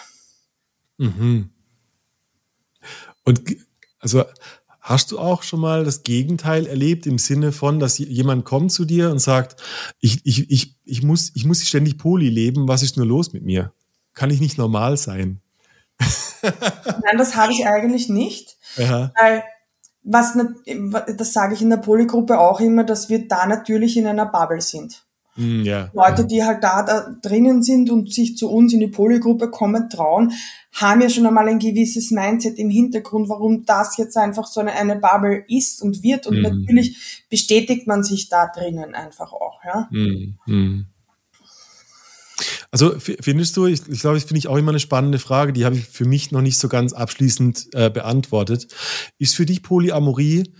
Mhm. 0.97 1.49
Und 3.23 3.41
also 3.99 4.23
Hast 4.89 5.11
du 5.11 5.19
auch 5.19 5.43
schon 5.43 5.59
mal 5.59 5.83
das 5.83 6.01
Gegenteil 6.01 6.65
erlebt 6.65 7.05
im 7.05 7.19
Sinne 7.19 7.51
von, 7.51 7.79
dass 7.79 7.99
jemand 7.99 8.43
kommt 8.43 8.71
zu 8.71 8.85
dir 8.85 9.11
und 9.11 9.19
sagt, 9.19 9.61
ich, 9.99 10.25
ich, 10.25 10.49
ich, 10.49 10.77
ich, 10.83 11.03
muss, 11.03 11.31
ich 11.35 11.45
muss 11.45 11.63
ständig 11.63 11.99
Poli 11.99 12.27
leben, 12.27 12.67
was 12.67 12.81
ist 12.81 12.97
nur 12.97 13.05
los 13.05 13.31
mit 13.31 13.43
mir? 13.43 13.71
Kann 14.15 14.31
ich 14.31 14.39
nicht 14.39 14.57
normal 14.57 14.97
sein? 14.97 15.41
Nein, 16.41 17.17
das 17.19 17.35
habe 17.35 17.51
ich 17.51 17.67
eigentlich 17.67 18.09
nicht. 18.09 18.57
Aha. 18.77 19.11
Weil 19.19 19.43
was, 20.03 20.37
das 21.17 21.33
sage 21.33 21.53
ich 21.53 21.61
in 21.61 21.69
der 21.69 21.77
Polygruppe 21.77 22.39
auch 22.39 22.59
immer, 22.59 22.83
dass 22.83 23.09
wir 23.09 23.27
da 23.27 23.45
natürlich 23.45 23.97
in 23.97 24.07
einer 24.07 24.25
Bubble 24.25 24.61
sind. 24.61 25.05
Mm. 25.35 25.63
Leute, 25.93 26.25
die 26.25 26.43
halt 26.43 26.63
da, 26.63 26.83
da 26.83 27.15
drinnen 27.21 27.63
sind 27.63 27.89
und 27.89 28.11
sich 28.13 28.35
zu 28.35 28.49
uns 28.49 28.73
in 28.73 28.79
die 28.79 28.87
Polygruppe 28.87 29.49
kommen 29.49 29.89
trauen, 29.89 30.33
haben 30.73 31.01
ja 31.01 31.09
schon 31.09 31.25
einmal 31.25 31.47
ein 31.47 31.59
gewisses 31.59 32.11
Mindset 32.11 32.59
im 32.59 32.69
Hintergrund, 32.69 33.29
warum 33.29 33.65
das 33.65 33.97
jetzt 33.97 34.17
einfach 34.17 34.47
so 34.47 34.59
eine, 34.59 34.73
eine 34.73 34.97
Bubble 34.97 35.45
ist 35.47 35.81
und 35.81 36.03
wird. 36.03 36.27
Und 36.27 36.39
mm. 36.39 36.43
natürlich 36.43 37.25
bestätigt 37.29 37.87
man 37.87 38.03
sich 38.03 38.29
da 38.29 38.47
drinnen 38.47 38.95
einfach 38.95 39.31
auch. 39.31 39.63
Ja? 39.63 39.87
Mm. 39.91 40.85
Also 42.71 42.99
findest 42.99 43.57
du, 43.57 43.65
ich, 43.65 43.87
ich 43.87 44.01
glaube, 44.01 44.17
das 44.17 44.25
finde 44.25 44.39
ich 44.39 44.47
auch 44.47 44.57
immer 44.57 44.71
eine 44.71 44.79
spannende 44.79 45.17
Frage, 45.17 45.53
die 45.53 45.65
habe 45.65 45.75
ich 45.75 45.85
für 45.85 46.05
mich 46.05 46.31
noch 46.31 46.41
nicht 46.41 46.59
so 46.59 46.69
ganz 46.69 46.93
abschließend 46.93 47.69
äh, 47.73 47.89
beantwortet. 47.89 48.67
Ist 49.17 49.35
für 49.35 49.45
dich 49.45 49.63
Polyamorie 49.63 50.53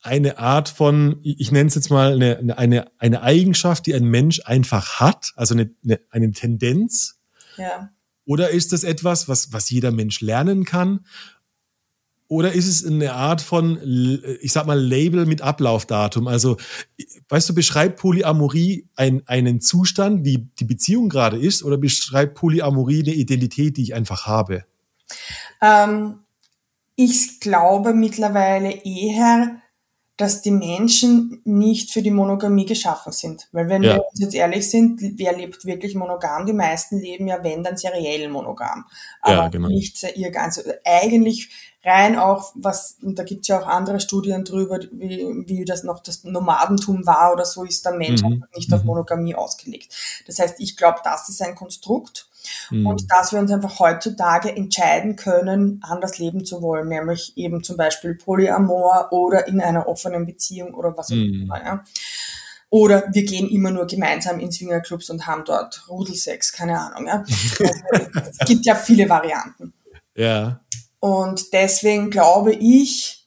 eine 0.00 0.38
Art 0.38 0.68
von, 0.68 1.18
ich 1.22 1.50
nenne 1.50 1.68
es 1.68 1.74
jetzt 1.74 1.90
mal 1.90 2.12
eine, 2.12 2.56
eine, 2.56 2.86
eine 2.98 3.22
Eigenschaft, 3.22 3.86
die 3.86 3.94
ein 3.94 4.04
Mensch 4.04 4.40
einfach 4.44 5.00
hat, 5.00 5.32
also 5.34 5.54
eine, 5.54 5.70
eine, 5.82 6.00
eine 6.10 6.30
Tendenz? 6.30 7.18
Ja. 7.56 7.90
Oder 8.24 8.50
ist 8.50 8.72
das 8.72 8.84
etwas, 8.84 9.26
was, 9.26 9.52
was 9.52 9.70
jeder 9.70 9.90
Mensch 9.90 10.20
lernen 10.20 10.64
kann? 10.64 11.06
Oder 12.28 12.52
ist 12.52 12.68
es 12.68 12.84
eine 12.84 13.14
Art 13.14 13.40
von, 13.40 13.78
ich 14.42 14.52
sag 14.52 14.66
mal, 14.66 14.78
Label 14.78 15.24
mit 15.24 15.40
Ablaufdatum? 15.40 16.28
Also, 16.28 16.58
weißt 17.30 17.48
du, 17.48 17.54
beschreibt 17.54 17.98
Polyamorie 17.98 18.86
ein, 18.96 19.22
einen 19.26 19.62
Zustand, 19.62 20.26
wie 20.26 20.46
die 20.60 20.64
Beziehung 20.64 21.08
gerade 21.08 21.38
ist, 21.38 21.62
oder 21.62 21.78
beschreibt 21.78 22.34
Polyamorie 22.34 23.02
eine 23.02 23.14
Identität, 23.14 23.78
die 23.78 23.82
ich 23.82 23.94
einfach 23.94 24.26
habe? 24.26 24.64
Ähm, 25.62 26.18
ich 26.96 27.40
glaube 27.40 27.94
mittlerweile 27.94 28.72
eher, 28.84 29.62
dass 30.18 30.42
die 30.42 30.50
Menschen 30.50 31.40
nicht 31.44 31.92
für 31.92 32.02
die 32.02 32.10
Monogamie 32.10 32.66
geschaffen 32.66 33.12
sind. 33.12 33.48
Weil 33.52 33.68
wenn 33.68 33.84
ja. 33.84 33.94
wir 33.94 34.04
uns 34.10 34.20
jetzt 34.20 34.34
ehrlich 34.34 34.68
sind, 34.68 35.00
wer 35.16 35.32
lebt 35.32 35.64
wirklich 35.64 35.94
monogam? 35.94 36.44
Die 36.44 36.52
meisten 36.52 36.98
leben 36.98 37.28
ja, 37.28 37.42
wenn, 37.44 37.62
dann 37.62 37.76
seriell 37.76 38.28
monogam. 38.28 38.84
Aber 39.22 39.34
ja, 39.34 39.48
genau. 39.48 39.68
nicht 39.68 39.96
sehr 39.96 40.12
also 40.34 40.62
eigentlich 40.84 41.50
rein 41.84 42.18
auch, 42.18 42.52
was, 42.56 42.98
und 43.00 43.16
da 43.16 43.22
gibt's 43.22 43.46
ja 43.46 43.60
auch 43.60 43.66
andere 43.68 44.00
Studien 44.00 44.44
drüber, 44.44 44.80
wie, 44.90 45.24
wie 45.46 45.64
das 45.64 45.84
noch 45.84 46.00
das 46.00 46.24
Nomadentum 46.24 47.06
war 47.06 47.32
oder 47.32 47.44
so, 47.44 47.62
ist 47.62 47.84
der 47.84 47.94
Mensch 47.94 48.22
mhm. 48.22 48.44
nicht 48.56 48.72
auf 48.74 48.80
mhm. 48.80 48.88
Monogamie 48.88 49.36
ausgelegt. 49.36 49.94
Das 50.26 50.40
heißt, 50.40 50.56
ich 50.58 50.76
glaube, 50.76 50.98
das 51.04 51.28
ist 51.28 51.40
ein 51.42 51.54
Konstrukt, 51.54 52.27
Mhm. 52.70 52.86
Und 52.86 53.10
dass 53.10 53.32
wir 53.32 53.38
uns 53.38 53.50
einfach 53.50 53.78
heutzutage 53.78 54.54
entscheiden 54.54 55.16
können, 55.16 55.80
anders 55.82 56.18
leben 56.18 56.44
zu 56.44 56.62
wollen, 56.62 56.88
nämlich 56.88 57.32
eben 57.36 57.62
zum 57.62 57.76
Beispiel 57.76 58.14
Polyamor 58.14 59.08
oder 59.12 59.46
in 59.48 59.60
einer 59.60 59.88
offenen 59.88 60.26
Beziehung 60.26 60.74
oder 60.74 60.96
was 60.96 61.10
auch 61.10 61.16
mhm. 61.16 61.42
immer. 61.42 61.64
Ja. 61.64 61.84
Oder 62.70 63.04
wir 63.12 63.24
gehen 63.24 63.48
immer 63.48 63.70
nur 63.70 63.86
gemeinsam 63.86 64.40
in 64.40 64.52
Swingerclubs 64.52 65.08
und 65.08 65.26
haben 65.26 65.44
dort 65.44 65.88
Rudelsex, 65.88 66.52
keine 66.52 66.78
Ahnung. 66.78 67.06
Ja. 67.06 67.24
Also, 67.24 68.10
es 68.30 68.38
gibt 68.46 68.66
ja 68.66 68.74
viele 68.74 69.08
Varianten. 69.08 69.72
Ja. 70.14 70.60
Und 71.00 71.52
deswegen 71.52 72.10
glaube 72.10 72.52
ich, 72.52 73.26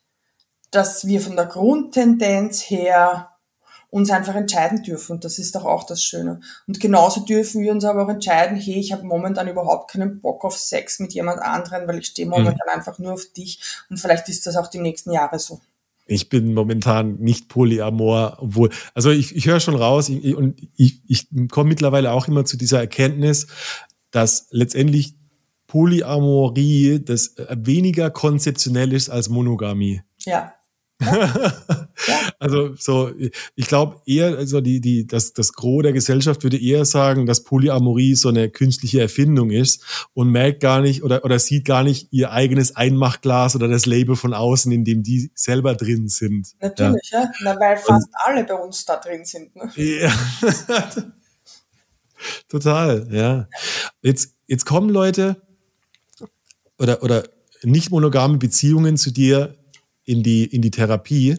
dass 0.70 1.08
wir 1.08 1.22
von 1.22 1.36
der 1.36 1.48
Grundtendenz 1.48 2.62
her 2.70 3.31
uns 3.92 4.10
einfach 4.10 4.34
entscheiden 4.36 4.82
dürfen. 4.82 5.14
Und 5.14 5.26
das 5.26 5.38
ist 5.38 5.54
doch 5.54 5.66
auch 5.66 5.84
das 5.84 6.04
Schöne. 6.04 6.40
Und 6.66 6.80
genauso 6.80 7.22
dürfen 7.22 7.62
wir 7.62 7.72
uns 7.72 7.86
aber 7.86 8.06
auch 8.06 8.10
entscheiden, 8.10 8.58
hey, 8.58 8.80
ich 8.80 8.92
habe 8.94 9.06
momentan 9.06 9.48
überhaupt 9.48 9.92
keinen 9.92 10.22
Bock 10.22 10.44
auf 10.44 10.58
Sex 10.58 11.00
mit 11.00 11.14
jemand 11.14 11.42
anderen, 11.42 11.88
weil 11.88 12.00
ich 12.00 12.08
stehe 12.08 12.26
mhm. 12.26 12.32
momentan 12.32 12.68
mhm. 12.68 12.74
einfach 12.74 12.98
nur 12.98 13.14
auf 13.14 13.26
dich. 13.26 13.62
Und 13.90 13.98
vielleicht 13.98 14.30
ist 14.30 14.48
das 14.48 14.56
auch 14.58 14.68
die 14.68 14.80
nächsten 14.80 15.12
Jahre 15.12 15.38
so. 15.38 15.60
Ich 16.08 16.30
bin 16.30 16.54
momentan 16.54 17.18
nicht 17.20 17.48
polyamor, 17.48 18.38
obwohl, 18.40 18.70
also 18.94 19.12
ich, 19.12 19.36
ich 19.36 19.46
höre 19.46 19.60
schon 19.60 19.76
raus 19.76 20.10
ich, 20.10 20.36
und 20.36 20.60
ich, 20.76 21.02
ich 21.08 21.28
komme 21.50 21.70
mittlerweile 21.70 22.12
auch 22.12 22.28
immer 22.28 22.44
zu 22.44 22.58
dieser 22.58 22.80
Erkenntnis, 22.80 23.48
dass 24.10 24.48
letztendlich 24.52 25.16
Polyamorie 25.68 27.00
das 27.00 27.36
weniger 27.50 28.10
konzeptionell 28.10 28.92
ist 28.92 29.10
als 29.10 29.30
Monogamie. 29.30 30.02
Ja. 30.20 30.54
Also 32.40 32.76
so, 32.76 33.12
ich 33.56 33.68
glaube 33.68 34.02
eher, 34.08 34.36
also 34.36 34.62
die, 34.62 34.82
die, 34.82 35.06
das, 35.06 35.34
das 35.34 35.54
Gros 35.54 35.84
der 35.84 35.94
Gesellschaft 35.94 36.42
würde 36.42 36.60
eher 36.60 36.86
sagen, 36.86 37.28
dass 37.28 37.44
Polyamorie 37.44 38.16
so 38.16 38.30
eine 38.30 38.50
künstliche 38.50 39.00
Erfindung 39.00 39.52
ist 39.52 40.10
und 40.14 40.32
merkt 40.32 40.62
gar 40.62 40.82
nicht 40.82 41.04
oder, 41.04 41.24
oder 41.24 41.38
sieht 41.38 41.66
gar 41.66 41.84
nicht 41.84 42.08
ihr 42.12 42.32
eigenes 42.32 42.76
Einmachglas 42.76 43.56
oder 43.56 43.68
das 43.68 43.86
Label 43.86 44.16
von 44.16 44.34
außen, 44.34 44.72
in 44.72 44.84
dem 44.84 45.04
die 45.04 45.32
selber 45.36 45.76
drin 45.76 46.08
sind. 46.08 46.54
Natürlich, 46.60 47.12
ja. 47.12 47.22
ja? 47.22 47.32
Na, 47.42 47.60
weil 47.60 47.78
fast 47.78 48.08
und, 48.08 48.16
alle 48.26 48.44
bei 48.44 48.56
uns 48.56 48.86
da 48.86 48.98
drin 48.98 49.24
sind. 49.24 49.56
Ne? 49.56 49.72
Ja. 49.76 50.12
Total, 52.50 53.08
ja. 53.12 53.48
Jetzt, 54.02 54.36
jetzt 54.48 54.66
kommen 54.66 54.90
Leute 54.90 55.42
oder, 56.80 57.04
oder 57.04 57.24
nicht 57.64 57.92
monogame 57.92 58.38
Beziehungen 58.38 58.98
zu 58.98 59.12
dir 59.12 59.61
in 60.06 60.24
die, 60.24 60.46
in 60.46 60.62
die 60.62 60.72
Therapie. 60.72 61.38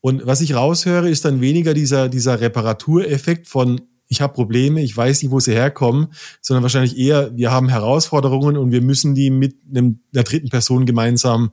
Und 0.00 0.26
was 0.26 0.40
ich 0.40 0.54
raushöre, 0.54 1.08
ist 1.08 1.24
dann 1.24 1.40
weniger 1.40 1.74
dieser, 1.74 2.08
dieser 2.08 2.40
Reparatureffekt 2.40 3.48
von, 3.48 3.80
ich 4.08 4.20
habe 4.20 4.34
Probleme, 4.34 4.82
ich 4.82 4.96
weiß 4.96 5.22
nicht, 5.22 5.32
wo 5.32 5.40
sie 5.40 5.54
herkommen, 5.54 6.08
sondern 6.40 6.62
wahrscheinlich 6.62 6.96
eher, 6.96 7.34
wir 7.36 7.50
haben 7.50 7.68
Herausforderungen 7.68 8.56
und 8.56 8.70
wir 8.70 8.82
müssen 8.82 9.14
die 9.14 9.30
mit 9.30 9.56
einem, 9.68 10.00
einer 10.14 10.24
dritten 10.24 10.50
Person 10.50 10.86
gemeinsam 10.86 11.52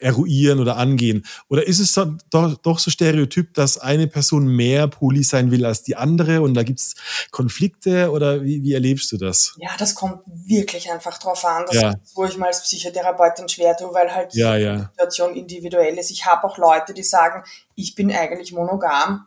eruieren 0.00 0.60
oder 0.60 0.76
angehen? 0.76 1.24
Oder 1.48 1.66
ist 1.66 1.78
es 1.78 1.92
doch, 1.92 2.56
doch 2.58 2.78
so 2.78 2.90
stereotyp, 2.90 3.54
dass 3.54 3.78
eine 3.78 4.06
Person 4.06 4.46
mehr 4.46 4.88
Poli 4.88 5.22
sein 5.22 5.50
will 5.50 5.64
als 5.64 5.82
die 5.82 5.96
andere 5.96 6.42
und 6.42 6.54
da 6.54 6.62
gibt's 6.62 6.94
Konflikte 7.30 8.10
oder 8.10 8.42
wie, 8.42 8.62
wie 8.62 8.72
erlebst 8.72 9.10
du 9.12 9.16
das? 9.16 9.54
Ja, 9.58 9.70
das 9.78 9.94
kommt 9.94 10.20
wirklich 10.26 10.90
einfach 10.90 11.18
drauf 11.18 11.44
an. 11.44 11.64
Das 11.66 11.76
ja. 11.76 11.90
ist, 11.90 12.16
wo 12.16 12.24
ich 12.24 12.36
mal 12.36 12.46
als 12.46 12.62
Psychotherapeutin 12.62 13.48
schwer 13.48 13.76
tue, 13.76 13.92
weil 13.92 14.14
halt 14.14 14.34
ja, 14.34 14.56
ja. 14.56 14.76
die 14.76 14.82
Situation 14.82 15.34
individuell 15.34 15.98
ist. 15.98 16.10
Ich 16.10 16.26
habe 16.26 16.44
auch 16.46 16.58
Leute, 16.58 16.94
die 16.94 17.02
sagen, 17.02 17.42
ich 17.74 17.94
bin 17.94 18.12
eigentlich 18.12 18.52
monogam, 18.52 19.26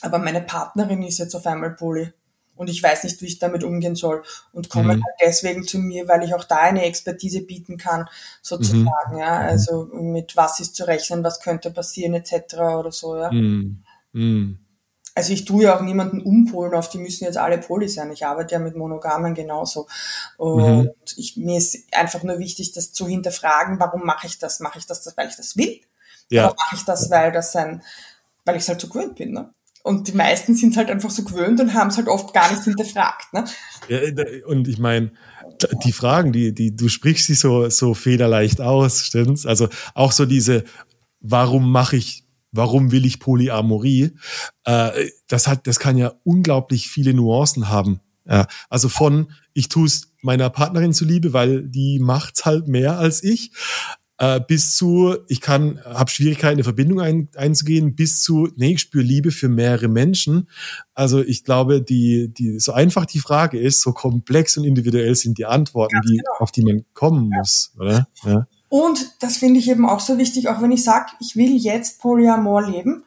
aber 0.00 0.18
meine 0.18 0.42
Partnerin 0.42 1.02
ist 1.02 1.18
jetzt 1.18 1.34
auf 1.34 1.46
einmal 1.46 1.70
Poli 1.70 2.12
und 2.56 2.68
ich 2.68 2.82
weiß 2.82 3.04
nicht, 3.04 3.20
wie 3.22 3.26
ich 3.26 3.38
damit 3.38 3.62
umgehen 3.62 3.94
soll 3.94 4.22
und 4.52 4.68
komme 4.68 4.96
mhm. 4.96 5.04
halt 5.04 5.14
deswegen 5.24 5.64
zu 5.64 5.78
mir, 5.78 6.08
weil 6.08 6.24
ich 6.24 6.34
auch 6.34 6.44
da 6.44 6.56
eine 6.56 6.84
Expertise 6.84 7.42
bieten 7.42 7.76
kann, 7.76 8.08
sozusagen, 8.42 9.12
mhm. 9.12 9.18
ja, 9.18 9.38
also 9.38 9.88
mit 9.92 10.36
was 10.36 10.60
ist 10.60 10.74
zu 10.74 10.86
rechnen, 10.86 11.22
was 11.22 11.40
könnte 11.40 11.70
passieren 11.70 12.14
etc. 12.14 12.54
oder 12.78 12.92
so, 12.92 13.16
ja. 13.16 13.30
Mhm. 13.30 13.82
mhm. 14.12 14.58
Also 15.14 15.32
ich 15.32 15.46
tue 15.46 15.62
ja 15.62 15.74
auch 15.74 15.80
niemanden 15.80 16.20
umpolen 16.20 16.74
auf, 16.74 16.90
die 16.90 16.98
müssen 16.98 17.24
jetzt 17.24 17.38
alle 17.38 17.56
Poli 17.56 17.88
sein. 17.88 18.12
Ich 18.12 18.26
arbeite 18.26 18.52
ja 18.56 18.58
mit 18.58 18.76
Monogamen 18.76 19.34
genauso. 19.34 19.86
Und 20.36 20.82
mhm. 20.82 20.90
ich, 21.16 21.38
mir 21.38 21.56
ist 21.56 21.86
einfach 21.92 22.22
nur 22.22 22.38
wichtig, 22.38 22.72
das 22.72 22.92
zu 22.92 23.06
hinterfragen, 23.06 23.80
warum 23.80 24.04
mache 24.04 24.26
ich 24.26 24.38
das? 24.38 24.60
Mache 24.60 24.78
ich 24.78 24.84
das, 24.84 25.10
weil 25.16 25.28
ich 25.28 25.36
das 25.36 25.56
will? 25.56 25.80
Ja. 26.28 26.48
Oder 26.48 26.56
mache 26.58 26.76
ich 26.76 26.84
das, 26.84 27.08
weil 27.08 27.32
das 27.32 27.56
ein, 27.56 27.82
weil 28.44 28.56
ich 28.56 28.64
es 28.64 28.68
halt 28.68 28.78
so 28.78 28.88
gewöhnt 28.88 29.14
bin, 29.14 29.32
ne? 29.32 29.50
Und 29.86 30.08
die 30.08 30.16
meisten 30.16 30.56
sind 30.56 30.70
es 30.70 30.76
halt 30.76 30.90
einfach 30.90 31.10
so 31.10 31.22
gewöhnt 31.22 31.60
und 31.60 31.72
haben 31.72 31.90
es 31.90 31.96
halt 31.96 32.08
oft 32.08 32.34
gar 32.34 32.50
nicht 32.50 32.64
hinterfragt. 32.64 33.32
Ne? 33.32 33.44
Ja, 33.86 34.00
und 34.48 34.66
ich 34.66 34.78
meine, 34.78 35.12
die 35.84 35.92
Fragen, 35.92 36.32
die, 36.32 36.52
die, 36.52 36.74
du 36.74 36.88
sprichst 36.88 37.28
sie 37.28 37.34
so, 37.34 37.68
so 37.68 37.94
federleicht 37.94 38.60
aus, 38.60 39.04
stimmt's? 39.04 39.46
Also 39.46 39.68
auch 39.94 40.10
so 40.10 40.26
diese, 40.26 40.64
warum 41.20 41.70
mache 41.70 41.94
ich, 41.94 42.24
warum 42.50 42.90
will 42.90 43.06
ich 43.06 43.20
Polyamorie? 43.20 44.10
Äh, 44.64 45.10
das 45.28 45.46
hat, 45.46 45.68
das 45.68 45.78
kann 45.78 45.96
ja 45.96 46.14
unglaublich 46.24 46.88
viele 46.88 47.14
Nuancen 47.14 47.68
haben. 47.68 48.00
Ja, 48.28 48.48
also 48.68 48.88
von, 48.88 49.30
ich 49.54 49.68
tue 49.68 49.86
es 49.86 50.12
meiner 50.20 50.50
Partnerin 50.50 50.94
zuliebe, 50.94 51.32
weil 51.32 51.62
die 51.62 52.00
macht's 52.00 52.44
halt 52.44 52.66
mehr 52.66 52.98
als 52.98 53.22
ich, 53.22 53.52
äh, 54.18 54.40
bis 54.40 54.76
zu, 54.76 55.16
ich 55.28 55.40
kann, 55.40 55.80
habe 55.84 56.10
Schwierigkeiten, 56.10 56.54
eine 56.54 56.64
Verbindung 56.64 57.00
ein, 57.00 57.28
einzugehen, 57.36 57.94
bis 57.94 58.22
zu, 58.22 58.48
nee, 58.56 58.72
ich 58.72 58.80
spüre 58.80 59.04
Liebe 59.04 59.30
für 59.30 59.48
mehrere 59.48 59.88
Menschen. 59.88 60.48
Also 60.94 61.20
ich 61.22 61.44
glaube, 61.44 61.82
die, 61.82 62.32
die, 62.32 62.58
so 62.58 62.72
einfach 62.72 63.04
die 63.04 63.18
Frage 63.18 63.58
ist, 63.58 63.82
so 63.82 63.92
komplex 63.92 64.56
und 64.56 64.64
individuell 64.64 65.14
sind 65.14 65.38
die 65.38 65.46
Antworten, 65.46 66.00
die, 66.08 66.16
genau. 66.16 66.30
auf 66.38 66.50
die 66.50 66.62
man 66.62 66.84
kommen 66.94 67.30
ja. 67.30 67.38
muss, 67.38 67.74
oder? 67.78 68.08
Ja. 68.24 68.46
Und 68.68 69.14
das 69.20 69.36
finde 69.36 69.60
ich 69.60 69.68
eben 69.68 69.86
auch 69.86 70.00
so 70.00 70.18
wichtig, 70.18 70.48
auch 70.48 70.62
wenn 70.62 70.72
ich 70.72 70.82
sage, 70.82 71.12
ich 71.20 71.36
will 71.36 71.54
jetzt 71.56 72.00
Polyamor 72.00 72.66
leben, 72.66 73.04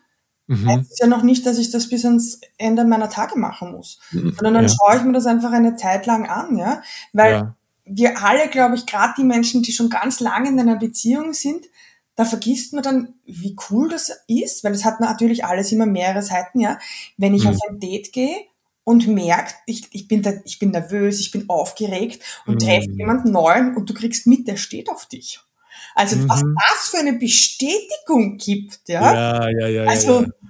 mhm. 0.48 0.68
heißt 0.68 0.92
es 0.92 1.00
ja 1.00 1.08
noch 1.08 1.24
nicht, 1.24 1.46
dass 1.46 1.58
ich 1.58 1.72
das 1.72 1.90
bis 1.90 2.06
ans 2.06 2.40
Ende 2.58 2.86
meiner 2.86 3.10
Tage 3.10 3.38
machen 3.38 3.72
muss. 3.72 4.00
Mhm. 4.12 4.36
Sondern 4.38 4.54
dann 4.54 4.68
ja. 4.68 4.70
schaue 4.70 4.98
ich 4.98 5.04
mir 5.04 5.14
das 5.14 5.26
einfach 5.26 5.52
eine 5.52 5.76
Zeit 5.76 6.06
lang 6.06 6.28
an, 6.28 6.56
ja. 6.56 6.82
Weil 7.14 7.32
ja 7.32 7.56
wir 7.90 8.24
alle, 8.24 8.48
glaube 8.50 8.76
ich, 8.76 8.86
gerade 8.86 9.14
die 9.18 9.24
Menschen, 9.24 9.64
die 9.64 9.72
schon 9.72 9.90
ganz 9.90 10.20
lange 10.20 10.50
in 10.50 10.60
einer 10.60 10.78
Beziehung 10.78 11.34
sind, 11.34 11.66
da 12.16 12.26
vergisst 12.26 12.74
man 12.74 12.84
dann, 12.84 13.14
wie 13.26 13.56
cool 13.70 13.90
das 13.90 14.12
ist, 14.28 14.64
weil 14.64 14.74
es 14.74 14.84
hat 14.84 15.00
natürlich 15.00 15.46
alles 15.46 15.72
immer 15.72 15.86
mehrere 15.86 16.22
Seiten, 16.22 16.60
ja. 16.60 16.78
Wenn 17.18 17.34
ich 17.34 17.46
mhm. 17.46 17.52
auf 17.52 17.58
ein 17.70 17.80
Date 17.80 18.12
gehe 18.12 18.36
und 18.84 19.08
merkt, 19.08 19.56
ich, 19.66 19.88
ich, 19.92 20.08
bin 20.08 20.22
da, 20.22 20.34
ich 20.44 20.60
bin 20.60 20.72
nervös, 20.72 21.20
ich 21.20 21.32
bin 21.32 21.50
aufgeregt 21.50 22.22
und 22.46 22.56
mhm. 22.56 22.60
treffe 22.60 22.92
jemanden 22.92 23.32
neuen 23.32 23.76
und 23.76 23.90
du 23.90 23.94
kriegst 23.94 24.28
mit, 24.28 24.48
der 24.48 24.58
steht 24.58 24.90
auf 24.90 25.06
dich. 25.06 25.40
Also 25.96 26.18
mhm. 26.18 26.30
was 26.30 26.42
das 26.42 26.90
für 26.90 26.98
eine 26.98 27.14
Bestätigung 27.14 28.38
gibt, 28.38 28.82
ja. 28.88 29.14
Ja, 29.14 29.50
ja, 29.50 29.68
ja. 29.68 29.84
Also 29.84 30.22
ja, 30.22 30.28
ja 30.28 30.50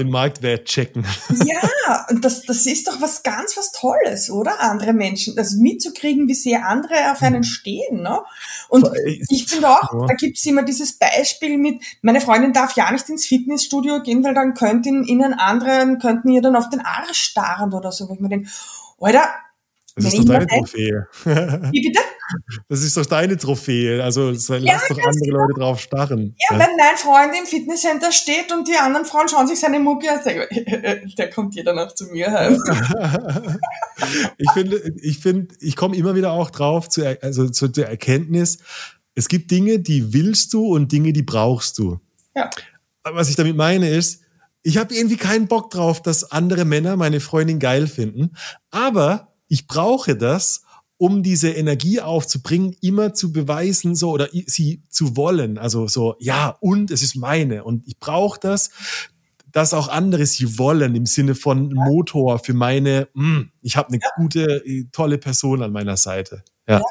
den 0.00 0.10
Marktwert 0.10 0.64
checken. 0.66 1.04
Ja, 1.44 2.06
und 2.10 2.24
das, 2.24 2.42
das 2.42 2.66
ist 2.66 2.88
doch 2.88 3.00
was 3.00 3.22
ganz 3.22 3.56
was 3.56 3.72
Tolles, 3.72 4.30
oder? 4.30 4.60
Andere 4.60 4.92
Menschen, 4.92 5.38
also 5.38 5.60
mitzukriegen, 5.60 6.28
wie 6.28 6.34
sehr 6.34 6.66
andere 6.66 7.12
auf 7.12 7.22
einen 7.22 7.38
mhm. 7.38 7.44
stehen. 7.44 8.02
Ne? 8.02 8.20
Und 8.68 8.88
ich 9.28 9.46
finde 9.46 9.68
auch, 9.68 10.06
da 10.06 10.14
gibt's 10.14 10.44
immer 10.46 10.62
dieses 10.62 10.98
Beispiel 10.98 11.58
mit, 11.58 11.82
meine 12.02 12.20
Freundin 12.20 12.52
darf 12.52 12.74
ja 12.76 12.90
nicht 12.90 13.08
ins 13.08 13.26
Fitnessstudio 13.26 14.02
gehen, 14.02 14.24
weil 14.24 14.34
dann 14.34 14.54
könnten 14.54 15.04
ihnen 15.04 15.34
anderen, 15.34 15.98
könnten 15.98 16.28
ihr 16.30 16.42
dann 16.42 16.56
auf 16.56 16.68
den 16.68 16.80
Arsch 16.80 17.18
starren 17.18 17.72
oder 17.72 17.92
so, 17.92 18.08
wo 18.08 18.14
ich 18.14 18.20
mir 18.20 18.28
denke, 18.28 18.48
Alter, 19.00 19.28
das 20.04 20.14
ist 20.14 20.18
doch 20.18 20.24
deine 20.24 20.46
Trophäe. 20.46 21.06
Wie 21.72 21.80
bitte? 21.80 22.00
Das 22.68 22.82
ist 22.82 22.96
doch 22.96 23.06
deine 23.06 23.36
Trophäe. 23.36 24.02
Also 24.02 24.30
lass 24.30 24.48
ja, 24.48 24.80
doch 24.88 24.98
andere 24.98 25.20
genau. 25.20 25.38
Leute 25.40 25.54
drauf 25.54 25.80
starren. 25.80 26.36
Ja, 26.38 26.56
ja, 26.56 26.64
wenn 26.64 26.76
mein 26.76 26.96
Freund 26.96 27.32
im 27.36 27.46
Fitnesscenter 27.46 28.12
steht 28.12 28.52
und 28.52 28.68
die 28.68 28.76
anderen 28.76 29.04
Frauen 29.04 29.28
schauen 29.28 29.48
sich 29.48 29.58
seine 29.58 29.80
Mucke 29.80 30.10
an, 30.10 30.20
der 31.18 31.30
kommt 31.30 31.54
jeder 31.54 31.72
noch 31.72 31.94
zu 31.94 32.06
mir 32.06 32.30
heim. 32.30 32.62
ich 34.38 34.50
finde, 34.52 34.94
ich 35.02 35.18
finde, 35.18 35.54
ich 35.60 35.76
komme 35.76 35.96
immer 35.96 36.14
wieder 36.14 36.32
auch 36.32 36.50
drauf 36.50 36.88
zu, 36.88 37.04
also 37.22 37.48
zu 37.48 37.68
der 37.68 37.88
Erkenntnis, 37.88 38.58
es 39.14 39.28
gibt 39.28 39.50
Dinge, 39.50 39.80
die 39.80 40.12
willst 40.12 40.52
du 40.52 40.66
und 40.66 40.92
Dinge, 40.92 41.12
die 41.12 41.22
brauchst 41.22 41.78
du. 41.78 42.00
Ja. 42.34 42.48
Was 43.02 43.28
ich 43.28 43.36
damit 43.36 43.56
meine 43.56 43.88
ist, 43.88 44.22
ich 44.62 44.76
habe 44.76 44.94
irgendwie 44.94 45.16
keinen 45.16 45.48
Bock 45.48 45.70
drauf, 45.70 46.02
dass 46.02 46.30
andere 46.30 46.64
Männer 46.64 46.96
meine 46.96 47.20
Freundin 47.20 47.58
geil 47.58 47.86
finden, 47.86 48.36
aber 48.70 49.29
ich 49.50 49.66
brauche 49.66 50.16
das, 50.16 50.62
um 50.96 51.22
diese 51.22 51.50
Energie 51.50 52.00
aufzubringen, 52.00 52.76
immer 52.80 53.12
zu 53.14 53.32
beweisen, 53.32 53.94
so 53.94 54.10
oder 54.10 54.28
sie 54.46 54.82
zu 54.88 55.16
wollen. 55.16 55.58
Also 55.58 55.88
so, 55.88 56.14
ja, 56.20 56.56
und 56.60 56.90
es 56.90 57.02
ist 57.02 57.16
meine. 57.16 57.64
Und 57.64 57.86
ich 57.86 57.98
brauche 57.98 58.38
das, 58.38 58.70
dass 59.50 59.74
auch 59.74 59.88
andere 59.88 60.24
sie 60.26 60.58
wollen 60.58 60.94
im 60.94 61.06
Sinne 61.06 61.34
von 61.34 61.72
Motor 61.74 62.38
für 62.38 62.54
meine, 62.54 63.08
mh, 63.14 63.24
hm, 63.24 63.50
ich 63.60 63.76
habe 63.76 63.88
eine 63.88 63.98
gute, 64.16 64.62
äh, 64.64 64.84
tolle 64.92 65.18
Person 65.18 65.62
an 65.62 65.72
meiner 65.72 65.96
Seite. 65.96 66.44
Ja. 66.68 66.78
ja. 66.78 66.84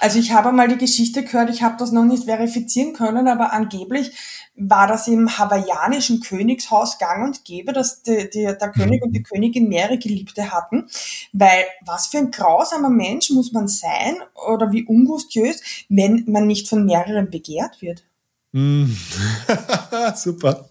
Also 0.00 0.18
ich 0.18 0.32
habe 0.32 0.52
mal 0.52 0.68
die 0.68 0.78
Geschichte 0.78 1.24
gehört, 1.24 1.50
ich 1.50 1.62
habe 1.62 1.76
das 1.78 1.92
noch 1.92 2.04
nicht 2.04 2.24
verifizieren 2.24 2.92
können, 2.92 3.28
aber 3.28 3.52
angeblich 3.52 4.12
war 4.54 4.86
das 4.86 5.08
im 5.08 5.38
hawaiianischen 5.38 6.20
Königshaus 6.20 6.98
gang 6.98 7.24
und 7.24 7.44
gäbe, 7.44 7.72
dass 7.72 8.02
die, 8.02 8.28
die, 8.30 8.44
der 8.44 8.70
König 8.70 9.02
und 9.02 9.12
die 9.12 9.22
Königin 9.22 9.68
mehrere 9.68 9.98
Geliebte 9.98 10.52
hatten, 10.52 10.88
weil 11.32 11.64
was 11.84 12.08
für 12.08 12.18
ein 12.18 12.30
grausamer 12.30 12.90
Mensch 12.90 13.30
muss 13.30 13.52
man 13.52 13.68
sein 13.68 14.16
oder 14.46 14.72
wie 14.72 14.84
ungustiös, 14.84 15.62
wenn 15.88 16.24
man 16.26 16.46
nicht 16.46 16.68
von 16.68 16.84
mehreren 16.84 17.30
begehrt 17.30 17.80
wird. 17.80 18.04
Mm. 18.52 18.92
Super. 20.14 20.68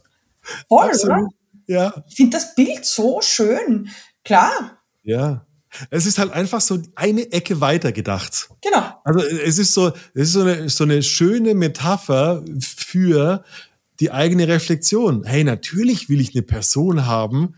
Voll, 0.67 0.89
Absolut. 0.89 1.17
oder? 1.17 1.27
Ja. 1.67 2.03
Ich 2.07 2.15
finde 2.15 2.37
das 2.37 2.53
Bild 2.55 2.85
so 2.85 3.21
schön. 3.21 3.89
Klar. 4.23 4.81
Ja. 5.03 5.45
Es 5.89 6.05
ist 6.05 6.17
halt 6.17 6.31
einfach 6.31 6.61
so 6.61 6.79
eine 6.95 7.31
Ecke 7.31 7.61
weiter 7.61 7.91
gedacht. 7.91 8.49
Genau. 8.61 8.83
Also 9.03 9.19
es 9.21 9.57
ist 9.57 9.73
so, 9.73 9.93
es 10.13 10.29
ist 10.29 10.33
so 10.33 10.41
eine, 10.41 10.69
so 10.69 10.83
eine 10.83 11.03
schöne 11.03 11.55
Metapher 11.55 12.43
für 12.59 13.43
die 13.99 14.11
eigene 14.11 14.47
Reflexion. 14.47 15.23
Hey, 15.23 15.43
natürlich 15.43 16.09
will 16.09 16.19
ich 16.19 16.35
eine 16.35 16.41
Person 16.41 17.05
haben, 17.05 17.55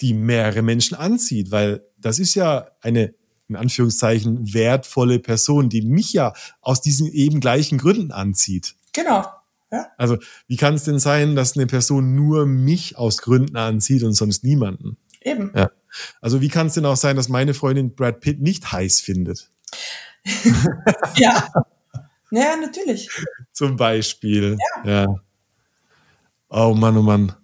die 0.00 0.14
mehrere 0.14 0.62
Menschen 0.62 0.96
anzieht, 0.96 1.50
weil 1.50 1.82
das 1.96 2.18
ist 2.18 2.34
ja 2.34 2.68
eine 2.80 3.14
in 3.48 3.56
Anführungszeichen 3.56 4.52
wertvolle 4.52 5.18
Person, 5.18 5.68
die 5.68 5.82
mich 5.82 6.12
ja 6.12 6.34
aus 6.60 6.82
diesen 6.82 7.10
eben 7.10 7.40
gleichen 7.40 7.78
Gründen 7.78 8.12
anzieht. 8.12 8.74
Genau. 8.92 9.24
Ja. 9.72 9.86
Also, 9.96 10.18
wie 10.46 10.56
kann 10.56 10.74
es 10.74 10.84
denn 10.84 10.98
sein, 10.98 11.34
dass 11.34 11.56
eine 11.56 11.66
Person 11.66 12.14
nur 12.14 12.46
mich 12.46 12.96
aus 12.96 13.18
Gründen 13.18 13.56
anzieht 13.56 14.02
und 14.02 14.12
sonst 14.12 14.44
niemanden? 14.44 14.96
Eben. 15.20 15.52
Ja. 15.54 15.70
Also, 16.20 16.40
wie 16.40 16.48
kann 16.48 16.68
es 16.68 16.74
denn 16.74 16.86
auch 16.86 16.96
sein, 16.96 17.16
dass 17.16 17.28
meine 17.28 17.54
Freundin 17.54 17.94
Brad 17.94 18.20
Pitt 18.20 18.40
nicht 18.40 18.72
heiß 18.72 19.00
findet? 19.00 19.50
ja. 21.16 21.48
Naja, 22.30 22.56
natürlich. 22.56 23.08
Zum 23.52 23.76
Beispiel. 23.76 24.56
Ja. 24.84 24.90
ja. 24.90 25.14
Oh 26.50 26.74
Mann, 26.74 26.96
oh 26.96 27.02
Mann. 27.02 27.34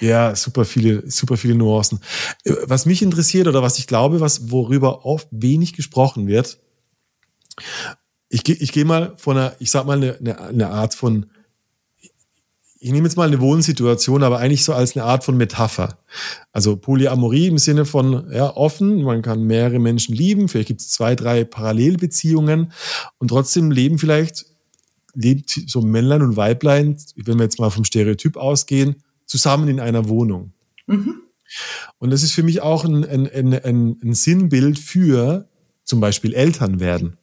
Ja, 0.00 0.34
super 0.36 0.64
viele, 0.64 1.10
super 1.10 1.36
viele 1.36 1.54
Nuancen. 1.54 2.00
Was 2.44 2.86
mich 2.86 3.02
interessiert 3.02 3.48
oder 3.48 3.62
was 3.62 3.78
ich 3.78 3.86
glaube, 3.86 4.20
was, 4.20 4.50
worüber 4.50 5.04
oft 5.04 5.28
wenig 5.30 5.72
gesprochen 5.72 6.26
wird, 6.26 6.60
ich 8.28 8.44
gehe 8.44 8.54
ich 8.56 8.72
geh 8.72 8.84
mal 8.84 9.14
von 9.16 9.36
einer, 9.36 9.56
ich 9.58 9.70
sag 9.70 9.86
mal, 9.86 9.96
eine, 9.96 10.40
eine 10.40 10.68
Art 10.68 10.94
von, 10.94 11.30
ich 12.80 12.92
nehme 12.92 13.06
jetzt 13.06 13.16
mal 13.16 13.26
eine 13.26 13.40
Wohnsituation, 13.40 14.22
aber 14.22 14.38
eigentlich 14.38 14.64
so 14.64 14.72
als 14.72 14.96
eine 14.96 15.04
Art 15.04 15.24
von 15.24 15.36
Metapher. 15.36 15.98
Also 16.52 16.76
Polyamorie 16.76 17.48
im 17.48 17.58
Sinne 17.58 17.84
von 17.84 18.30
ja, 18.32 18.54
offen, 18.56 19.02
man 19.02 19.22
kann 19.22 19.42
mehrere 19.44 19.78
Menschen 19.78 20.14
lieben, 20.14 20.48
vielleicht 20.48 20.68
gibt 20.68 20.80
es 20.80 20.90
zwei, 20.90 21.16
drei 21.16 21.44
Parallelbeziehungen 21.44 22.72
und 23.18 23.28
trotzdem 23.28 23.70
leben 23.70 23.98
vielleicht 23.98 24.46
lebt 25.14 25.50
so 25.66 25.80
Männlein 25.80 26.22
und 26.22 26.36
Weiblein, 26.36 26.96
wenn 27.16 27.38
wir 27.38 27.44
jetzt 27.44 27.58
mal 27.58 27.70
vom 27.70 27.84
Stereotyp 27.84 28.36
ausgehen, 28.36 29.02
zusammen 29.26 29.68
in 29.68 29.80
einer 29.80 30.08
Wohnung. 30.08 30.52
Mhm. 30.86 31.22
Und 31.98 32.10
das 32.10 32.22
ist 32.22 32.32
für 32.32 32.42
mich 32.42 32.60
auch 32.60 32.84
ein, 32.84 33.04
ein, 33.04 33.26
ein, 33.28 33.98
ein 34.02 34.14
Sinnbild 34.14 34.78
für 34.78 35.48
zum 35.84 36.00
Beispiel 36.00 36.34
Eltern 36.34 36.78
werden. 36.78 37.16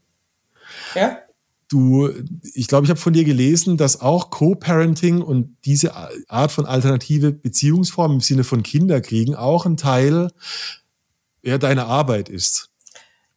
Ja. 0.95 1.19
Du, 1.67 2.09
ich 2.53 2.67
glaube, 2.67 2.85
ich 2.85 2.89
habe 2.91 2.99
von 2.99 3.13
dir 3.13 3.23
gelesen, 3.23 3.75
dass 3.77 4.01
auch 4.01 4.29
Co-Parenting 4.29 5.21
und 5.21 5.57
diese 5.65 5.93
Art 6.27 6.51
von 6.51 6.65
alternative 6.65 7.31
Beziehungsform 7.31 8.13
im 8.13 8.19
Sinne 8.19 8.43
von 8.43 8.61
Kinderkriegen 8.61 9.35
auch 9.35 9.65
ein 9.65 9.77
Teil 9.77 10.29
ja, 11.41 11.57
deiner 11.57 11.87
Arbeit 11.87 12.29
ist 12.29 12.69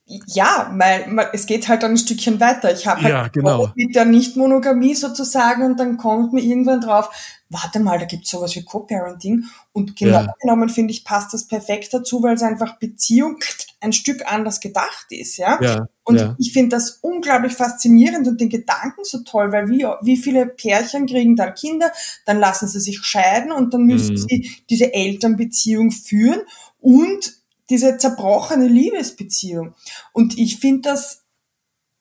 ja, 0.09 0.73
weil 0.75 1.29
es 1.33 1.47
geht 1.47 1.69
halt 1.69 1.83
dann 1.83 1.93
ein 1.93 1.99
Stückchen 1.99 2.41
weiter. 2.41 2.73
Ich 2.73 2.87
habe 2.87 3.03
halt 3.03 3.13
ja, 3.13 3.29
genau. 3.29 3.71
mit 3.75 3.95
der 3.95 4.07
Nicht-Monogamie 4.07 4.95
sozusagen 4.95 5.63
und 5.65 5.79
dann 5.79 5.99
kommt 5.99 6.33
mir 6.33 6.41
irgendwann 6.41 6.81
drauf, 6.81 7.11
warte 7.51 7.81
mal, 7.81 7.99
da 7.99 8.07
gibt's 8.07 8.31
sowas 8.31 8.55
wie 8.57 8.65
Co-Parenting 8.65 9.45
und 9.73 9.97
genau 9.97 10.23
ja. 10.23 10.35
genommen 10.41 10.71
finde 10.71 10.93
ich, 10.93 11.05
passt 11.05 11.35
das 11.35 11.47
perfekt 11.47 11.93
dazu, 11.93 12.23
weil 12.23 12.35
es 12.35 12.43
einfach 12.43 12.79
Beziehung 12.79 13.39
ein 13.81 13.93
Stück 13.93 14.31
anders 14.31 14.61
gedacht 14.61 15.07
ist, 15.11 15.37
ja. 15.37 15.59
ja 15.63 15.89
und 16.05 16.17
ja. 16.17 16.35
ich 16.39 16.53
finde 16.53 16.77
das 16.77 16.99
unglaublich 17.03 17.53
faszinierend 17.53 18.27
und 18.27 18.41
den 18.41 18.49
Gedanken 18.49 19.05
so 19.05 19.23
toll, 19.25 19.53
weil 19.53 19.69
wie, 19.69 19.87
wie 20.03 20.17
viele 20.17 20.47
Pärchen 20.47 21.07
kriegen 21.07 21.37
dann 21.37 21.55
Kinder, 21.55 21.93
dann 22.25 22.39
lassen 22.39 22.67
sie 22.67 22.81
sich 22.81 23.01
scheiden 23.01 23.53
und 23.53 23.75
dann 23.75 23.83
müssen 23.83 24.15
mhm. 24.15 24.27
sie 24.29 24.51
diese 24.71 24.93
Elternbeziehung 24.95 25.91
führen 25.91 26.41
und 26.81 27.35
diese 27.71 27.99
zerbrochene 27.99 28.67
Liebesbeziehung. 28.67 29.75
Und 30.13 30.39
ich 30.39 30.59
finde 30.59 30.91
das 30.91 31.25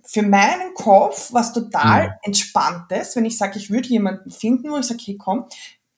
für 0.05 0.21
meinen 0.21 0.73
Kopf 0.73 1.33
was 1.33 1.51
total 1.51 2.05
ja. 2.05 2.19
entspanntes, 2.23 3.15
wenn 3.15 3.25
ich 3.25 3.37
sage, 3.37 3.59
ich 3.59 3.69
würde 3.69 3.89
jemanden 3.89 4.31
finden, 4.31 4.71
wo 4.71 4.77
ich 4.77 4.85
sage, 4.85 5.01
hey 5.03 5.17
komm, 5.17 5.45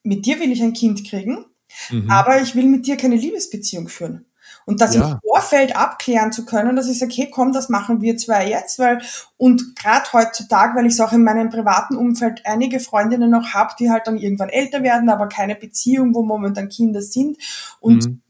mit 0.03 0.25
dir 0.25 0.39
will 0.39 0.51
ich 0.51 0.63
ein 0.63 0.73
Kind 0.73 1.07
kriegen, 1.07 1.45
mhm. 1.91 2.09
aber 2.09 2.41
ich 2.41 2.55
will 2.55 2.65
mit 2.65 2.88
dir 2.88 2.97
keine 2.97 3.15
Liebesbeziehung 3.15 3.88
führen. 3.88 4.25
Und 4.66 4.82
das 4.82 4.95
ja. 4.95 5.14
im 5.14 5.20
Vorfeld 5.28 5.76
abklären 5.76 6.32
zu 6.32 6.45
können, 6.45 6.76
dass 6.76 6.88
ich 6.88 6.99
sage, 6.99 7.14
hey 7.16 7.30
komm, 7.30 7.53
das 7.53 7.70
machen 7.70 8.01
wir 8.01 8.18
zwei 8.18 8.49
jetzt, 8.49 8.80
weil, 8.80 9.01
und 9.38 9.76
gerade 9.76 10.12
heutzutage, 10.14 10.76
weil 10.76 10.86
ich 10.86 10.93
es 10.93 10.99
auch 10.99 11.12
in 11.12 11.24
meinem 11.24 11.49
privaten 11.49 11.95
Umfeld 11.95 12.41
einige 12.45 12.80
Freundinnen 12.80 13.32
noch 13.32 13.53
habe, 13.53 13.74
die 13.80 13.89
halt 13.89 14.07
dann 14.07 14.18
irgendwann 14.18 14.49
älter 14.49 14.84
werden, 14.84 15.10
aber 15.10 15.28
keine 15.28 15.55
Beziehung, 15.55 16.14
wo 16.14 16.24
momentan 16.24 16.70
Kinder 16.70 17.01
sind. 17.01 17.38
Und 17.80 18.05
mhm 18.05 18.22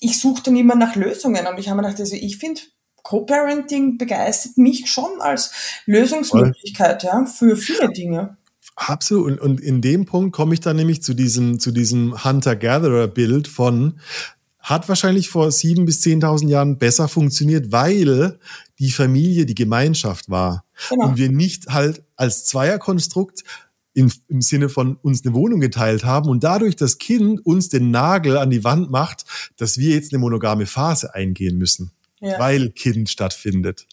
ich 0.00 0.18
suche 0.18 0.42
dann 0.42 0.56
immer 0.56 0.74
nach 0.74 0.96
Lösungen 0.96 1.46
und 1.46 1.58
ich 1.58 1.68
habe 1.68 1.76
mir 1.76 1.86
gedacht, 1.86 2.00
also 2.00 2.16
ich 2.16 2.38
finde, 2.38 2.62
Co-Parenting 3.02 3.98
begeistert 3.98 4.58
mich 4.58 4.90
schon 4.90 5.20
als 5.20 5.52
Lösungsmöglichkeit 5.86 7.02
ja, 7.02 7.24
für 7.26 7.56
viele 7.56 7.90
Dinge. 7.92 8.36
Absolut. 8.76 9.32
Und, 9.32 9.40
und 9.40 9.60
in 9.60 9.82
dem 9.82 10.06
Punkt 10.06 10.34
komme 10.34 10.54
ich 10.54 10.60
dann 10.60 10.76
nämlich 10.76 11.02
zu 11.02 11.14
diesem, 11.14 11.60
zu 11.60 11.70
diesem 11.70 12.24
Hunter-Gatherer-Bild 12.24 13.46
von, 13.48 14.00
hat 14.70 14.88
wahrscheinlich 14.88 15.28
vor 15.28 15.50
sieben 15.50 15.84
bis 15.84 16.00
zehntausend 16.00 16.50
Jahren 16.50 16.78
besser 16.78 17.08
funktioniert, 17.08 17.72
weil 17.72 18.38
die 18.78 18.90
Familie 18.90 19.44
die 19.44 19.54
Gemeinschaft 19.54 20.30
war. 20.30 20.64
Genau. 20.88 21.08
Und 21.08 21.18
wir 21.18 21.30
nicht 21.30 21.66
halt 21.66 22.02
als 22.16 22.44
Zweierkonstrukt 22.44 23.42
in, 23.92 24.12
im 24.28 24.40
Sinne 24.40 24.68
von 24.68 24.96
uns 24.96 25.24
eine 25.24 25.34
Wohnung 25.34 25.60
geteilt 25.60 26.04
haben 26.04 26.28
und 26.28 26.44
dadurch 26.44 26.76
das 26.76 26.98
Kind 26.98 27.44
uns 27.44 27.68
den 27.68 27.90
Nagel 27.90 28.38
an 28.38 28.50
die 28.50 28.64
Wand 28.64 28.90
macht, 28.90 29.24
dass 29.56 29.78
wir 29.78 29.94
jetzt 29.94 30.12
eine 30.12 30.20
monogame 30.20 30.66
Phase 30.66 31.14
eingehen 31.14 31.58
müssen, 31.58 31.90
ja. 32.20 32.38
weil 32.38 32.70
Kind 32.70 33.10
stattfindet. 33.10 33.86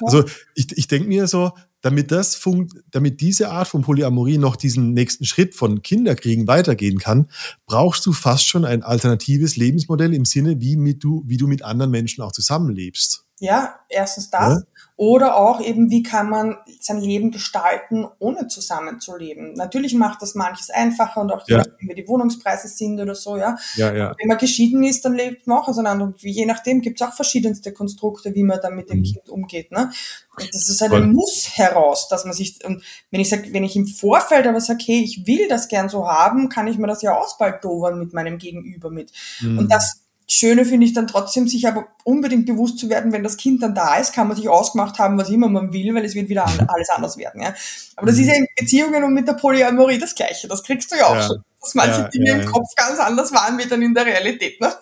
Ja. 0.00 0.06
Also 0.06 0.24
ich, 0.54 0.76
ich 0.76 0.86
denke 0.86 1.08
mir 1.08 1.26
so, 1.26 1.52
damit 1.82 2.10
das 2.10 2.34
funkt, 2.34 2.74
damit 2.90 3.20
diese 3.20 3.50
Art 3.50 3.68
von 3.68 3.82
Polyamorie 3.82 4.38
noch 4.38 4.56
diesen 4.56 4.94
nächsten 4.94 5.24
Schritt 5.24 5.54
von 5.54 5.82
Kinderkriegen 5.82 6.46
weitergehen 6.46 6.98
kann, 6.98 7.28
brauchst 7.66 8.06
du 8.06 8.12
fast 8.12 8.46
schon 8.46 8.64
ein 8.64 8.82
alternatives 8.82 9.56
Lebensmodell 9.56 10.14
im 10.14 10.24
Sinne, 10.24 10.60
wie 10.60 10.76
mit 10.76 11.04
du, 11.04 11.22
wie 11.26 11.36
du 11.36 11.46
mit 11.46 11.62
anderen 11.62 11.90
Menschen 11.90 12.22
auch 12.22 12.32
zusammenlebst. 12.32 13.26
Ja, 13.40 13.80
erstens 13.88 14.30
das. 14.30 14.54
Ja? 14.54 14.62
Oder 15.02 15.36
auch 15.36 15.60
eben, 15.60 15.90
wie 15.90 16.04
kann 16.04 16.30
man 16.30 16.58
sein 16.78 17.00
Leben 17.00 17.32
gestalten, 17.32 18.06
ohne 18.20 18.46
zusammenzuleben. 18.46 19.54
Natürlich 19.54 19.94
macht 19.94 20.22
das 20.22 20.36
manches 20.36 20.70
einfacher 20.70 21.22
und 21.22 21.32
auch 21.32 21.42
ja. 21.48 21.56
nachdem, 21.56 21.88
wie 21.88 21.94
die 21.94 22.06
Wohnungspreise 22.06 22.68
sind 22.68 23.00
oder 23.00 23.16
so, 23.16 23.36
ja. 23.36 23.56
ja, 23.74 23.92
ja. 23.92 24.14
Wenn 24.16 24.28
man 24.28 24.38
geschieden 24.38 24.84
ist, 24.84 25.04
dann 25.04 25.14
lebt 25.14 25.48
man 25.48 25.58
auch 25.58 25.66
auseinander. 25.66 26.04
Und 26.04 26.22
je 26.22 26.46
nachdem 26.46 26.82
gibt 26.82 27.00
es 27.00 27.08
auch 27.08 27.14
verschiedenste 27.14 27.72
Konstrukte, 27.72 28.32
wie 28.36 28.44
man 28.44 28.60
dann 28.62 28.76
mit 28.76 28.90
dem 28.90 29.00
mhm. 29.00 29.02
Kind 29.02 29.28
umgeht. 29.28 29.72
Ne? 29.72 29.90
Und 30.36 30.54
das 30.54 30.68
ist 30.68 30.80
halt 30.80 30.92
ein 30.92 31.12
Muss 31.12 31.48
heraus, 31.52 32.06
dass 32.08 32.24
man 32.24 32.32
sich, 32.32 32.64
und 32.64 32.84
wenn 33.10 33.20
ich 33.20 33.28
sage, 33.28 33.52
wenn 33.52 33.64
ich 33.64 33.74
im 33.74 33.88
Vorfeld 33.88 34.46
aber 34.46 34.60
sage, 34.60 34.84
hey, 34.86 35.02
ich 35.02 35.26
will 35.26 35.48
das 35.48 35.66
gern 35.66 35.88
so 35.88 36.06
haben, 36.06 36.48
kann 36.48 36.68
ich 36.68 36.78
mir 36.78 36.86
das 36.86 37.02
ja 37.02 37.18
ausbaldowern 37.18 37.98
mit 37.98 38.12
meinem 38.12 38.38
Gegenüber 38.38 38.88
mit. 38.88 39.10
Mhm. 39.40 39.58
Und 39.58 39.72
das 39.72 40.01
Schöne 40.34 40.64
finde 40.64 40.86
ich 40.86 40.94
dann 40.94 41.06
trotzdem, 41.06 41.46
sich 41.46 41.68
aber 41.68 41.88
unbedingt 42.04 42.46
bewusst 42.46 42.78
zu 42.78 42.88
werden, 42.88 43.12
wenn 43.12 43.22
das 43.22 43.36
Kind 43.36 43.62
dann 43.62 43.74
da 43.74 43.96
ist, 43.96 44.14
kann 44.14 44.28
man 44.28 44.36
sich 44.36 44.48
ausgemacht 44.48 44.98
haben, 44.98 45.18
was 45.18 45.28
immer 45.28 45.50
man 45.50 45.74
will, 45.74 45.94
weil 45.94 46.06
es 46.06 46.14
wird 46.14 46.30
wieder 46.30 46.46
alles 46.46 46.88
anders 46.88 47.18
werden. 47.18 47.42
Ja? 47.42 47.54
Aber 47.96 48.06
das 48.06 48.16
ist 48.18 48.28
ja 48.28 48.34
in 48.34 48.46
Beziehungen 48.58 49.04
und 49.04 49.12
mit 49.12 49.28
der 49.28 49.34
Polyamorie 49.34 49.98
das 49.98 50.14
Gleiche. 50.14 50.48
Das 50.48 50.62
kriegst 50.62 50.90
du 50.90 50.96
ja 50.96 51.04
auch 51.08 51.16
ja. 51.16 51.22
schon. 51.22 51.44
Dass 51.60 51.74
manche 51.74 52.00
ja, 52.00 52.08
Dinge 52.08 52.28
ja, 52.28 52.36
im 52.36 52.46
Kopf 52.46 52.66
ganz 52.76 52.98
anders 52.98 53.30
waren 53.34 53.58
wie 53.58 53.68
dann 53.68 53.82
in 53.82 53.92
der 53.92 54.06
Realität. 54.06 54.58
Ne? 54.58 54.72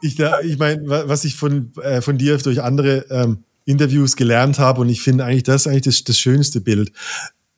Ich, 0.00 0.16
ich 0.20 0.58
meine, 0.58 1.08
was 1.08 1.24
ich 1.24 1.34
von, 1.34 1.72
äh, 1.82 2.00
von 2.02 2.16
dir 2.16 2.38
durch 2.38 2.62
andere 2.62 3.04
ähm, 3.10 3.42
Interviews 3.64 4.14
gelernt 4.14 4.60
habe, 4.60 4.80
und 4.82 4.90
ich 4.90 5.02
finde 5.02 5.24
eigentlich, 5.24 5.42
das 5.42 5.62
ist 5.62 5.66
eigentlich 5.66 5.82
das, 5.82 6.04
das 6.04 6.20
schönste 6.20 6.60
Bild. 6.60 6.92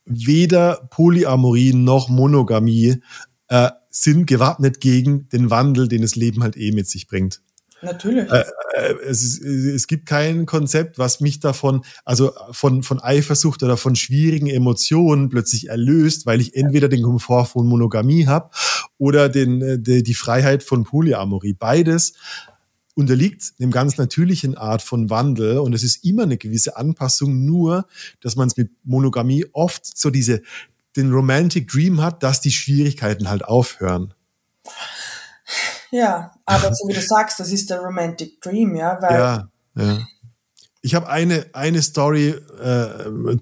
Weder 0.07 0.89
Polyamorie 0.89 1.75
noch 1.75 2.09
Monogamie 2.09 3.03
äh, 3.49 3.69
sind 3.93 4.27
gewappnet 4.27 4.81
gegen 4.81 5.29
den 5.29 5.51
Wandel, 5.51 5.87
den 5.87 6.03
das 6.03 6.17
Leben 6.17 6.43
halt 6.43 6.57
eh 6.57 6.73
mit 6.73 6.89
sich 6.89 7.07
bringt. 7.07 7.43
Natürlich. 7.83 8.31
Äh, 8.31 8.45
äh, 8.75 8.95
es, 9.05 9.23
ist, 9.23 9.43
es 9.43 9.87
gibt 9.87 10.07
kein 10.07 10.47
Konzept, 10.47 10.99
was 10.99 11.21
mich 11.21 11.41
davon, 11.41 11.85
also 12.05 12.33
von, 12.53 12.83
von 12.83 13.01
Eifersucht 13.01 13.63
oder 13.63 13.77
von 13.77 13.97
schwierigen 13.97 14.47
Emotionen 14.47 15.29
plötzlich 15.29 15.69
erlöst, 15.69 16.25
weil 16.25 16.41
ich 16.41 16.55
entweder 16.55 16.89
den 16.89 17.03
Komfort 17.03 17.47
von 17.47 17.67
Monogamie 17.67 18.27
habe 18.27 18.51
oder 18.99 19.29
den, 19.29 19.61
äh, 19.61 19.79
die, 19.79 20.03
die 20.03 20.15
Freiheit 20.15 20.63
von 20.63 20.85
Polyamorie. 20.85 21.55
Beides 21.55 22.15
unterliegt 22.95 23.53
einem 23.59 23.71
ganz 23.71 23.97
natürlichen 23.99 24.57
Art 24.57 24.83
von 24.83 25.11
Wandel 25.11 25.59
und 25.59 25.73
es 25.75 25.83
ist 25.83 26.05
immer 26.05 26.23
eine 26.23 26.37
gewisse 26.37 26.77
Anpassung, 26.77 27.45
nur 27.45 27.87
dass 28.21 28.37
man 28.37 28.49
es 28.49 28.57
mit 28.57 28.71
Monogamie 28.85 29.47
oft 29.53 29.99
so 29.99 30.11
diese, 30.11 30.43
den 30.97 31.13
Romantic 31.13 31.69
Dream 31.69 32.01
hat, 32.03 32.23
dass 32.23 32.41
die 32.41 32.53
Schwierigkeiten 32.53 33.29
halt 33.29 33.45
aufhören. 33.45 34.15
Ja, 35.91 36.33
aber 36.45 36.75
so 36.75 36.89
wie 36.89 36.95
du 36.95 37.03
sagst, 37.03 37.41
das 37.41 37.51
ist 37.51 37.71
der 37.71 37.81
Romantic 37.81 38.41
Dream, 38.41 38.75
ja. 38.75 39.01
Weil 39.01 39.15
ja, 39.15 39.49
ja. 39.77 39.99
Ich 40.81 40.95
habe 40.95 41.09
eine, 41.09 41.47
eine 41.53 41.81
Story, 41.81 42.29
äh, 42.29 43.37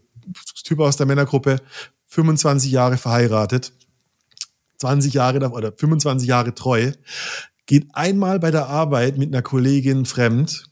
Typ 0.65 0.81
aus 0.81 0.97
der 0.97 1.07
Männergruppe, 1.07 1.57
25 2.07 2.71
Jahre 2.71 2.99
verheiratet, 2.99 3.73
20 4.79 5.15
Jahre 5.15 5.51
oder 5.51 5.73
25 5.73 6.29
Jahre 6.29 6.55
treu, 6.55 6.93
geht 7.67 7.89
einmal 7.93 8.41
bei 8.41 8.51
der 8.51 8.67
Arbeit 8.67 9.17
mit 9.17 9.33
einer 9.33 9.43
Kollegin 9.43 10.05
fremd 10.05 10.65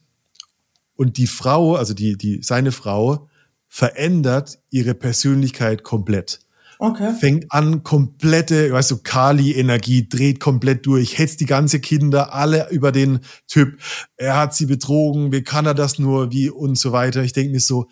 und 0.95 1.17
die 1.17 1.27
Frau, 1.27 1.75
also 1.75 1.93
die, 1.93 2.17
die, 2.17 2.41
seine 2.43 2.71
Frau, 2.71 3.29
verändert 3.67 4.59
ihre 4.69 4.93
Persönlichkeit 4.93 5.83
komplett. 5.83 6.39
Okay. 6.81 7.13
Fängt 7.13 7.51
an, 7.51 7.83
komplette, 7.83 8.71
weißt 8.71 8.91
du, 8.91 8.97
Kali-Energie, 8.99 10.07
dreht 10.07 10.39
komplett 10.39 10.85
durch, 10.85 11.17
hetzt 11.17 11.41
die 11.41 11.45
ganze 11.45 11.81
Kinder, 11.81 12.33
alle 12.33 12.69
über 12.71 12.93
den 12.93 13.19
Typ. 13.47 13.77
Er 14.15 14.37
hat 14.37 14.55
sie 14.55 14.65
betrogen, 14.65 15.33
wie 15.33 15.43
kann 15.43 15.65
er 15.65 15.73
das 15.73 15.99
nur, 15.99 16.31
wie 16.31 16.49
und 16.49 16.77
so 16.77 16.93
weiter. 16.93 17.21
Ich 17.21 17.33
denke 17.33 17.51
mir 17.51 17.59
so, 17.59 17.89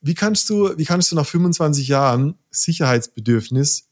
wie 0.00 0.14
kannst 0.14 0.48
du, 0.48 0.76
wie 0.78 0.86
kannst 0.86 1.12
du 1.12 1.16
nach 1.16 1.26
25 1.26 1.86
Jahren 1.86 2.36
Sicherheitsbedürfnis 2.50 3.90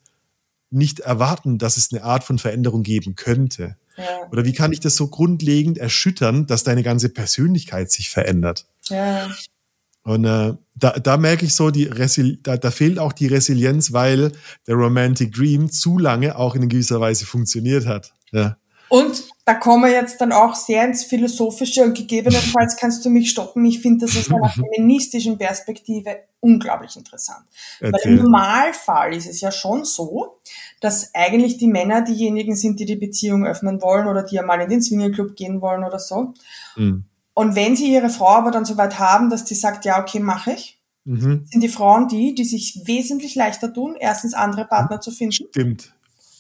nicht 0.71 1.01
erwarten, 1.01 1.59
dass 1.59 1.77
es 1.77 1.93
eine 1.93 2.03
Art 2.03 2.25
von 2.25 2.39
Veränderung 2.39 2.83
geben 2.83 3.17
könnte? 3.17 3.77
Ja. 3.99 4.31
Oder 4.33 4.47
wie 4.47 4.55
kann 4.55 4.73
ich 4.73 4.81
das 4.81 4.97
so 4.97 5.09
grundlegend 5.09 5.77
erschüttern, 5.77 6.47
dass 6.47 6.65
deine 6.65 6.83
ganze 6.83 7.11
Persönlichkeit 7.11 7.91
sich 7.91 8.09
verändert? 8.09 8.67
Ja. 8.89 9.29
Und 10.07 10.25
äh, 10.25 10.55
da, 10.77 10.93
da 10.93 11.17
merke 11.17 11.45
ich 11.45 11.55
so, 11.55 11.73
die 11.73 11.85
Resil 11.85 12.39
da, 12.41 12.57
da 12.57 12.71
fehlt 12.71 13.01
auch 13.01 13.13
die 13.13 13.27
Resilienz, 13.27 13.93
weil 13.93 14.31
der 14.69 14.77
Romantic 14.77 15.35
Dream 15.35 15.69
zu 15.69 15.99
lange 15.99 16.39
auch 16.39 16.55
in 16.55 16.69
gewisser 16.69 17.01
Weise 17.01 17.27
funktioniert 17.27 17.87
hat. 17.87 18.13
Ja. 18.31 18.57
Und 18.89 19.25
da 19.45 19.55
kommen 19.55 19.83
wir 19.83 19.91
jetzt 19.91 20.21
dann 20.21 20.31
auch 20.31 20.55
sehr 20.55 20.85
ins 20.85 21.03
Philosophische 21.03 21.83
und 21.83 21.97
gegebenenfalls 21.97 22.77
kannst 22.81 23.05
du 23.05 23.11
mich 23.11 23.31
stoppen. 23.31 23.65
Ich 23.65 23.81
finde 23.81 24.07
das 24.07 24.17
aus 24.17 24.31
einer 24.31 24.49
feministischen 24.49 25.39
Perspektive 25.39 26.21
unglaublich 26.39 26.95
interessant. 26.97 27.45
Erzähl. 27.81 27.93
Weil 27.93 28.19
im 28.19 28.23
Normalfall 28.23 29.13
ist 29.13 29.29
es 29.29 29.41
ja 29.41 29.51
schon 29.51 29.85
so, 29.85 30.39
dass 30.81 31.13
eigentlich 31.17 31.59
die 31.59 31.67
Männer 31.67 32.03
diejenigen 32.03 32.55
sind, 32.55 32.79
die 32.79 32.85
die 32.85 32.95
Beziehung 32.95 33.45
öffnen 33.45 33.83
wollen 33.83 34.07
oder 34.07 34.23
die 34.23 34.37
ja 34.37 34.45
mal 34.45 34.61
in 34.61 34.71
den 34.71 34.83
Swingerclub 34.83 35.35
gehen 35.35 35.61
wollen 35.61 35.83
oder 35.83 35.99
so. 35.99 36.33
Mhm. 36.77 37.07
Und 37.39 37.55
wenn 37.55 37.77
sie 37.77 37.93
ihre 37.93 38.09
Frau 38.09 38.31
aber 38.31 38.51
dann 38.51 38.65
so 38.65 38.79
weit 38.79 38.99
haben, 38.99 39.29
dass 39.29 39.45
die 39.45 39.55
sagt, 39.55 39.85
ja, 39.85 40.01
okay, 40.01 40.21
mache 40.21 40.53
ich, 40.53 40.81
mhm. 41.05 41.45
sind 41.51 41.61
die 41.61 41.69
Frauen 41.69 42.09
die, 42.09 42.35
die 42.35 42.47
sich 42.47 42.81
wesentlich 42.87 43.35
leichter 43.35 43.75
tun, 43.75 43.95
erstens 44.01 44.33
andere 44.33 44.65
Partner 44.65 45.03
zu 45.03 45.11
finden. 45.11 45.47
Stimmt. 45.51 45.93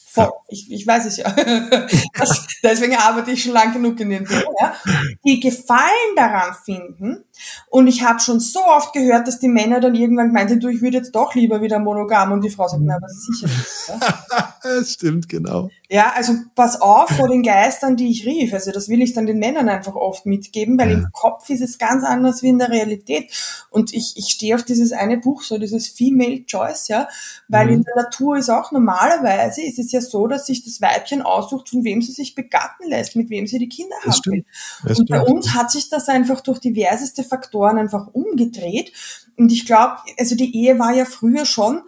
Voll. 0.06 0.30
Ich, 0.48 0.72
ich 0.72 0.86
weiß 0.86 1.04
es 1.04 1.18
ja. 1.18 1.30
Das, 2.18 2.46
deswegen 2.62 2.96
arbeite 2.96 3.30
ich 3.32 3.42
schon 3.42 3.52
lang 3.52 3.74
genug 3.74 4.00
in 4.00 4.08
den 4.08 4.24
Dingen. 4.24 4.42
Ja. 4.58 4.74
Die 5.22 5.38
Gefallen 5.38 6.16
daran 6.16 6.56
finden. 6.64 7.25
Und 7.68 7.86
ich 7.86 8.02
habe 8.02 8.20
schon 8.20 8.40
so 8.40 8.60
oft 8.64 8.92
gehört, 8.92 9.26
dass 9.28 9.38
die 9.38 9.48
Männer 9.48 9.80
dann 9.80 9.94
irgendwann 9.94 10.32
meinten, 10.32 10.60
du, 10.60 10.68
ich 10.68 10.82
würde 10.82 10.98
jetzt 10.98 11.14
doch 11.14 11.34
lieber 11.34 11.60
wieder 11.62 11.78
monogam. 11.78 12.32
Und 12.32 12.42
die 12.42 12.50
Frau 12.50 12.68
sagt, 12.68 12.82
na, 12.84 12.98
was 13.00 13.12
ist 13.12 13.26
sicher 13.26 13.46
nicht. 13.46 13.88
Ja. 13.88 14.54
das 14.62 14.92
stimmt, 14.92 15.28
genau. 15.28 15.70
Ja, 15.88 16.12
also 16.16 16.34
pass 16.54 16.80
auf 16.80 17.10
vor 17.10 17.28
den 17.28 17.42
Geistern, 17.42 17.96
die 17.96 18.10
ich 18.10 18.26
rief. 18.26 18.52
Also 18.52 18.72
das 18.72 18.88
will 18.88 19.02
ich 19.02 19.12
dann 19.12 19.26
den 19.26 19.38
Männern 19.38 19.68
einfach 19.68 19.94
oft 19.94 20.26
mitgeben, 20.26 20.78
weil 20.78 20.90
ja. 20.90 20.98
im 20.98 21.06
Kopf 21.12 21.48
ist 21.48 21.60
es 21.60 21.78
ganz 21.78 22.02
anders 22.04 22.42
wie 22.42 22.48
in 22.48 22.58
der 22.58 22.70
Realität. 22.70 23.30
Und 23.70 23.94
ich, 23.94 24.14
ich 24.16 24.28
stehe 24.28 24.56
auf 24.56 24.64
dieses 24.64 24.92
eine 24.92 25.18
Buch, 25.18 25.42
so 25.42 25.58
dieses 25.58 25.88
Female 25.88 26.44
Choice, 26.44 26.88
ja, 26.88 27.08
weil 27.48 27.66
mhm. 27.66 27.72
in 27.74 27.82
der 27.82 28.04
Natur 28.04 28.36
ist 28.36 28.50
auch 28.50 28.72
normalerweise, 28.72 29.62
ist 29.62 29.78
es 29.78 29.92
ja 29.92 30.00
so, 30.00 30.26
dass 30.26 30.46
sich 30.46 30.64
das 30.64 30.80
Weibchen 30.80 31.22
aussucht, 31.22 31.68
von 31.68 31.84
wem 31.84 32.02
sie 32.02 32.12
sich 32.12 32.34
begatten 32.34 32.88
lässt, 32.88 33.14
mit 33.14 33.30
wem 33.30 33.46
sie 33.46 33.58
die 33.58 33.68
Kinder 33.68 33.96
das 34.04 34.16
haben 34.16 34.32
will. 34.32 34.44
Und 34.84 34.94
stimmt. 34.94 35.10
bei 35.10 35.22
uns 35.22 35.54
hat 35.54 35.70
sich 35.70 35.88
das 35.88 36.08
einfach 36.08 36.40
durch 36.40 36.58
diverseste 36.58 37.22
Faktoren 37.26 37.78
einfach 37.78 38.08
umgedreht. 38.12 38.92
Und 39.36 39.52
ich 39.52 39.66
glaube, 39.66 39.96
also 40.18 40.34
die 40.34 40.56
Ehe 40.56 40.78
war 40.78 40.94
ja 40.94 41.04
früher 41.04 41.44
schon 41.44 41.82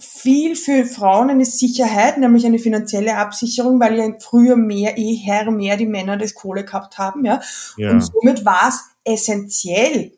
viel 0.00 0.56
für 0.56 0.86
Frauen 0.86 1.30
eine 1.30 1.44
Sicherheit, 1.44 2.18
nämlich 2.18 2.46
eine 2.46 2.58
finanzielle 2.58 3.16
Absicherung, 3.16 3.80
weil 3.80 3.98
ja 3.98 4.10
früher 4.18 4.56
mehr 4.56 4.96
eher 4.96 5.50
mehr 5.50 5.76
die 5.76 5.86
Männer 5.86 6.16
das 6.16 6.34
Kohle 6.34 6.64
gehabt 6.64 6.98
haben, 6.98 7.24
ja. 7.24 7.40
ja. 7.76 7.90
Und 7.90 8.00
somit 8.00 8.44
war 8.44 8.68
es 8.68 8.80
essentiell, 9.04 10.12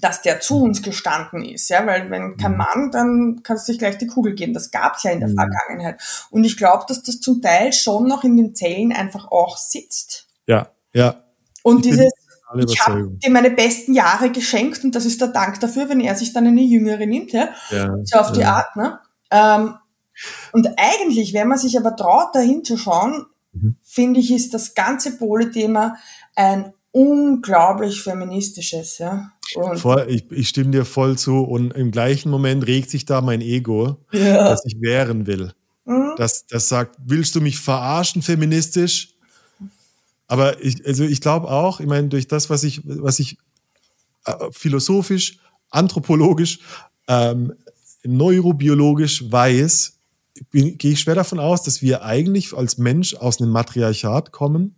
dass 0.00 0.22
der 0.22 0.40
zu 0.40 0.60
uns 0.60 0.82
gestanden 0.82 1.44
ist, 1.44 1.68
ja, 1.70 1.86
weil 1.86 2.10
wenn 2.10 2.36
kein 2.36 2.52
mhm. 2.52 2.58
Mann, 2.58 2.90
dann 2.90 3.42
kannst 3.42 3.68
du 3.68 3.72
dich 3.72 3.78
gleich 3.78 3.96
die 3.96 4.08
Kugel 4.08 4.34
geben. 4.34 4.52
Das 4.52 4.70
gab 4.70 4.96
es 4.96 5.04
ja 5.04 5.12
in 5.12 5.20
der 5.20 5.28
mhm. 5.28 5.36
Vergangenheit. 5.36 6.02
Und 6.30 6.44
ich 6.44 6.56
glaube, 6.56 6.84
dass 6.88 7.02
das 7.02 7.20
zum 7.20 7.40
Teil 7.40 7.72
schon 7.72 8.08
noch 8.08 8.24
in 8.24 8.36
den 8.36 8.54
Zellen 8.54 8.92
einfach 8.92 9.30
auch 9.30 9.56
sitzt. 9.56 10.26
Ja, 10.46 10.70
ja. 10.92 11.24
Und 11.62 11.86
ich 11.86 11.92
dieses, 11.92 12.12
ich 12.56 12.80
habe 12.80 13.10
dir 13.22 13.30
meine 13.30 13.50
besten 13.50 13.94
Jahre 13.94 14.30
geschenkt 14.30 14.84
und 14.84 14.94
das 14.94 15.04
ist 15.04 15.20
der 15.20 15.28
Dank 15.28 15.60
dafür, 15.60 15.88
wenn 15.88 16.00
er 16.00 16.14
sich 16.14 16.32
dann 16.32 16.46
eine 16.46 16.62
Jüngere 16.62 17.06
nimmt, 17.06 17.32
ja. 17.32 17.48
ja 17.70 17.94
so 18.04 18.18
auf 18.18 18.28
ja. 18.28 18.34
die 18.34 18.44
Art, 18.44 18.76
ne? 18.76 18.98
Ähm, 19.30 19.74
und 20.52 20.68
eigentlich, 20.76 21.34
wenn 21.34 21.48
man 21.48 21.58
sich 21.58 21.76
aber 21.78 21.96
traut, 21.96 22.34
dahin 22.34 22.64
zu 22.64 22.76
schauen, 22.76 23.26
mhm. 23.52 23.76
finde 23.82 24.20
ich, 24.20 24.32
ist 24.32 24.54
das 24.54 24.74
ganze 24.74 25.16
Pole-Thema 25.16 25.96
ein 26.36 26.72
unglaublich 26.92 28.02
feministisches, 28.02 28.98
ja. 28.98 29.30
Voll, 29.74 30.06
ich, 30.08 30.30
ich, 30.30 30.48
stimme 30.48 30.70
dir 30.70 30.84
voll 30.84 31.18
zu 31.18 31.40
und 31.40 31.72
im 31.72 31.90
gleichen 31.90 32.30
Moment 32.30 32.66
regt 32.66 32.88
sich 32.88 33.04
da 33.04 33.20
mein 33.20 33.40
Ego, 33.40 33.98
ja. 34.12 34.48
dass 34.48 34.64
ich 34.64 34.80
wehren 34.80 35.26
will. 35.26 35.52
Mhm. 35.84 36.14
Das, 36.16 36.46
das 36.46 36.68
sagt, 36.68 36.96
willst 37.04 37.34
du 37.34 37.40
mich 37.40 37.58
verarschen 37.58 38.22
feministisch? 38.22 39.13
Aber 40.26 40.62
ich, 40.62 40.86
also 40.86 41.04
ich 41.04 41.20
glaube 41.20 41.50
auch, 41.50 41.80
ich 41.80 41.86
meine, 41.86 42.08
durch 42.08 42.28
das, 42.28 42.50
was 42.50 42.64
ich, 42.64 42.80
was 42.84 43.18
ich 43.18 43.38
äh, 44.24 44.32
philosophisch, 44.50 45.38
anthropologisch, 45.70 46.60
ähm, 47.08 47.52
neurobiologisch 48.04 49.30
weiß, 49.30 49.94
gehe 50.50 50.92
ich 50.92 51.00
schwer 51.00 51.14
davon 51.14 51.38
aus, 51.38 51.62
dass 51.62 51.80
wir 51.80 52.04
eigentlich 52.04 52.54
als 52.54 52.76
Mensch 52.76 53.14
aus 53.14 53.40
einem 53.40 53.52
Matriarchat 53.52 54.32
kommen. 54.32 54.76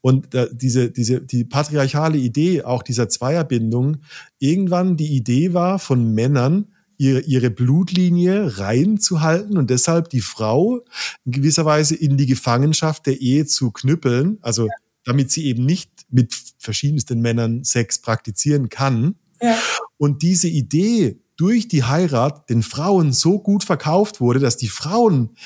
Und 0.00 0.34
äh, 0.34 0.48
diese, 0.52 0.90
diese, 0.90 1.20
die 1.20 1.44
patriarchale 1.44 2.18
Idee 2.18 2.62
auch 2.64 2.82
dieser 2.82 3.08
Zweierbindung 3.08 3.98
irgendwann 4.38 4.96
die 4.96 5.14
Idee 5.14 5.54
war 5.54 5.78
von 5.78 6.14
Männern, 6.14 6.66
ihre, 6.98 7.20
ihre 7.20 7.50
Blutlinie 7.50 8.58
reinzuhalten 8.58 9.56
und 9.56 9.70
deshalb 9.70 10.10
die 10.10 10.20
Frau 10.20 10.84
in 11.24 11.32
gewisser 11.32 11.64
Weise 11.64 11.94
in 11.94 12.16
die 12.16 12.26
Gefangenschaft 12.26 13.06
der 13.06 13.20
Ehe 13.20 13.46
zu 13.46 13.70
knüppeln, 13.70 14.38
also 14.42 14.66
ja. 14.66 14.72
damit 15.04 15.30
sie 15.30 15.46
eben 15.46 15.64
nicht 15.64 15.90
mit 16.10 16.34
verschiedensten 16.58 17.20
Männern 17.20 17.64
Sex 17.64 18.00
praktizieren 18.00 18.68
kann. 18.68 19.14
Ja. 19.40 19.56
Und 19.96 20.22
diese 20.22 20.48
Idee 20.48 21.20
durch 21.36 21.68
die 21.68 21.84
Heirat 21.84 22.50
den 22.50 22.62
Frauen 22.62 23.12
so 23.12 23.38
gut 23.38 23.62
verkauft 23.62 24.20
wurde, 24.20 24.40
dass 24.40 24.56
die 24.56 24.68
Frauen 24.68 25.36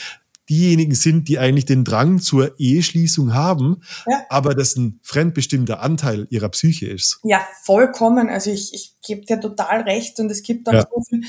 diejenigen 0.48 0.94
sind, 0.94 1.28
die 1.28 1.38
eigentlich 1.38 1.66
den 1.66 1.84
Drang 1.84 2.18
zur 2.18 2.58
Eheschließung 2.58 3.34
haben, 3.34 3.82
ja. 4.06 4.24
aber 4.28 4.54
das 4.54 4.76
ein 4.76 5.00
fremdbestimmter 5.02 5.80
Anteil 5.80 6.26
ihrer 6.30 6.48
Psyche 6.48 6.88
ist. 6.88 7.20
Ja, 7.22 7.46
vollkommen. 7.62 8.28
Also 8.28 8.50
ich, 8.50 8.74
ich 8.74 8.94
gebe 9.06 9.24
dir 9.24 9.40
total 9.40 9.82
recht 9.82 10.18
und 10.18 10.30
es 10.30 10.42
gibt 10.42 10.68
auch 10.68 10.74
ja. 10.74 10.82
so 10.82 11.02
viel 11.08 11.22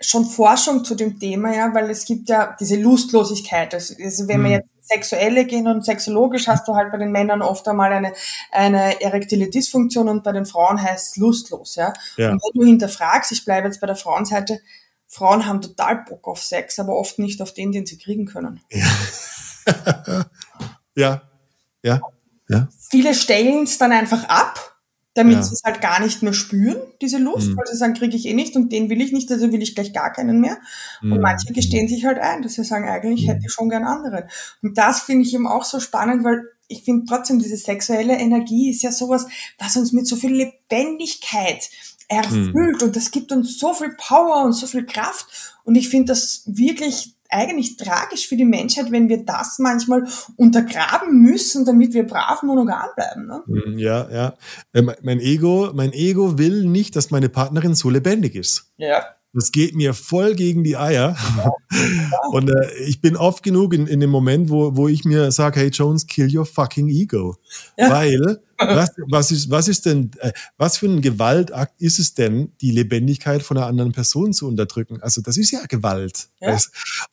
schon 0.00 0.24
Forschung 0.26 0.84
zu 0.84 0.94
dem 0.94 1.18
Thema, 1.18 1.54
ja, 1.54 1.72
weil 1.72 1.88
es 1.90 2.04
gibt 2.04 2.28
ja 2.28 2.56
diese 2.58 2.76
Lustlosigkeit. 2.76 3.72
Also, 3.74 3.94
also 4.02 4.28
wenn 4.28 4.40
mhm. 4.40 4.44
wir 4.44 4.50
jetzt 4.52 4.68
sexuelle 4.82 5.46
gehen 5.46 5.66
und 5.66 5.84
sexologisch 5.84 6.46
hast 6.46 6.68
du 6.68 6.74
halt 6.74 6.92
bei 6.92 6.98
den 6.98 7.10
Männern 7.10 7.40
oft 7.40 7.66
einmal 7.68 7.92
eine, 7.92 8.12
eine 8.52 9.00
erektile 9.00 9.48
Dysfunktion 9.48 10.08
und 10.08 10.22
bei 10.22 10.32
den 10.32 10.44
Frauen 10.44 10.82
heißt 10.82 11.12
es 11.12 11.16
lustlos, 11.16 11.76
ja? 11.76 11.94
ja. 12.16 12.32
Und 12.32 12.42
wenn 12.42 12.60
du 12.60 12.66
hinterfragst, 12.66 13.32
ich 13.32 13.44
bleibe 13.44 13.68
jetzt 13.68 13.80
bei 13.80 13.86
der 13.86 13.96
Frauenseite, 13.96 14.60
Frauen 15.14 15.46
haben 15.46 15.62
total 15.62 16.04
Bock 16.08 16.26
auf 16.26 16.42
Sex, 16.42 16.80
aber 16.80 16.96
oft 16.96 17.20
nicht 17.20 17.40
auf 17.40 17.54
den, 17.54 17.70
den 17.70 17.86
sie 17.86 17.98
kriegen 17.98 18.26
können. 18.26 18.60
Ja, 18.68 18.86
ja, 20.96 21.22
ja. 21.84 22.00
ja. 22.48 22.68
Viele 22.90 23.14
stellen 23.14 23.62
es 23.62 23.78
dann 23.78 23.92
einfach 23.92 24.28
ab, 24.28 24.76
damit 25.14 25.36
ja. 25.36 25.42
sie 25.44 25.54
es 25.54 25.62
halt 25.62 25.80
gar 25.80 26.00
nicht 26.00 26.24
mehr 26.24 26.32
spüren, 26.32 26.78
diese 27.00 27.18
Lust, 27.18 27.50
mhm. 27.50 27.56
weil 27.56 27.66
sie 27.68 27.76
sagen, 27.76 27.94
kriege 27.94 28.16
ich 28.16 28.26
eh 28.26 28.34
nicht 28.34 28.56
und 28.56 28.72
den 28.72 28.90
will 28.90 29.00
ich 29.00 29.12
nicht, 29.12 29.30
also 29.30 29.52
will 29.52 29.62
ich 29.62 29.76
gleich 29.76 29.92
gar 29.92 30.12
keinen 30.12 30.40
mehr. 30.40 30.58
Mhm. 31.00 31.12
Und 31.12 31.20
manche 31.20 31.52
gestehen 31.52 31.86
sich 31.86 32.04
halt 32.04 32.18
ein, 32.18 32.42
dass 32.42 32.54
sie 32.54 32.64
sagen, 32.64 32.88
eigentlich 32.88 33.22
mhm. 33.22 33.28
hätte 33.28 33.42
ich 33.46 33.52
schon 33.52 33.68
gern 33.68 33.84
anderen. 33.84 34.24
Und 34.62 34.76
das 34.76 35.02
finde 35.02 35.24
ich 35.24 35.32
eben 35.32 35.46
auch 35.46 35.62
so 35.62 35.78
spannend, 35.78 36.24
weil 36.24 36.42
ich 36.66 36.82
finde 36.82 37.04
trotzdem, 37.06 37.38
diese 37.38 37.56
sexuelle 37.56 38.16
Energie 38.18 38.70
ist 38.70 38.82
ja 38.82 38.90
sowas, 38.90 39.26
was 39.58 39.76
uns 39.76 39.92
mit 39.92 40.08
so 40.08 40.16
viel 40.16 40.34
Lebendigkeit 40.34 41.70
erfüllt 42.08 42.80
mhm. 42.80 42.82
und 42.82 42.96
das 42.96 43.10
gibt 43.10 43.32
uns 43.32 43.58
so 43.58 43.74
viel 43.74 43.94
Power 43.96 44.44
und 44.44 44.52
so 44.52 44.66
viel 44.66 44.86
Kraft 44.86 45.26
und 45.64 45.74
ich 45.74 45.88
finde 45.88 46.12
das 46.12 46.42
wirklich 46.46 47.14
eigentlich 47.30 47.76
tragisch 47.76 48.28
für 48.28 48.36
die 48.36 48.44
Menschheit, 48.44 48.92
wenn 48.92 49.08
wir 49.08 49.24
das 49.24 49.58
manchmal 49.58 50.04
untergraben 50.36 51.20
müssen, 51.20 51.64
damit 51.64 51.92
wir 51.92 52.06
brav 52.06 52.42
monogam 52.42 52.86
bleiben. 52.94 53.26
Ne? 53.26 53.42
Mhm, 53.46 53.78
ja, 53.78 54.08
ja. 54.10 54.34
Äh, 54.72 54.82
mein 55.02 55.20
Ego, 55.20 55.70
mein 55.74 55.92
Ego 55.92 56.38
will 56.38 56.64
nicht, 56.64 56.94
dass 56.96 57.10
meine 57.10 57.28
Partnerin 57.28 57.74
so 57.74 57.90
lebendig 57.90 58.36
ist. 58.36 58.70
Ja. 58.76 59.04
Das 59.32 59.50
geht 59.50 59.74
mir 59.74 59.94
voll 59.94 60.36
gegen 60.36 60.62
die 60.62 60.76
Eier. 60.76 61.16
Und 62.30 62.50
äh, 62.50 62.72
ich 62.86 63.00
bin 63.00 63.16
oft 63.16 63.42
genug 63.42 63.74
in, 63.74 63.88
in 63.88 63.98
dem 63.98 64.10
Moment, 64.10 64.48
wo, 64.48 64.76
wo 64.76 64.86
ich 64.86 65.04
mir 65.04 65.32
sage, 65.32 65.58
hey 65.58 65.68
Jones, 65.70 66.06
kill 66.06 66.34
your 66.34 66.46
fucking 66.46 66.88
ego. 66.88 67.36
Ja. 67.76 67.90
Weil 67.90 68.40
was, 68.68 68.90
was, 69.08 69.30
ist, 69.30 69.50
was 69.50 69.68
ist 69.68 69.86
denn, 69.86 70.10
äh, 70.20 70.32
was 70.56 70.76
für 70.76 70.86
ein 70.86 71.00
Gewaltakt 71.00 71.80
ist 71.80 71.98
es 71.98 72.14
denn, 72.14 72.52
die 72.60 72.70
Lebendigkeit 72.70 73.42
von 73.42 73.56
einer 73.56 73.66
anderen 73.66 73.92
Person 73.92 74.32
zu 74.32 74.46
unterdrücken? 74.46 75.00
Also 75.00 75.20
das 75.20 75.36
ist 75.36 75.50
ja 75.50 75.60
Gewalt. 75.66 76.28
Ja. 76.40 76.58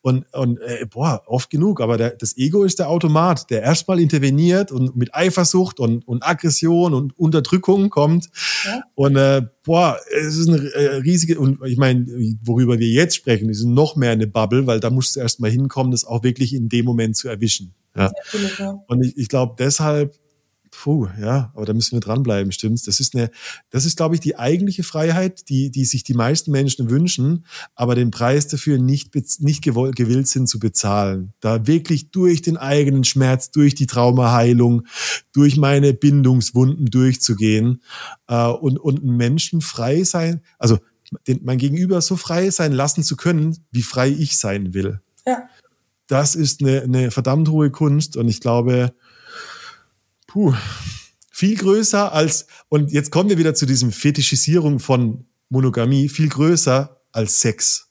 Und, 0.01 0.25
und 0.33 0.59
äh, 0.59 0.85
boah, 0.89 1.23
oft 1.25 1.49
genug, 1.49 1.81
aber 1.81 1.97
der, 1.97 2.11
das 2.11 2.37
Ego 2.37 2.63
ist 2.63 2.79
der 2.79 2.89
Automat, 2.89 3.49
der 3.49 3.61
erstmal 3.61 3.99
interveniert 3.99 4.71
und 4.71 4.95
mit 4.95 5.13
Eifersucht 5.15 5.79
und, 5.79 6.07
und 6.07 6.25
Aggression 6.25 6.93
und 6.93 7.17
Unterdrückung 7.17 7.89
kommt. 7.89 8.29
Ja. 8.65 8.83
Und 8.95 9.15
äh, 9.15 9.41
boah, 9.63 9.97
es 10.15 10.37
ist 10.37 10.47
eine 10.47 10.57
äh, 10.73 10.95
riesige, 10.97 11.39
und 11.39 11.59
ich 11.65 11.77
meine, 11.77 12.05
worüber 12.43 12.79
wir 12.79 12.87
jetzt 12.87 13.15
sprechen, 13.15 13.49
ist 13.49 13.63
noch 13.63 13.95
mehr 13.95 14.11
eine 14.11 14.27
Bubble, 14.27 14.67
weil 14.67 14.79
da 14.79 14.89
musst 14.89 15.15
du 15.15 15.19
erstmal 15.19 15.51
hinkommen, 15.51 15.91
das 15.91 16.05
auch 16.05 16.23
wirklich 16.23 16.53
in 16.53 16.69
dem 16.69 16.85
Moment 16.85 17.15
zu 17.15 17.27
erwischen. 17.27 17.73
Ja. 17.95 18.11
ja. 18.57 18.83
Und 18.87 19.03
ich, 19.03 19.17
ich 19.17 19.27
glaube, 19.27 19.55
deshalb 19.57 20.15
Puh, 20.71 21.09
ja, 21.19 21.51
aber 21.53 21.65
da 21.65 21.73
müssen 21.73 21.91
wir 21.91 21.99
dranbleiben, 21.99 22.51
stimmt's? 22.51 22.83
Das 22.83 23.01
ist 23.01 23.13
eine, 23.13 23.29
das 23.69 23.85
ist, 23.85 23.97
glaube 23.97 24.15
ich, 24.15 24.21
die 24.21 24.37
eigentliche 24.37 24.83
Freiheit, 24.83 25.49
die, 25.49 25.69
die 25.69 25.83
sich 25.83 26.03
die 26.03 26.13
meisten 26.13 26.49
Menschen 26.49 26.89
wünschen, 26.89 27.45
aber 27.75 27.93
den 27.93 28.09
Preis 28.09 28.47
dafür 28.47 28.77
nicht, 28.77 29.13
nicht 29.41 29.61
gewillt 29.61 30.27
sind 30.27 30.47
zu 30.47 30.59
bezahlen. 30.59 31.33
Da 31.41 31.67
wirklich 31.67 32.11
durch 32.11 32.41
den 32.41 32.57
eigenen 32.57 33.03
Schmerz, 33.03 33.51
durch 33.51 33.75
die 33.75 33.85
Traumaheilung, 33.85 34.87
durch 35.33 35.57
meine 35.57 35.93
Bindungswunden 35.93 36.85
durchzugehen 36.85 37.81
äh, 38.27 38.47
und, 38.47 38.79
und 38.79 39.03
Menschen 39.03 39.61
frei 39.61 40.03
sein, 40.03 40.41
also 40.57 40.79
den, 41.27 41.41
mein 41.43 41.57
Gegenüber 41.57 41.99
so 42.01 42.15
frei 42.15 42.49
sein 42.49 42.71
lassen 42.71 43.03
zu 43.03 43.17
können, 43.17 43.57
wie 43.71 43.83
frei 43.83 44.09
ich 44.09 44.37
sein 44.39 44.73
will. 44.73 45.01
Ja. 45.27 45.49
Das 46.07 46.35
ist 46.35 46.61
eine, 46.61 46.81
eine 46.81 47.11
verdammt 47.11 47.49
hohe 47.49 47.71
Kunst 47.71 48.15
und 48.15 48.29
ich 48.29 48.39
glaube, 48.39 48.93
Puh, 50.31 50.53
viel 51.29 51.57
größer 51.57 52.13
als, 52.13 52.47
und 52.69 52.89
jetzt 52.93 53.11
kommen 53.11 53.27
wir 53.27 53.37
wieder 53.37 53.53
zu 53.53 53.65
diesem 53.65 53.91
Fetischisierung 53.91 54.79
von 54.79 55.25
Monogamie, 55.49 56.07
viel 56.07 56.29
größer 56.29 57.01
als 57.11 57.41
Sex. 57.41 57.89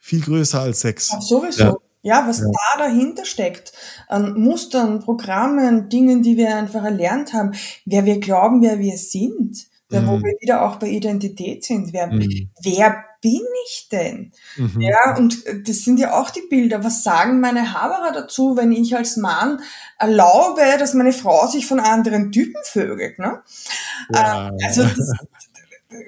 Viel 0.00 0.22
größer 0.22 0.60
als 0.60 0.80
Sex. 0.80 1.10
Ach, 1.12 1.22
sowieso. 1.22 1.62
Ja. 1.62 1.76
Ja, 2.02 2.28
was 2.28 2.38
ja. 2.38 2.46
da 2.46 2.84
dahinter 2.84 3.24
steckt, 3.24 3.72
an 4.08 4.34
Mustern, 4.34 5.00
Programmen, 5.00 5.88
Dingen, 5.88 6.22
die 6.22 6.36
wir 6.36 6.56
einfach 6.56 6.82
erlernt 6.84 7.32
haben, 7.32 7.52
wer 7.84 8.04
wir 8.04 8.18
glauben, 8.18 8.62
wer 8.62 8.80
wir 8.80 8.96
sind, 8.96 9.66
mhm. 9.90 10.06
wo 10.06 10.12
wir 10.18 10.34
wieder 10.40 10.62
auch 10.62 10.76
bei 10.76 10.88
Identität 10.88 11.64
sind, 11.64 11.92
wer, 11.92 12.08
mhm. 12.08 12.50
wer 12.62 13.04
bin 13.26 13.42
ich 13.66 13.88
denn? 13.90 14.30
Mhm. 14.56 14.80
Ja, 14.80 15.16
und 15.16 15.42
das 15.66 15.78
sind 15.78 15.98
ja 15.98 16.14
auch 16.14 16.30
die 16.30 16.44
Bilder. 16.48 16.84
Was 16.84 17.02
sagen 17.02 17.40
meine 17.40 17.74
Haberer 17.74 18.12
dazu, 18.12 18.56
wenn 18.56 18.70
ich 18.70 18.94
als 18.94 19.16
Mann 19.16 19.58
erlaube, 19.98 20.60
dass 20.78 20.94
meine 20.94 21.12
Frau 21.12 21.48
sich 21.48 21.66
von 21.66 21.80
anderen 21.80 22.30
Typen 22.30 22.60
vögelt? 22.62 23.18
Ne? 23.18 23.42
Ja. 24.14 24.50
Äh, 24.50 24.64
also 24.64 24.84
das, 24.84 24.96
das 24.96 25.12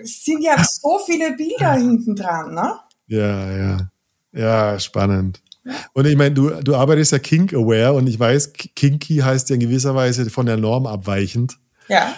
sind 0.24 0.42
ja 0.42 0.62
so 0.62 1.00
viele 1.04 1.32
Bilder 1.32 1.72
hinten 1.72 2.14
dran. 2.14 2.54
Ne? 2.54 2.74
Ja, 3.08 3.56
ja. 3.56 3.90
Ja, 4.32 4.78
spannend. 4.78 5.42
Und 5.94 6.06
ich 6.06 6.16
meine, 6.16 6.36
du, 6.36 6.50
du 6.62 6.76
arbeitest 6.76 7.10
ja 7.10 7.18
kink-aware 7.18 7.94
und 7.94 8.06
ich 8.06 8.20
weiß, 8.20 8.52
kinky 8.52 9.16
heißt 9.16 9.50
ja 9.50 9.54
in 9.54 9.60
gewisser 9.60 9.96
Weise 9.96 10.30
von 10.30 10.46
der 10.46 10.56
Norm 10.56 10.86
abweichend. 10.86 11.58
Ja. 11.88 12.14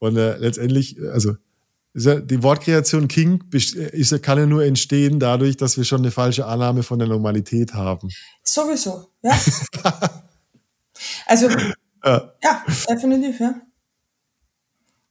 Und 0.00 0.18
äh, 0.18 0.36
letztendlich, 0.36 0.98
also 1.12 1.36
die 1.94 2.42
Wortkreation 2.42 3.08
King 3.08 3.42
ist, 3.52 4.22
kann 4.22 4.38
ja 4.38 4.46
nur 4.46 4.64
entstehen 4.64 5.18
dadurch, 5.18 5.56
dass 5.56 5.76
wir 5.76 5.84
schon 5.84 6.00
eine 6.02 6.10
falsche 6.10 6.46
Annahme 6.46 6.82
von 6.82 6.98
der 6.98 7.08
Normalität 7.08 7.74
haben. 7.74 8.08
Sowieso, 8.42 9.10
ja. 9.22 9.38
also, 11.26 11.48
ja. 12.04 12.32
ja, 12.42 12.64
definitiv, 12.88 13.40
ja. 13.40 13.54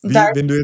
Wie, 0.01 0.13
da, 0.13 0.29
wenn 0.33 0.47
du 0.47 0.63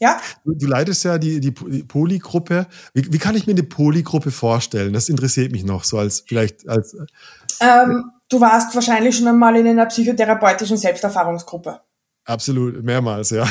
ja? 0.00 0.18
Du, 0.44 0.54
du, 0.54 0.66
leitest 0.66 1.04
ja 1.04 1.18
die, 1.18 1.40
die, 1.40 1.52
die 1.52 1.82
Polygruppe. 1.82 2.66
Wie, 2.94 3.12
wie, 3.12 3.18
kann 3.18 3.36
ich 3.36 3.46
mir 3.46 3.52
eine 3.52 3.62
Polygruppe 3.62 4.30
vorstellen? 4.30 4.94
Das 4.94 5.10
interessiert 5.10 5.52
mich 5.52 5.62
noch, 5.62 5.84
so 5.84 5.98
als 5.98 6.24
vielleicht 6.26 6.66
als. 6.66 6.96
Ähm, 7.60 8.10
du 8.30 8.40
warst 8.40 8.74
wahrscheinlich 8.74 9.16
schon 9.16 9.28
einmal 9.28 9.54
in 9.56 9.66
einer 9.66 9.86
psychotherapeutischen 9.86 10.78
Selbsterfahrungsgruppe. 10.78 11.80
Absolut, 12.30 12.84
mehrmals, 12.84 13.30
ja. 13.30 13.44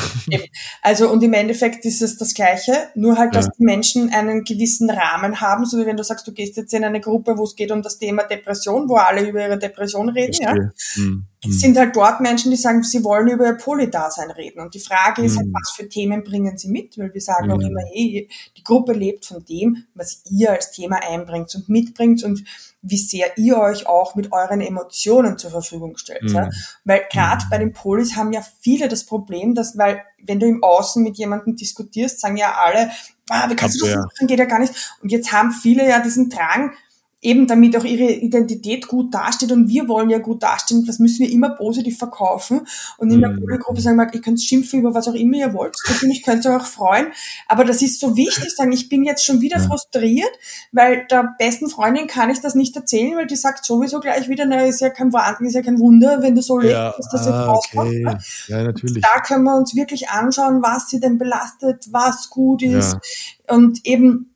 Also 0.81 1.09
und 1.11 1.21
im 1.21 1.33
Endeffekt 1.33 1.83
ist 1.83 2.01
es 2.01 2.17
das 2.17 2.33
Gleiche, 2.33 2.89
nur 2.95 3.17
halt, 3.17 3.35
dass 3.35 3.45
ja. 3.47 3.51
die 3.59 3.63
Menschen 3.63 4.09
einen 4.09 4.45
gewissen 4.45 4.89
Rahmen 4.89 5.41
haben, 5.41 5.65
so 5.65 5.77
wie 5.77 5.85
wenn 5.85 5.97
du 5.97 6.03
sagst, 6.03 6.25
du 6.25 6.31
gehst 6.31 6.55
jetzt 6.55 6.73
in 6.73 6.85
eine 6.85 7.01
Gruppe, 7.01 7.37
wo 7.37 7.43
es 7.43 7.55
geht 7.55 7.71
um 7.71 7.81
das 7.81 7.97
Thema 7.97 8.23
Depression, 8.23 8.87
wo 8.87 8.95
alle 8.95 9.27
über 9.27 9.41
ihre 9.41 9.59
Depression 9.59 10.07
reden, 10.07 10.33
Verstehe. 10.33 10.71
ja. 10.95 11.03
Mhm. 11.03 11.25
Sind 11.51 11.77
halt 11.77 11.95
dort 11.95 12.19
Menschen, 12.19 12.51
die 12.51 12.57
sagen, 12.57 12.83
sie 12.83 13.03
wollen 13.03 13.29
über 13.29 13.45
ihr 13.45 13.53
Polydasein 13.53 14.29
reden. 14.31 14.59
Und 14.59 14.73
die 14.73 14.79
Frage 14.79 15.23
ist 15.23 15.37
halt, 15.37 15.47
mhm. 15.47 15.53
was 15.53 15.71
für 15.71 15.87
Themen 15.87 16.23
bringen 16.23 16.57
sie 16.57 16.69
mit? 16.69 16.97
Weil 16.97 17.13
wir 17.13 17.21
sagen 17.21 17.47
mhm. 17.47 17.53
auch 17.53 17.61
immer, 17.61 17.81
hey, 17.93 18.27
die 18.57 18.63
Gruppe 18.63 18.91
lebt 18.93 19.25
von 19.25 19.43
dem, 19.45 19.85
was 19.93 20.21
ihr 20.29 20.51
als 20.51 20.71
Thema 20.71 20.97
einbringt 21.01 21.53
und 21.55 21.69
mitbringt 21.69 22.23
und 22.23 22.43
wie 22.81 22.97
sehr 22.97 23.37
ihr 23.37 23.57
euch 23.57 23.87
auch 23.87 24.15
mit 24.15 24.31
euren 24.31 24.61
Emotionen 24.61 25.37
zur 25.37 25.51
Verfügung 25.51 25.97
stellt. 25.97 26.23
Mhm. 26.23 26.35
Ja? 26.35 26.49
Weil 26.85 27.05
gerade 27.11 27.45
mhm. 27.45 27.49
bei 27.49 27.57
den 27.57 27.73
Polis 27.73 28.15
haben 28.15 28.31
ja 28.31 28.41
viele 28.61 28.87
das 28.87 29.05
Problem, 29.05 29.55
dass, 29.55 29.77
weil 29.77 30.01
wenn 30.23 30.39
du 30.39 30.47
im 30.47 30.63
Außen 30.63 31.03
mit 31.03 31.17
jemandem 31.17 31.55
diskutierst, 31.55 32.21
sagen 32.21 32.37
ja 32.37 32.55
alle, 32.55 32.89
ah, 33.29 33.49
wie 33.49 33.55
kannst 33.55 33.81
Ab, 33.81 33.87
du 33.87 33.93
das 33.93 34.05
machen, 34.05 34.27
geht 34.27 34.39
ja 34.39 34.45
gar 34.45 34.59
nicht. 34.59 34.73
Und 35.01 35.11
jetzt 35.11 35.31
haben 35.31 35.51
viele 35.51 35.87
ja 35.87 35.99
diesen 35.99 36.29
Drang, 36.29 36.73
eben 37.21 37.47
damit 37.47 37.75
auch 37.75 37.83
ihre 37.83 38.11
Identität 38.11 38.87
gut 38.87 39.13
dasteht 39.13 39.51
und 39.51 39.67
wir 39.67 39.87
wollen 39.87 40.09
ja 40.09 40.19
gut 40.19 40.41
dastehen, 40.41 40.85
das 40.85 40.99
müssen 40.99 41.25
wir 41.25 41.31
immer 41.31 41.49
positiv 41.49 41.97
verkaufen 41.97 42.61
und 42.97 43.11
in 43.11 43.19
der 43.19 43.31
mhm. 43.31 43.41
Polegruppe 43.41 43.81
sagen, 43.81 43.99
ihr 44.13 44.21
könnt 44.21 44.41
schimpfen 44.41 44.79
über 44.79 44.93
was 44.93 45.07
auch 45.07 45.13
immer 45.13 45.37
ihr 45.37 45.53
wollt, 45.53 45.75
natürlich 45.87 46.23
könnt 46.23 46.45
ihr 46.45 46.55
euch 46.55 46.63
freuen, 46.63 47.07
aber 47.47 47.65
das 47.65 47.81
ist 47.81 47.99
so 47.99 48.15
wichtig, 48.15 48.55
sagen, 48.55 48.71
ich 48.71 48.87
bin 48.87 49.03
jetzt 49.03 49.25
schon 49.25 49.41
wieder 49.41 49.59
frustriert, 49.59 50.31
weil 50.71 51.05
der 51.11 51.35
besten 51.37 51.69
Freundin 51.69 52.07
kann 52.07 52.29
ich 52.29 52.39
das 52.39 52.55
nicht 52.55 52.75
erzählen, 52.75 53.17
weil 53.17 53.27
die 53.27 53.35
sagt 53.35 53.65
sowieso 53.65 53.99
gleich 53.99 54.29
wieder, 54.29 54.45
na, 54.45 54.65
ist 54.65 54.79
ja 54.79 54.89
kein 54.89 55.11
ist 55.41 55.55
ja 55.55 55.61
kein 55.61 55.79
Wunder, 55.79 56.21
wenn 56.21 56.35
du 56.35 56.41
so 56.41 56.57
lebst, 56.57 56.73
ja, 56.73 56.93
dass 56.95 57.09
das 57.09 57.25
jetzt 57.25 57.33
ah, 57.33 57.45
rauskommt. 57.45 57.89
Okay. 57.89 58.03
Ne? 58.03 58.19
Ja, 58.47 58.63
natürlich. 58.63 59.03
Da 59.03 59.21
können 59.21 59.43
wir 59.43 59.57
uns 59.57 59.75
wirklich 59.75 60.09
anschauen, 60.09 60.61
was 60.61 60.89
sie 60.89 60.99
denn 60.99 61.17
belastet, 61.17 61.87
was 61.91 62.29
gut 62.29 62.61
ist 62.61 62.97
ja. 63.47 63.55
und 63.55 63.85
eben 63.85 64.29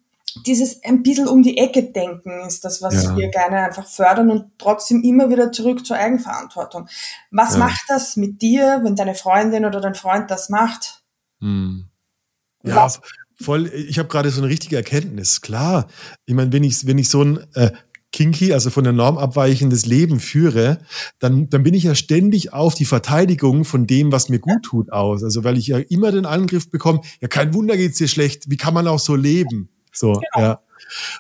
dieses 0.46 0.84
ein 0.84 1.04
bisschen 1.04 1.28
um 1.28 1.44
die 1.44 1.58
Ecke 1.58 1.84
denken 1.84 2.42
ist 2.48 2.66
das, 2.66 2.82
was 2.82 3.04
ja. 3.04 3.16
wir 3.16 3.30
gerne 3.30 3.58
einfach 3.58 3.88
fördern 3.88 4.32
und 4.32 4.52
trotzdem 4.58 5.04
immer 5.04 5.30
wieder 5.30 5.52
zurück 5.52 5.86
zur 5.86 5.98
Eigenverantwortung. 5.98 6.88
Was 7.32 7.54
ja. 7.54 7.60
macht 7.60 7.84
das 7.88 8.16
mit 8.16 8.42
dir, 8.42 8.82
wenn 8.84 8.96
deine 8.96 9.16
Freundin 9.16 9.66
oder 9.66 9.82
dein 9.82 9.96
Freund 9.96 10.32
das 10.32 10.50
macht? 10.50 11.04
Hm. 11.40 11.90
Ja, 12.64 12.76
was? 12.78 13.02
voll. 13.40 13.68
Ich 13.74 14.00
habe 14.00 14.10
gerade 14.10 14.30
so 14.30 14.42
eine 14.42 14.50
richtige 14.50 14.76
Erkenntnis. 14.76 15.42
Klar, 15.42 15.88
ich 16.26 16.34
meine, 16.34 16.52
wenn 16.54 16.64
ich, 16.64 16.88
wenn 16.88 16.98
ich 16.98 17.10
so 17.10 17.24
ein 17.24 17.40
äh, 17.54 17.72
kinky, 18.14 18.54
also 18.54 18.70
von 18.70 18.86
der 18.86 18.94
Norm 18.94 19.18
abweichendes 19.18 19.86
Leben 19.86 20.20
führe, 20.20 20.80
dann, 21.20 21.50
dann 21.50 21.64
bin 21.64 21.74
ich 21.74 21.84
ja 21.84 21.96
ständig 21.96 22.54
auf 22.54 22.76
die 22.76 22.86
Verteidigung 22.86 23.66
von 23.66 23.86
dem, 23.88 24.12
was 24.12 24.30
mir 24.30 24.40
gut 24.40 24.64
tut, 24.64 24.92
aus. 24.92 25.24
Also 25.24 25.44
weil 25.44 25.58
ich 25.58 25.68
ja 25.68 25.80
immer 25.80 26.12
den 26.12 26.26
Angriff 26.26 26.70
bekomme, 26.70 27.02
ja 27.20 27.28
kein 27.28 27.54
Wunder 27.54 27.76
geht's 27.76 27.98
dir 27.98 28.08
schlecht, 28.08 28.50
wie 28.50 28.58
kann 28.58 28.74
man 28.74 28.88
auch 28.88 29.00
so 29.00 29.16
leben? 29.16 29.70
So, 29.94 30.14
genau. 30.14 30.46
ja. 30.46 30.62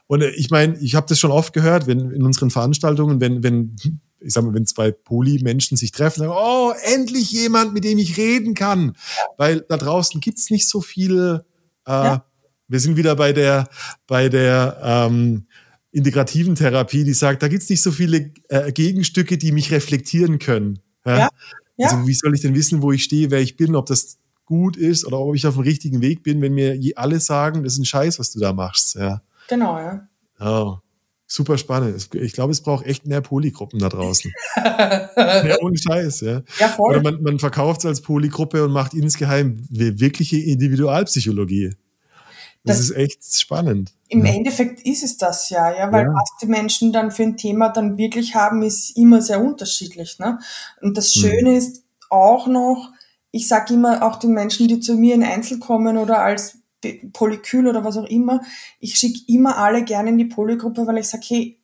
Und 0.07 0.21
äh, 0.21 0.32
ich 0.32 0.49
meine, 0.49 0.78
ich 0.80 0.95
habe 0.95 1.07
das 1.07 1.19
schon 1.19 1.32
oft 1.32 1.53
gehört, 1.53 1.88
wenn 1.88 2.11
in 2.11 2.24
unseren 2.24 2.49
Veranstaltungen, 2.49 3.21
wenn, 3.21 3.43
wenn, 3.43 3.76
ich 4.19 4.34
sag 4.34 4.43
mal, 4.43 4.53
wenn 4.53 4.65
zwei 4.65 4.91
Poly-Menschen 4.91 5.78
sich 5.78 5.91
treffen, 5.91 6.19
sagen, 6.19 6.34
oh, 6.36 6.74
endlich 6.84 7.32
jemand, 7.32 7.74
mit 7.74 7.84
dem 7.84 7.97
ich 7.97 8.17
reden 8.17 8.53
kann. 8.53 8.95
Weil 9.38 9.61
da 9.61 9.78
draußen 9.78 10.19
gibt's 10.19 10.49
nicht 10.49 10.67
so 10.67 10.82
viele, 10.82 11.45
äh, 11.88 11.91
ja. 11.91 12.26
wir 12.67 12.80
sind 12.80 12.97
wieder 12.97 13.15
bei 13.15 13.34
der, 13.34 13.69
bei 14.07 14.30
der 14.30 14.80
ähm, 14.84 15.47
integrativen 15.91 16.55
Therapie, 16.55 17.03
die 17.03 17.13
sagt, 17.13 17.43
da 17.43 17.47
gibt's 17.47 17.69
nicht 17.69 17.82
so 17.82 17.91
viele 17.91 18.32
äh, 18.49 18.71
Gegenstücke, 18.71 19.38
die 19.38 19.51
mich 19.51 19.71
reflektieren 19.71 20.39
können. 20.39 20.80
Ja. 21.05 21.30
Ja. 21.78 21.88
Also 21.89 22.07
wie 22.07 22.13
soll 22.13 22.36
ich 22.36 22.41
denn 22.41 22.55
wissen, 22.55 22.82
wo 22.82 22.91
ich 22.91 23.03
stehe, 23.03 23.32
wer 23.32 23.41
ich 23.41 23.57
bin, 23.57 23.76
ob 23.76 23.88
das 23.88 24.19
gut 24.45 24.77
ist 24.77 25.05
oder 25.05 25.19
ob 25.19 25.35
ich 25.35 25.47
auf 25.47 25.55
dem 25.55 25.63
richtigen 25.63 26.01
Weg 26.01 26.23
bin, 26.23 26.41
wenn 26.41 26.53
mir 26.53 26.77
alle 26.95 27.19
sagen, 27.19 27.63
das 27.63 27.73
ist 27.73 27.79
ein 27.79 27.85
Scheiß, 27.85 28.19
was 28.19 28.31
du 28.31 28.39
da 28.39 28.53
machst. 28.53 28.95
Ja. 28.95 29.21
Genau, 29.47 29.77
ja. 29.77 30.07
Oh, 30.39 30.77
super 31.27 31.57
spannend. 31.57 32.09
Ich 32.13 32.33
glaube, 32.33 32.51
es 32.51 32.61
braucht 32.61 32.85
echt 32.85 33.05
mehr 33.05 33.21
Polygruppen 33.21 33.79
da 33.79 33.89
draußen. 33.89 34.31
ja, 34.55 35.57
ohne 35.61 35.77
Scheiß, 35.77 36.21
ja. 36.21 36.41
ja 36.59 36.67
voll. 36.69 36.91
Oder 36.97 37.01
man, 37.01 37.21
man 37.21 37.39
verkauft 37.39 37.79
es 37.81 37.85
als 37.85 38.01
Polygruppe 38.01 38.63
und 38.63 38.71
macht 38.71 38.93
insgeheim 38.93 39.65
wirkliche 39.69 40.37
Individualpsychologie. 40.37 41.75
Das, 42.65 42.77
das, 42.77 42.89
ist 42.89 42.95
echt 42.95 43.23
spannend. 43.25 43.91
Im 44.07 44.25
ja. 44.25 44.33
Endeffekt 44.33 44.85
ist 44.85 45.03
es 45.03 45.17
das 45.17 45.49
ja, 45.49 45.75
ja, 45.75 45.91
weil 45.91 46.05
ja. 46.05 46.13
was 46.13 46.29
die 46.41 46.45
Menschen 46.45 46.93
dann 46.93 47.11
für 47.11 47.23
ein 47.23 47.35
Thema 47.35 47.69
dann 47.69 47.97
wirklich 47.97 48.35
haben, 48.35 48.61
ist 48.63 48.95
immer 48.95 49.21
sehr 49.21 49.41
unterschiedlich. 49.41 50.17
Ne? 50.19 50.39
Und 50.81 50.97
das 50.97 51.13
hm. 51.13 51.21
Schöne 51.21 51.49
hm. 51.49 51.57
ist 51.57 51.83
auch 52.09 52.47
noch, 52.47 52.91
ich 53.34 53.47
sage 53.47 53.73
immer 53.73 54.03
auch 54.03 54.17
den 54.17 54.31
Menschen, 54.31 54.67
die 54.67 54.79
zu 54.79 54.95
mir 54.95 55.15
in 55.15 55.23
Einzel 55.23 55.57
kommen 55.57 55.97
oder 55.97 56.21
als 56.21 56.59
Polykül 57.13 57.67
oder 57.67 57.84
was 57.84 57.97
auch 57.97 58.05
immer, 58.05 58.41
ich 58.79 58.95
schicke 58.95 59.19
immer 59.27 59.57
alle 59.57 59.84
gerne 59.84 60.09
in 60.09 60.17
die 60.19 60.25
Polygruppe, 60.25 60.86
weil 60.86 60.99
ich 60.99 61.07
sage, 61.07 61.23
hey, 61.27 61.59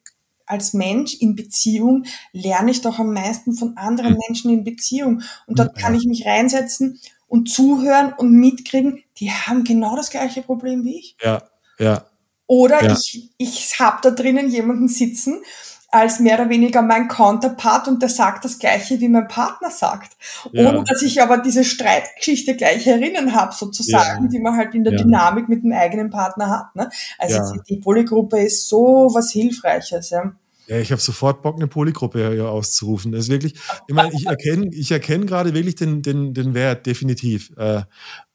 als 0.47 0.73
Mensch 0.73 1.13
in 1.19 1.35
Beziehung 1.35 2.05
lerne 2.33 2.71
ich 2.71 2.81
doch 2.81 2.97
am 2.97 3.13
meisten 3.13 3.53
von 3.53 3.77
anderen 3.77 4.13
hm. 4.13 4.19
Menschen 4.27 4.51
in 4.51 4.63
Beziehung. 4.63 5.21
Und 5.45 5.59
dort 5.59 5.77
kann 5.77 5.93
ich 5.93 6.05
mich 6.05 6.25
reinsetzen 6.25 6.99
und 7.27 7.49
zuhören 7.49 8.13
und 8.13 8.33
mitkriegen, 8.33 9.03
die 9.17 9.31
haben 9.31 9.63
genau 9.63 9.95
das 9.95 10.09
gleiche 10.09 10.41
Problem 10.41 10.83
wie 10.83 10.97
ich. 10.97 11.17
Ja, 11.21 11.43
ja. 11.77 12.05
Oder 12.47 12.83
ja. 12.83 12.93
ich, 12.93 13.29
ich 13.37 13.79
habe 13.79 13.99
da 14.01 14.09
drinnen 14.09 14.49
jemanden 14.49 14.87
sitzen, 14.87 15.43
als 15.91 16.19
mehr 16.19 16.35
oder 16.35 16.49
weniger 16.49 16.81
mein 16.81 17.07
Counterpart 17.07 17.87
und 17.87 18.01
der 18.01 18.09
sagt 18.09 18.45
das 18.45 18.59
Gleiche, 18.59 18.99
wie 18.99 19.09
mein 19.09 19.27
Partner 19.27 19.71
sagt. 19.71 20.15
Ja. 20.51 20.69
Ohne 20.69 20.83
dass 20.83 21.01
ich 21.01 21.21
aber 21.21 21.39
diese 21.39 21.63
Streitgeschichte 21.63 22.55
gleich 22.55 22.85
erinnern 22.85 23.33
habe, 23.33 23.53
sozusagen, 23.55 24.25
ja. 24.25 24.29
die 24.29 24.39
man 24.39 24.55
halt 24.55 24.75
in 24.75 24.83
der 24.83 24.93
ja. 24.93 24.99
Dynamik 24.99 25.49
mit 25.49 25.63
dem 25.63 25.73
eigenen 25.73 26.09
Partner 26.09 26.49
hat. 26.49 26.75
Ne? 26.75 26.89
Also 27.17 27.53
die, 27.53 27.75
die 27.75 27.81
Polygruppe 27.81 28.39
ist 28.39 28.69
so 28.69 29.09
was 29.13 29.31
Hilfreiches. 29.31 30.11
Ja. 30.11 30.31
Ja, 30.69 30.77
ich 30.77 30.91
habe 30.91 31.01
sofort 31.01 31.41
Bock, 31.41 31.55
eine 31.55 31.65
Polygruppe 31.65 32.31
hier 32.31 32.47
auszurufen. 32.47 33.11
Das 33.11 33.21
ist 33.21 33.29
wirklich, 33.29 33.55
ich 33.87 33.95
meine, 33.95 34.13
ich 34.13 34.27
erkenne, 34.27 34.69
ich 34.71 34.91
erkenne 34.91 35.25
gerade 35.25 35.55
wirklich 35.55 35.73
den, 35.73 36.03
den, 36.03 36.35
den 36.35 36.53
Wert, 36.53 36.85
definitiv. 36.85 37.51
Äh, 37.57 37.81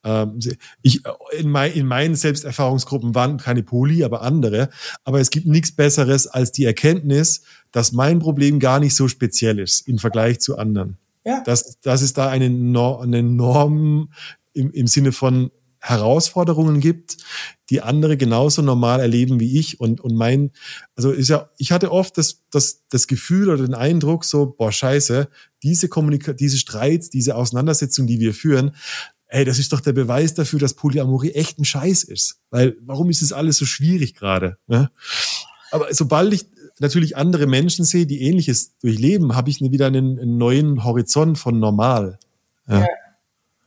äh, 0.03 0.27
ich, 0.83 1.03
in, 1.39 1.49
mein, 1.49 1.73
in 1.75 1.87
meinen 1.87 2.17
Selbsterfahrungsgruppen 2.17 3.15
waren 3.15 3.39
keine 3.39 3.63
Poly, 3.63 4.03
aber 4.03 4.23
andere. 4.23 4.69
Aber 5.05 5.21
es 5.21 5.31
gibt 5.31 5.47
nichts 5.47 5.71
Besseres 5.71 6.27
als 6.27 6.51
die 6.51 6.65
Erkenntnis, 6.65 7.43
dass 7.71 7.93
mein 7.93 8.19
Problem 8.19 8.59
gar 8.59 8.81
nicht 8.81 8.97
so 8.97 9.07
speziell 9.07 9.61
ist 9.61 9.87
im 9.87 9.99
Vergleich 9.99 10.41
zu 10.41 10.59
anderen. 10.59 10.99
Ja. 11.25 11.41
Dass, 11.45 11.79
dass 11.83 12.03
es 12.03 12.15
da 12.15 12.29
eine, 12.31 12.47
eine 12.47 13.23
Norm 13.23 14.11
im, 14.55 14.73
im 14.73 14.87
Sinne 14.89 15.13
von 15.13 15.53
Herausforderungen 15.85 16.81
gibt, 16.81 17.19
die 17.69 17.83
andere 17.83 18.17
genauso 18.17 18.63
normal 18.63 19.01
erleben 19.01 19.39
wie 19.39 19.59
ich. 19.59 19.81
Und, 19.81 20.01
und 20.01 20.15
mein, 20.15 20.51
also 20.97 21.11
ist 21.11 21.29
ja, 21.29 21.51
ich 21.59 21.73
hatte 21.73 21.93
oft 21.93 22.17
das, 22.17 22.43
das, 22.51 22.85
das 22.89 23.07
Gefühl 23.07 23.51
oder 23.51 23.67
den 23.67 23.75
Eindruck, 23.75 24.25
so, 24.25 24.47
boah, 24.47 24.73
scheiße, 24.73 25.29
diese 25.63 25.89
Kommunikation, 25.89 26.39
diese 26.39 26.57
Streits, 26.57 27.11
diese 27.11 27.37
Auseinandersetzung, 27.37 28.07
die 28.07 28.19
wir 28.19 28.33
führen, 28.33 28.75
ey, 29.27 29.45
das 29.45 29.59
ist 29.59 29.75
doch 29.75 29.81
der 29.81 29.93
Beweis 29.93 30.33
dafür, 30.33 30.59
dass 30.59 30.73
Polyamorie 30.73 31.33
echt 31.33 31.59
ein 31.59 31.67
Scheiß 31.67 32.05
ist. 32.05 32.41
Weil, 32.51 32.77
warum 32.81 33.11
ist 33.11 33.21
das 33.21 33.35
alles 33.35 33.59
so 33.59 33.67
schwierig 33.67 34.15
gerade? 34.15 34.57
Ne? 34.67 34.91
Aber 35.71 35.93
sobald 35.93 36.33
ich 36.33 36.47
natürlich 36.79 37.19
andere 37.19 37.47
Menschen 37.47 37.85
sehe, 37.85 38.07
die 38.07 38.23
Ähnliches 38.23 38.79
durchleben, 38.79 39.37
habe 39.37 39.51
ich 39.51 39.61
wieder 39.61 39.89
einen, 39.89 40.19
einen 40.19 40.39
neuen 40.39 40.83
Horizont 40.83 41.39
von 41.39 41.59
normal. 41.59 42.19
Ja. 42.69 42.81
ja. 42.81 42.87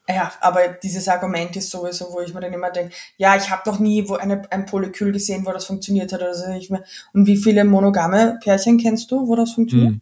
Ja, 0.10 0.32
aber 0.40 0.70
dieses 0.82 1.08
Argument 1.10 1.56
ist 1.58 1.70
sowieso, 1.70 2.06
wo 2.12 2.22
ich 2.22 2.34
mir 2.34 2.40
dann 2.40 2.54
immer 2.54 2.72
denke, 2.72 2.94
ja, 3.18 3.36
ich 3.36 3.50
habe 3.50 3.70
noch 3.70 3.80
nie 3.80 4.08
wo 4.08 4.16
eine, 4.16 4.42
ein 4.52 4.66
Polykül 4.66 5.12
gesehen, 5.12 5.46
wo 5.46 5.52
das 5.52 5.66
funktioniert 5.66 6.14
hat. 6.14 6.22
Also 6.22 6.50
ich 6.52 6.70
mehr. 6.70 6.84
Und 7.14 7.28
wie 7.28 7.36
viele 7.36 7.66
monogame 7.66 8.40
Pärchen 8.42 8.78
kennst 8.78 9.12
du, 9.12 9.28
wo 9.28 9.36
das 9.36 9.52
funktioniert? 9.52 9.96
Mhm. 9.96 10.02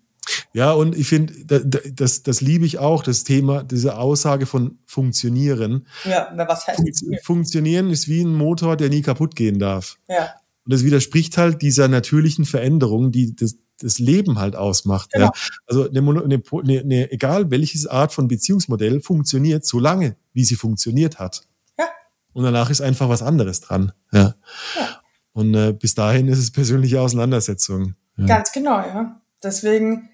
Ja, 0.53 0.72
und 0.72 0.95
ich 0.95 1.08
finde, 1.08 1.34
das, 1.45 2.24
das 2.24 2.41
liebe 2.41 2.66
ich 2.66 2.78
auch, 2.78 3.03
das 3.03 3.24
Thema, 3.24 3.64
diese 3.64 3.97
Aussage 3.97 4.45
von 4.45 4.80
funktionieren. 4.86 5.86
Ja, 6.03 6.32
was 6.36 6.68
heißt 6.68 6.78
Funktionieren? 6.78 7.24
Funktionieren 7.24 7.89
ist 7.89 8.08
wie 8.08 8.22
ein 8.22 8.34
Motor, 8.34 8.78
der 8.78 8.89
nie 8.89 9.01
kaputt 9.01 9.36
gehen 9.36 9.60
darf. 9.60 9.97
Ja. 10.08 10.34
Und 10.66 10.74
das 10.74 10.84
widerspricht 10.84 11.38
halt 11.38 11.62
dieser 11.62 11.88
natürlichen 11.88 12.45
Veränderung, 12.45 13.12
die 13.12 13.36
das, 13.36 13.58
das 13.80 13.99
Leben 13.99 14.39
halt 14.39 14.55
ausmacht. 14.55 15.11
Genau. 15.11 15.26
Ja. 15.26 15.32
Also 15.67 15.89
eine, 15.89 15.99
eine, 15.99 16.41
eine, 16.80 17.11
egal 17.11 17.51
welches 17.51 17.88
Art 17.88 18.13
von 18.13 18.28
Beziehungsmodell 18.28 19.01
funktioniert 19.01 19.65
so 19.65 19.80
lange, 19.80 20.15
wie 20.34 20.45
sie 20.45 20.55
funktioniert 20.55 21.19
hat. 21.19 21.43
Ja. 21.78 21.86
Und 22.34 22.43
danach 22.43 22.69
ist 22.69 22.82
einfach 22.82 23.09
was 23.09 23.21
anderes 23.21 23.61
dran. 23.61 23.91
Ja. 24.11 24.36
ja. 24.76 25.01
Und 25.34 25.53
äh, 25.53 25.73
bis 25.73 25.95
dahin 25.95 26.28
ist 26.28 26.39
es 26.39 26.51
persönliche 26.51 27.01
Auseinandersetzung. 27.01 27.95
Ja. 28.17 28.26
Ganz 28.26 28.51
genau, 28.51 28.78
ja. 28.78 29.21
Deswegen, 29.43 30.09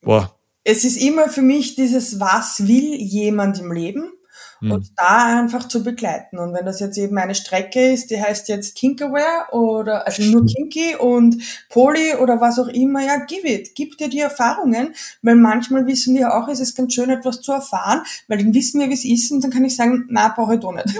Boah. 0.00 0.34
es 0.64 0.84
ist 0.84 0.96
immer 0.96 1.28
für 1.28 1.42
mich 1.42 1.74
dieses, 1.74 2.20
was 2.20 2.66
will 2.66 2.94
jemand 2.94 3.58
im 3.58 3.72
Leben? 3.72 4.12
Mhm. 4.60 4.72
und 4.72 4.92
da 4.96 5.40
einfach 5.40 5.68
zu 5.68 5.82
begleiten. 5.82 6.38
Und 6.38 6.54
wenn 6.54 6.64
das 6.64 6.80
jetzt 6.80 6.98
eben 6.98 7.16
eine 7.18 7.34
Strecke 7.34 7.92
ist, 7.92 8.10
die 8.10 8.20
heißt 8.20 8.48
jetzt 8.48 8.76
Kinkaware 8.76 9.52
oder 9.52 10.06
also 10.06 10.22
nur 10.22 10.46
Kinky 10.46 10.96
und 10.96 11.42
Poly 11.68 12.14
oder 12.20 12.40
was 12.40 12.58
auch 12.58 12.68
immer, 12.68 13.04
ja, 13.04 13.24
give 13.26 13.46
it, 13.46 13.74
gib 13.74 13.98
dir 13.98 14.08
die 14.08 14.20
Erfahrungen, 14.20 14.94
weil 15.22 15.36
manchmal 15.36 15.86
wissen 15.86 16.16
wir 16.16 16.34
auch, 16.34 16.48
es 16.48 16.60
ist 16.60 16.76
ganz 16.76 16.94
schön, 16.94 17.10
etwas 17.10 17.40
zu 17.40 17.52
erfahren, 17.52 18.02
weil 18.28 18.38
dann 18.38 18.54
wissen 18.54 18.80
wir, 18.80 18.88
wie 18.88 18.94
es 18.94 19.04
ist 19.04 19.32
und 19.32 19.42
dann 19.42 19.50
kann 19.50 19.64
ich 19.64 19.76
sagen, 19.76 20.06
na, 20.08 20.28
brauche 20.28 20.54
ich 20.54 20.60
doch 20.60 20.72
nicht. 20.72 20.86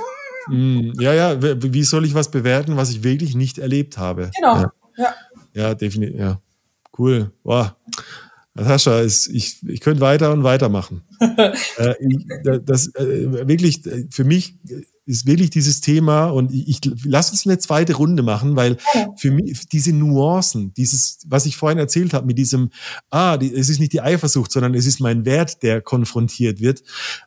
Mhm. 0.49 0.95
Ja, 0.99 1.13
ja, 1.13 1.37
wie 1.41 1.83
soll 1.85 2.07
ich 2.07 2.15
was 2.15 2.31
bewerten, 2.31 2.77
was 2.77 2.91
ich 2.91 3.05
wirklich 3.05 3.37
nicht 3.37 3.59
erlebt 3.59 3.99
habe? 3.99 4.31
Genau, 4.35 4.57
ja. 4.57 4.73
Ja, 4.97 5.15
ja 5.53 5.75
definitiv, 5.75 6.19
ja. 6.19 6.41
Cool. 6.99 7.31
Wow. 7.45 7.73
Natascha, 8.61 9.03
ich, 9.03 9.63
ich 9.67 9.81
könnte 9.81 10.01
weiter 10.01 10.33
und 10.33 10.45
weiter 10.45 10.69
machen. 10.69 11.03
äh, 11.21 12.61
das 12.65 12.95
äh, 12.95 13.49
wirklich 13.49 13.83
für 14.11 14.25
mich 14.25 14.59
ist 15.07 15.27
wirklich 15.27 15.51
dieses 15.51 15.81
Thema 15.81 16.27
und 16.27 16.53
ich, 16.53 16.69
ich 16.69 16.81
lass 17.05 17.31
uns 17.31 17.47
eine 17.47 17.59
zweite 17.59 17.95
Runde 17.95 18.23
machen, 18.23 18.55
weil 18.55 18.77
für 19.17 19.33
mich 19.33 19.67
diese 19.69 19.93
Nuancen, 19.93 20.73
dieses, 20.75 21.19
was 21.27 21.47
ich 21.47 21.57
vorhin 21.57 21.79
erzählt 21.79 22.15
habe 22.15 22.27
mit 22.27 22.39
diesem, 22.39 22.71
ah, 23.11 23.37
die, 23.37 23.53
es 23.53 23.69
ist 23.69 23.81
nicht 23.81 23.93
die 23.93 24.03
Eifersucht, 24.03 24.53
sondern 24.53 24.75
es 24.75 24.87
ist 24.87 25.01
mein 25.01 25.25
Wert, 25.25 25.63
der 25.63 25.81
konfrontiert 25.81 26.61
wird. 26.61 26.83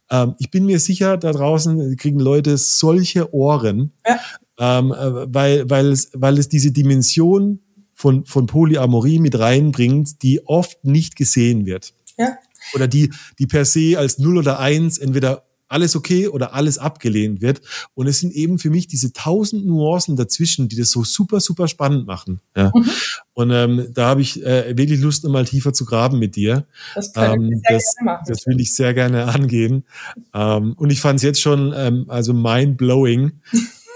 Ähm, 0.09 0.35
ich 0.39 0.49
bin 0.49 0.65
mir 0.65 0.79
sicher, 0.79 1.17
da 1.17 1.33
draußen 1.33 1.97
kriegen 1.97 2.19
Leute 2.19 2.57
solche 2.57 3.33
Ohren, 3.33 3.91
ja. 4.07 4.19
ähm, 4.59 4.91
äh, 4.91 5.33
weil, 5.33 5.69
weil, 5.69 5.91
es, 5.91 6.11
weil 6.13 6.37
es 6.37 6.47
diese 6.47 6.71
Dimension 6.71 7.59
von, 8.03 8.25
von 8.25 8.47
Polyamorie 8.47 9.19
mit 9.19 9.39
reinbringt, 9.39 10.23
die 10.23 10.45
oft 10.45 10.83
nicht 10.83 11.15
gesehen 11.15 11.65
wird. 11.65 11.93
Ja. 12.17 12.37
Oder 12.73 12.89
die, 12.89 13.13
die 13.39 13.47
per 13.47 13.63
se 13.63 13.97
als 13.97 14.17
Null 14.17 14.37
oder 14.39 14.59
Eins 14.59 14.97
entweder 14.97 15.45
alles 15.69 15.95
okay 15.95 16.27
oder 16.27 16.53
alles 16.53 16.77
abgelehnt 16.77 17.39
wird. 17.39 17.61
Und 17.93 18.07
es 18.07 18.19
sind 18.19 18.33
eben 18.33 18.59
für 18.59 18.69
mich 18.69 18.87
diese 18.87 19.13
tausend 19.13 19.65
Nuancen 19.65 20.17
dazwischen, 20.17 20.67
die 20.67 20.75
das 20.75 20.91
so 20.91 21.05
super, 21.05 21.39
super 21.39 21.69
spannend 21.69 22.05
machen. 22.05 22.41
Ja. 22.57 22.73
Mhm. 22.75 22.89
Und 23.31 23.51
ähm, 23.51 23.87
da 23.93 24.09
habe 24.09 24.21
ich 24.21 24.43
äh, 24.43 24.77
wirklich 24.77 24.99
Lust, 24.99 25.23
nochmal 25.23 25.45
tiefer 25.45 25.71
zu 25.71 25.85
graben 25.85 26.19
mit 26.19 26.35
dir. 26.35 26.67
Das, 26.95 27.13
ähm, 27.15 27.61
das, 27.69 27.95
das, 28.27 28.45
will 28.47 28.59
ich 28.59 28.73
sehr 28.73 28.93
gerne 28.93 29.25
angehen. 29.25 29.85
Ähm, 30.33 30.73
und 30.73 30.91
ich 30.91 30.99
fand 30.99 31.17
es 31.17 31.23
jetzt 31.23 31.41
schon 31.41 31.73
ähm, 31.73 32.05
also 32.09 32.33
mind-blowing. 32.33 33.31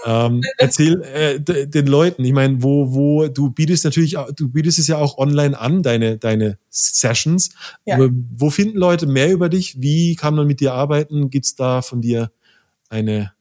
Ähm, 0.08 0.42
erzähl 0.56 1.02
äh, 1.02 1.38
den 1.40 1.86
Leuten, 1.86 2.24
ich 2.24 2.32
meine, 2.32 2.62
wo, 2.62 2.94
wo, 2.94 3.28
du 3.28 3.50
bietest 3.50 3.84
natürlich, 3.84 4.16
du 4.34 4.48
bietest 4.48 4.78
es 4.78 4.86
ja 4.86 4.96
auch 4.96 5.18
online 5.18 5.58
an, 5.58 5.82
deine, 5.82 6.16
deine 6.16 6.58
Sessions. 6.70 7.50
Ja. 7.84 7.98
Wo 8.00 8.48
finden 8.48 8.78
Leute 8.78 9.06
mehr 9.06 9.30
über 9.30 9.50
dich? 9.50 9.82
Wie 9.82 10.16
kann 10.16 10.34
man 10.34 10.46
mit 10.46 10.60
dir 10.60 10.72
arbeiten? 10.72 11.28
Gibt's 11.28 11.54
da 11.54 11.82
von 11.82 12.00
dir 12.00 12.30
eine 12.88 13.32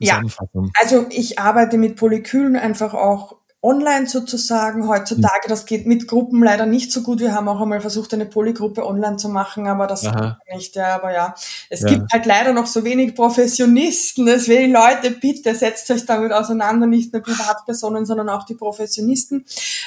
Zusammenfassung? 0.00 0.66
Ja, 0.66 0.82
also 0.82 1.06
ich 1.10 1.38
arbeite 1.38 1.76
mit 1.76 1.96
Polykülen 1.96 2.56
einfach 2.56 2.94
auch 2.94 3.36
online 3.66 4.06
sozusagen 4.06 4.88
heutzutage. 4.88 5.48
Das 5.48 5.66
geht 5.66 5.86
mit 5.86 6.06
Gruppen 6.06 6.42
leider 6.42 6.66
nicht 6.66 6.92
so 6.92 7.02
gut. 7.02 7.18
Wir 7.18 7.34
haben 7.34 7.48
auch 7.48 7.60
einmal 7.60 7.80
versucht, 7.80 8.14
eine 8.14 8.26
Polygruppe 8.26 8.86
online 8.86 9.16
zu 9.16 9.28
machen, 9.28 9.66
aber 9.66 9.88
das 9.88 10.06
Aha. 10.06 10.38
geht 10.46 10.56
nicht. 10.56 10.76
Ja, 10.76 10.94
aber 10.94 11.12
ja, 11.12 11.34
es 11.68 11.80
ja. 11.80 11.88
gibt 11.88 12.12
halt 12.12 12.26
leider 12.26 12.52
noch 12.52 12.66
so 12.66 12.84
wenig 12.84 13.14
Professionisten. 13.14 14.24
Deswegen 14.24 14.72
Leute, 14.72 15.10
bitte 15.10 15.54
setzt 15.54 15.90
euch 15.90 16.06
damit 16.06 16.32
auseinander, 16.32 16.86
nicht 16.86 17.12
nur 17.12 17.22
Privatpersonen, 17.22 18.06
sondern 18.06 18.28
auch 18.28 18.44
die 18.44 18.54
Professionisten. 18.54 19.38
Mhm. 19.38 19.44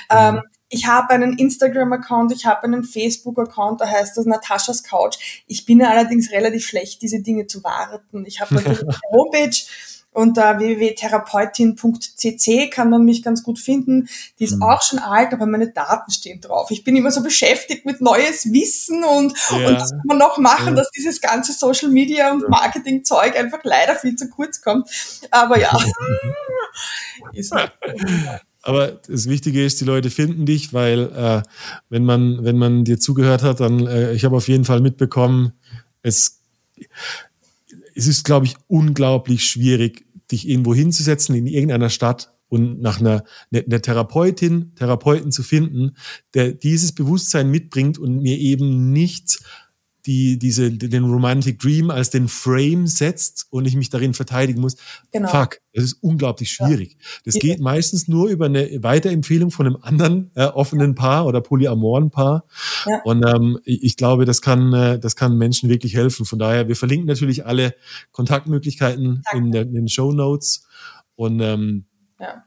Ähm, 0.10 0.42
ich 0.72 0.86
habe 0.86 1.10
einen 1.10 1.38
Instagram-Account, 1.38 2.32
ich 2.32 2.46
habe 2.46 2.64
einen 2.64 2.84
Facebook-Account, 2.84 3.82
da 3.82 3.88
heißt 3.88 4.16
das 4.16 4.26
Nataschas 4.26 4.84
Couch. 4.84 5.44
Ich 5.48 5.66
bin 5.66 5.82
allerdings 5.82 6.32
relativ 6.32 6.68
schlecht, 6.68 7.02
diese 7.02 7.22
Dinge 7.22 7.48
zu 7.48 7.64
warten. 7.64 8.26
Ich 8.28 8.40
habe 8.40 8.54
natürlich 8.54 8.82
eine 8.84 8.94
Homepage, 9.12 9.58
unter 10.12 10.60
www.therapeutin.cc 10.60 12.70
kann 12.70 12.89
man 12.89 13.05
mich 13.05 13.24
ganz 13.24 13.43
gut 13.43 13.60
finden. 13.60 14.10
Die 14.39 14.43
ist 14.43 14.55
mhm. 14.55 14.64
auch 14.64 14.82
schon 14.82 14.99
alt, 14.99 15.34
aber 15.34 15.45
meine 15.45 15.72
Daten 15.72 16.12
stehen 16.12 16.41
drauf. 16.41 16.72
Ich 16.72 16.84
bin 16.84 16.95
immer 16.95 17.12
so 17.12 17.22
beschäftigt 17.22 17.86
mit 17.86 18.01
neues 18.01 18.51
Wissen 18.51 19.03
und, 19.03 19.34
ja. 19.51 19.68
und 19.68 19.76
was 19.76 19.91
kann 19.91 20.01
man 20.05 20.18
noch 20.18 20.38
machen, 20.38 20.70
ja. 20.70 20.76
dass 20.76 20.89
dieses 20.91 21.22
ganze 21.22 21.53
Social 21.53 21.89
Media 21.89 22.32
und 22.32 22.49
Marketing 22.49 23.03
Zeug 23.03 23.38
einfach 23.38 23.60
leider 23.64 23.95
viel 23.95 24.16
zu 24.16 24.30
kurz 24.30 24.62
kommt. 24.62 24.89
Aber 25.32 25.60
ja. 25.60 25.72
ist 27.34 27.51
halt 27.51 27.72
aber 28.62 28.99
das 29.07 29.30
Wichtige 29.30 29.66
ist, 29.66 29.80
die 29.80 29.86
Leute 29.86 30.10
finden 30.10 30.45
dich, 30.45 30.74
weil 30.74 31.12
äh, 31.16 31.41
wenn 31.89 32.03
man 32.03 32.43
wenn 32.43 32.57
man 32.57 32.84
dir 32.84 32.99
zugehört 32.99 33.41
hat, 33.41 33.62
dann 33.62 33.88
äh, 33.88 34.14
ich 34.14 34.26
habe 34.26 34.36
auf 34.36 34.47
jeden 34.47 34.66
Fall 34.66 34.82
mitbekommen, 34.82 35.53
es 36.01 36.39
es 38.00 38.08
ist, 38.08 38.24
glaube 38.24 38.45
ich, 38.45 38.56
unglaublich 38.68 39.43
schwierig, 39.43 40.06
dich 40.32 40.47
irgendwo 40.47 40.74
hinzusetzen 40.74 41.36
in 41.36 41.47
irgendeiner 41.47 41.89
Stadt 41.89 42.34
und 42.47 42.82
nach 42.82 43.00
einer, 43.00 43.26
einer 43.54 43.82
Therapeutin, 43.82 44.74
Therapeuten 44.76 45.32
zu 45.34 45.43
finden, 45.43 45.97
der 46.34 46.54
dieses 46.54 46.93
Bewusstsein 46.93 47.52
mitbringt 47.52 47.97
und 47.97 48.22
mir 48.22 48.38
eben 48.38 48.91
nicht 48.91 49.39
die, 50.06 50.39
diese, 50.39 50.72
den 50.72 51.04
Romantic 51.04 51.60
Dream 51.60 51.91
als 51.91 52.10
den 52.10 52.28
Frame 52.28 52.88
setzt 52.88 53.47
und 53.50 53.66
ich 53.66 53.76
mich 53.76 53.89
darin 53.89 54.14
verteidigen 54.14 54.62
muss. 54.62 54.78
Genau. 55.12 55.30
Fuck, 55.30 55.60
das 55.74 55.84
ist 55.84 55.93
unglaublich 56.02 56.52
schwierig. 56.52 56.93
Ja. 56.93 57.08
Das 57.26 57.36
ja. 57.36 57.39
geht 57.41 57.60
meistens 57.60 58.08
nur 58.08 58.30
über 58.30 58.45
eine 58.45 58.82
Weiterempfehlung 58.82 59.52
von 59.52 59.66
einem 59.66 59.78
anderen 59.82 60.32
äh, 60.36 60.45
offenen 60.45 60.95
Paar 60.95 61.26
oder 61.26 61.41
polyamoren 61.41 62.12
Paar. 62.12 62.45
Ja. 62.86 63.02
Und 63.04 63.26
ähm, 63.28 63.60
ich 63.66 63.97
glaube, 63.97 64.26
das 64.26 64.41
kann, 64.41 64.74
äh, 64.74 65.00
das 65.00 65.16
kann 65.16 65.38
Menschen 65.38 65.70
wirklich 65.70 65.95
helfen. 65.95 66.26
Von 66.26 66.39
daher, 66.39 66.68
wir 66.68 66.76
verlinken 66.76 67.08
natürlich 67.08 67.45
alle 67.45 67.76
Kontaktmöglichkeiten 68.12 69.24
in, 69.34 69.52
der, 69.52 69.64
in, 69.64 69.74
den 69.74 69.88
Show 69.89 70.12
Notes. 70.12 70.66
Und, 71.16 71.41
ähm, 71.41 71.86
ja. 72.20 72.43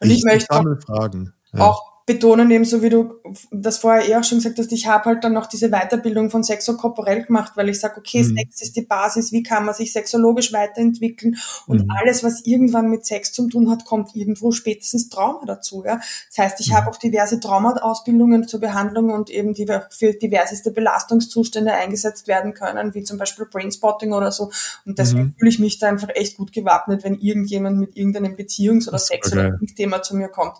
und 0.00 0.10
ich, 0.10 0.18
ich 0.18 0.24
möchte 0.24 0.50
auch, 0.50 0.64
Fragen. 0.86 1.32
auch 1.52 1.93
betonen, 2.06 2.50
eben 2.50 2.66
so 2.66 2.82
wie 2.82 2.90
du 2.90 3.14
das 3.50 3.78
vorher 3.78 4.06
eh 4.06 4.16
auch 4.16 4.24
schon 4.24 4.38
gesagt 4.38 4.58
hast, 4.58 4.72
ich 4.72 4.86
habe 4.86 5.06
halt 5.06 5.24
dann 5.24 5.32
noch 5.32 5.46
diese 5.46 5.70
Weiterbildung 5.70 6.28
von 6.28 6.44
sexokorporell 6.44 7.24
gemacht, 7.24 7.52
weil 7.56 7.70
ich 7.70 7.80
sage, 7.80 7.98
okay, 7.98 8.22
mhm. 8.22 8.36
Sex 8.36 8.60
ist 8.60 8.76
die 8.76 8.82
Basis, 8.82 9.32
wie 9.32 9.42
kann 9.42 9.64
man 9.64 9.74
sich 9.74 9.92
sexologisch 9.92 10.52
weiterentwickeln 10.52 11.36
und 11.66 11.84
mhm. 11.84 11.90
alles, 11.90 12.22
was 12.22 12.44
irgendwann 12.44 12.90
mit 12.90 13.06
Sex 13.06 13.32
zu 13.32 13.48
tun 13.48 13.70
hat, 13.70 13.86
kommt 13.86 14.14
irgendwo 14.14 14.52
spätestens 14.52 15.08
Trauma 15.08 15.46
dazu. 15.46 15.82
Ja? 15.86 15.98
Das 16.28 16.38
heißt, 16.38 16.60
ich 16.60 16.70
mhm. 16.70 16.74
habe 16.74 16.90
auch 16.90 16.96
diverse 16.96 17.40
Traumaausbildungen 17.40 18.46
zur 18.48 18.60
Behandlung 18.60 19.10
und 19.10 19.30
eben 19.30 19.54
die 19.54 19.66
für 19.88 20.12
diverseste 20.12 20.72
Belastungszustände 20.72 21.72
eingesetzt 21.72 22.28
werden 22.28 22.52
können, 22.52 22.92
wie 22.92 23.02
zum 23.02 23.16
Beispiel 23.16 23.46
Brainspotting 23.46 24.12
oder 24.12 24.30
so. 24.30 24.50
Und 24.84 24.98
deswegen 24.98 25.24
mhm. 25.24 25.34
fühle 25.38 25.50
ich 25.50 25.58
mich 25.58 25.78
da 25.78 25.88
einfach 25.88 26.10
echt 26.14 26.36
gut 26.36 26.52
gewappnet, 26.52 27.02
wenn 27.02 27.14
irgendjemand 27.14 27.78
mit 27.78 27.96
irgendeinem 27.96 28.34
Beziehungs- 28.34 28.88
oder 28.88 28.98
Sex- 28.98 29.32
oder 29.32 29.58
Thema 29.74 30.02
zu 30.02 30.14
mir 30.14 30.28
kommt 30.28 30.58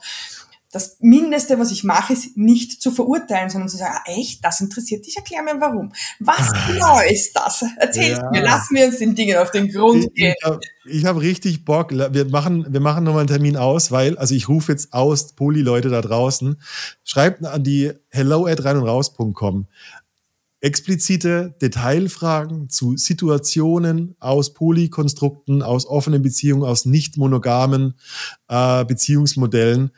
das 0.75 0.97
Mindeste, 1.01 1.59
was 1.59 1.71
ich 1.71 1.85
mache, 1.85 2.13
ist 2.13 2.37
nicht 2.37 2.83
zu 2.83 2.91
verurteilen, 2.91 3.49
sondern 3.49 3.69
zu 3.69 3.77
sagen, 3.77 3.95
ah, 3.97 4.11
echt, 4.11 4.45
das 4.45 4.61
interessiert 4.61 5.07
dich, 5.07 5.17
erklär 5.17 5.43
mir 5.43 5.61
warum. 5.61 5.93
Was 6.19 6.53
ah. 6.53 6.67
genau 6.67 7.01
ist 7.01 7.33
das? 7.35 7.65
Erzähl 7.79 8.13
ja. 8.13 8.31
mir, 8.31 8.43
lassen 8.43 8.75
wir 8.75 8.87
uns 8.87 8.99
den 8.99 9.15
Dingen 9.15 9.39
auf 9.39 9.53
den 9.53 9.71
Grund 9.71 10.13
gehen. 10.15 10.35
Ich 10.87 11.05
habe 11.05 11.19
hab 11.19 11.23
richtig 11.23 11.65
Bock. 11.65 11.93
Wir 11.93 12.25
machen, 12.27 12.67
wir 12.69 12.81
machen 12.81 13.05
nochmal 13.05 13.21
einen 13.21 13.29
Termin 13.29 13.57
aus, 13.57 13.93
weil, 13.93 14.19
also 14.19 14.35
ich 14.35 14.49
rufe 14.49 14.73
jetzt 14.73 14.93
aus, 14.93 15.35
Poli-Leute 15.35 15.91
da 15.91 16.01
draußen, 16.01 16.61
schreibt 17.05 17.45
an 17.45 17.63
die 17.63 17.93
hello 18.09 18.47
at 18.47 18.65
rein 18.65 18.77
und 18.77 18.89
raus.com 18.89 19.67
explizite 20.65 21.55
Detailfragen 21.61 22.71
zu 22.71 22.97
Situationen 22.97 24.17
aus 24.19 24.55
Polykonstrukten, 24.55 25.63
aus 25.63 25.85
offenen 25.87 26.23
Beziehungen, 26.23 26.65
aus 26.65 26.87
nicht 26.87 27.19
monogamen 27.19 27.95
äh, 28.49 28.83
Beziehungsmodellen. 28.87 29.91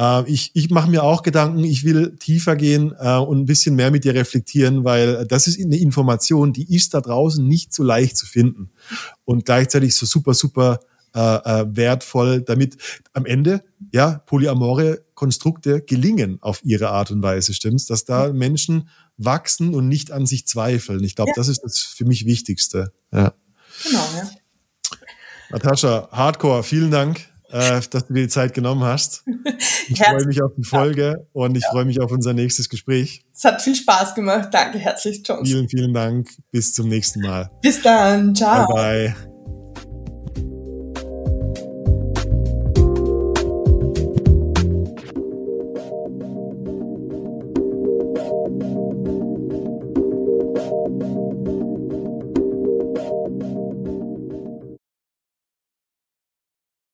Äh, 0.00 0.30
ich 0.30 0.50
ich 0.54 0.70
mache 0.70 0.90
mir 0.90 1.02
auch 1.02 1.22
Gedanken, 1.22 1.62
ich 1.62 1.84
will 1.84 2.16
tiefer 2.16 2.56
gehen 2.56 2.94
äh, 2.98 3.18
und 3.18 3.40
ein 3.40 3.44
bisschen 3.44 3.76
mehr 3.76 3.90
mit 3.90 4.04
dir 4.04 4.14
reflektieren, 4.14 4.82
weil 4.82 5.26
das 5.26 5.46
ist 5.46 5.62
eine 5.62 5.76
Information, 5.76 6.54
die 6.54 6.74
ist 6.74 6.94
da 6.94 7.02
draußen 7.02 7.46
nicht 7.46 7.74
so 7.74 7.82
leicht 7.82 8.16
zu 8.16 8.24
finden 8.24 8.70
und 9.26 9.44
gleichzeitig 9.44 9.94
so 9.94 10.06
super, 10.06 10.32
super 10.32 10.80
äh, 11.14 11.20
äh, 11.20 11.66
wertvoll, 11.68 12.40
damit 12.40 12.76
am 13.12 13.24
Ende 13.24 13.62
ja 13.92 14.22
polyamore 14.26 15.04
Konstrukte 15.14 15.80
gelingen 15.82 16.38
auf 16.40 16.64
ihre 16.64 16.90
Art 16.90 17.12
und 17.12 17.22
Weise, 17.22 17.54
stimmt's? 17.54 17.86
Dass 17.86 18.04
da 18.04 18.32
Menschen 18.32 18.88
wachsen 19.16 19.74
und 19.74 19.88
nicht 19.88 20.10
an 20.10 20.26
sich 20.26 20.46
zweifeln. 20.46 21.04
Ich 21.04 21.16
glaube, 21.16 21.30
ja. 21.30 21.34
das 21.36 21.48
ist 21.48 21.60
das 21.62 21.78
für 21.78 22.04
mich 22.04 22.26
Wichtigste. 22.26 22.92
Ja. 23.12 23.34
Genau, 23.84 24.06
ja. 24.16 24.30
Natascha, 25.50 26.08
Hardcore, 26.10 26.62
vielen 26.62 26.90
Dank, 26.90 27.28
äh, 27.50 27.80
dass 27.90 28.06
du 28.06 28.14
dir 28.14 28.22
die 28.22 28.28
Zeit 28.28 28.54
genommen 28.54 28.84
hast. 28.84 29.24
Ich 29.86 29.98
freue 29.98 30.24
mich 30.24 30.42
auf 30.42 30.52
die 30.56 30.64
Folge 30.64 31.26
und 31.34 31.58
ich 31.58 31.62
ja. 31.62 31.70
freue 31.70 31.84
mich 31.84 32.00
auf 32.00 32.10
unser 32.10 32.32
nächstes 32.32 32.70
Gespräch. 32.70 33.26
Es 33.34 33.44
hat 33.44 33.60
viel 33.60 33.74
Spaß 33.74 34.14
gemacht. 34.14 34.48
Danke 34.50 34.78
herzlich, 34.78 35.22
John. 35.26 35.44
Vielen, 35.44 35.68
vielen 35.68 35.92
Dank. 35.92 36.30
Bis 36.50 36.72
zum 36.72 36.88
nächsten 36.88 37.20
Mal. 37.20 37.50
Bis 37.60 37.82
dann. 37.82 38.34
Ciao. 38.34 38.66
Bye, 38.66 39.14
bye. 39.14 39.33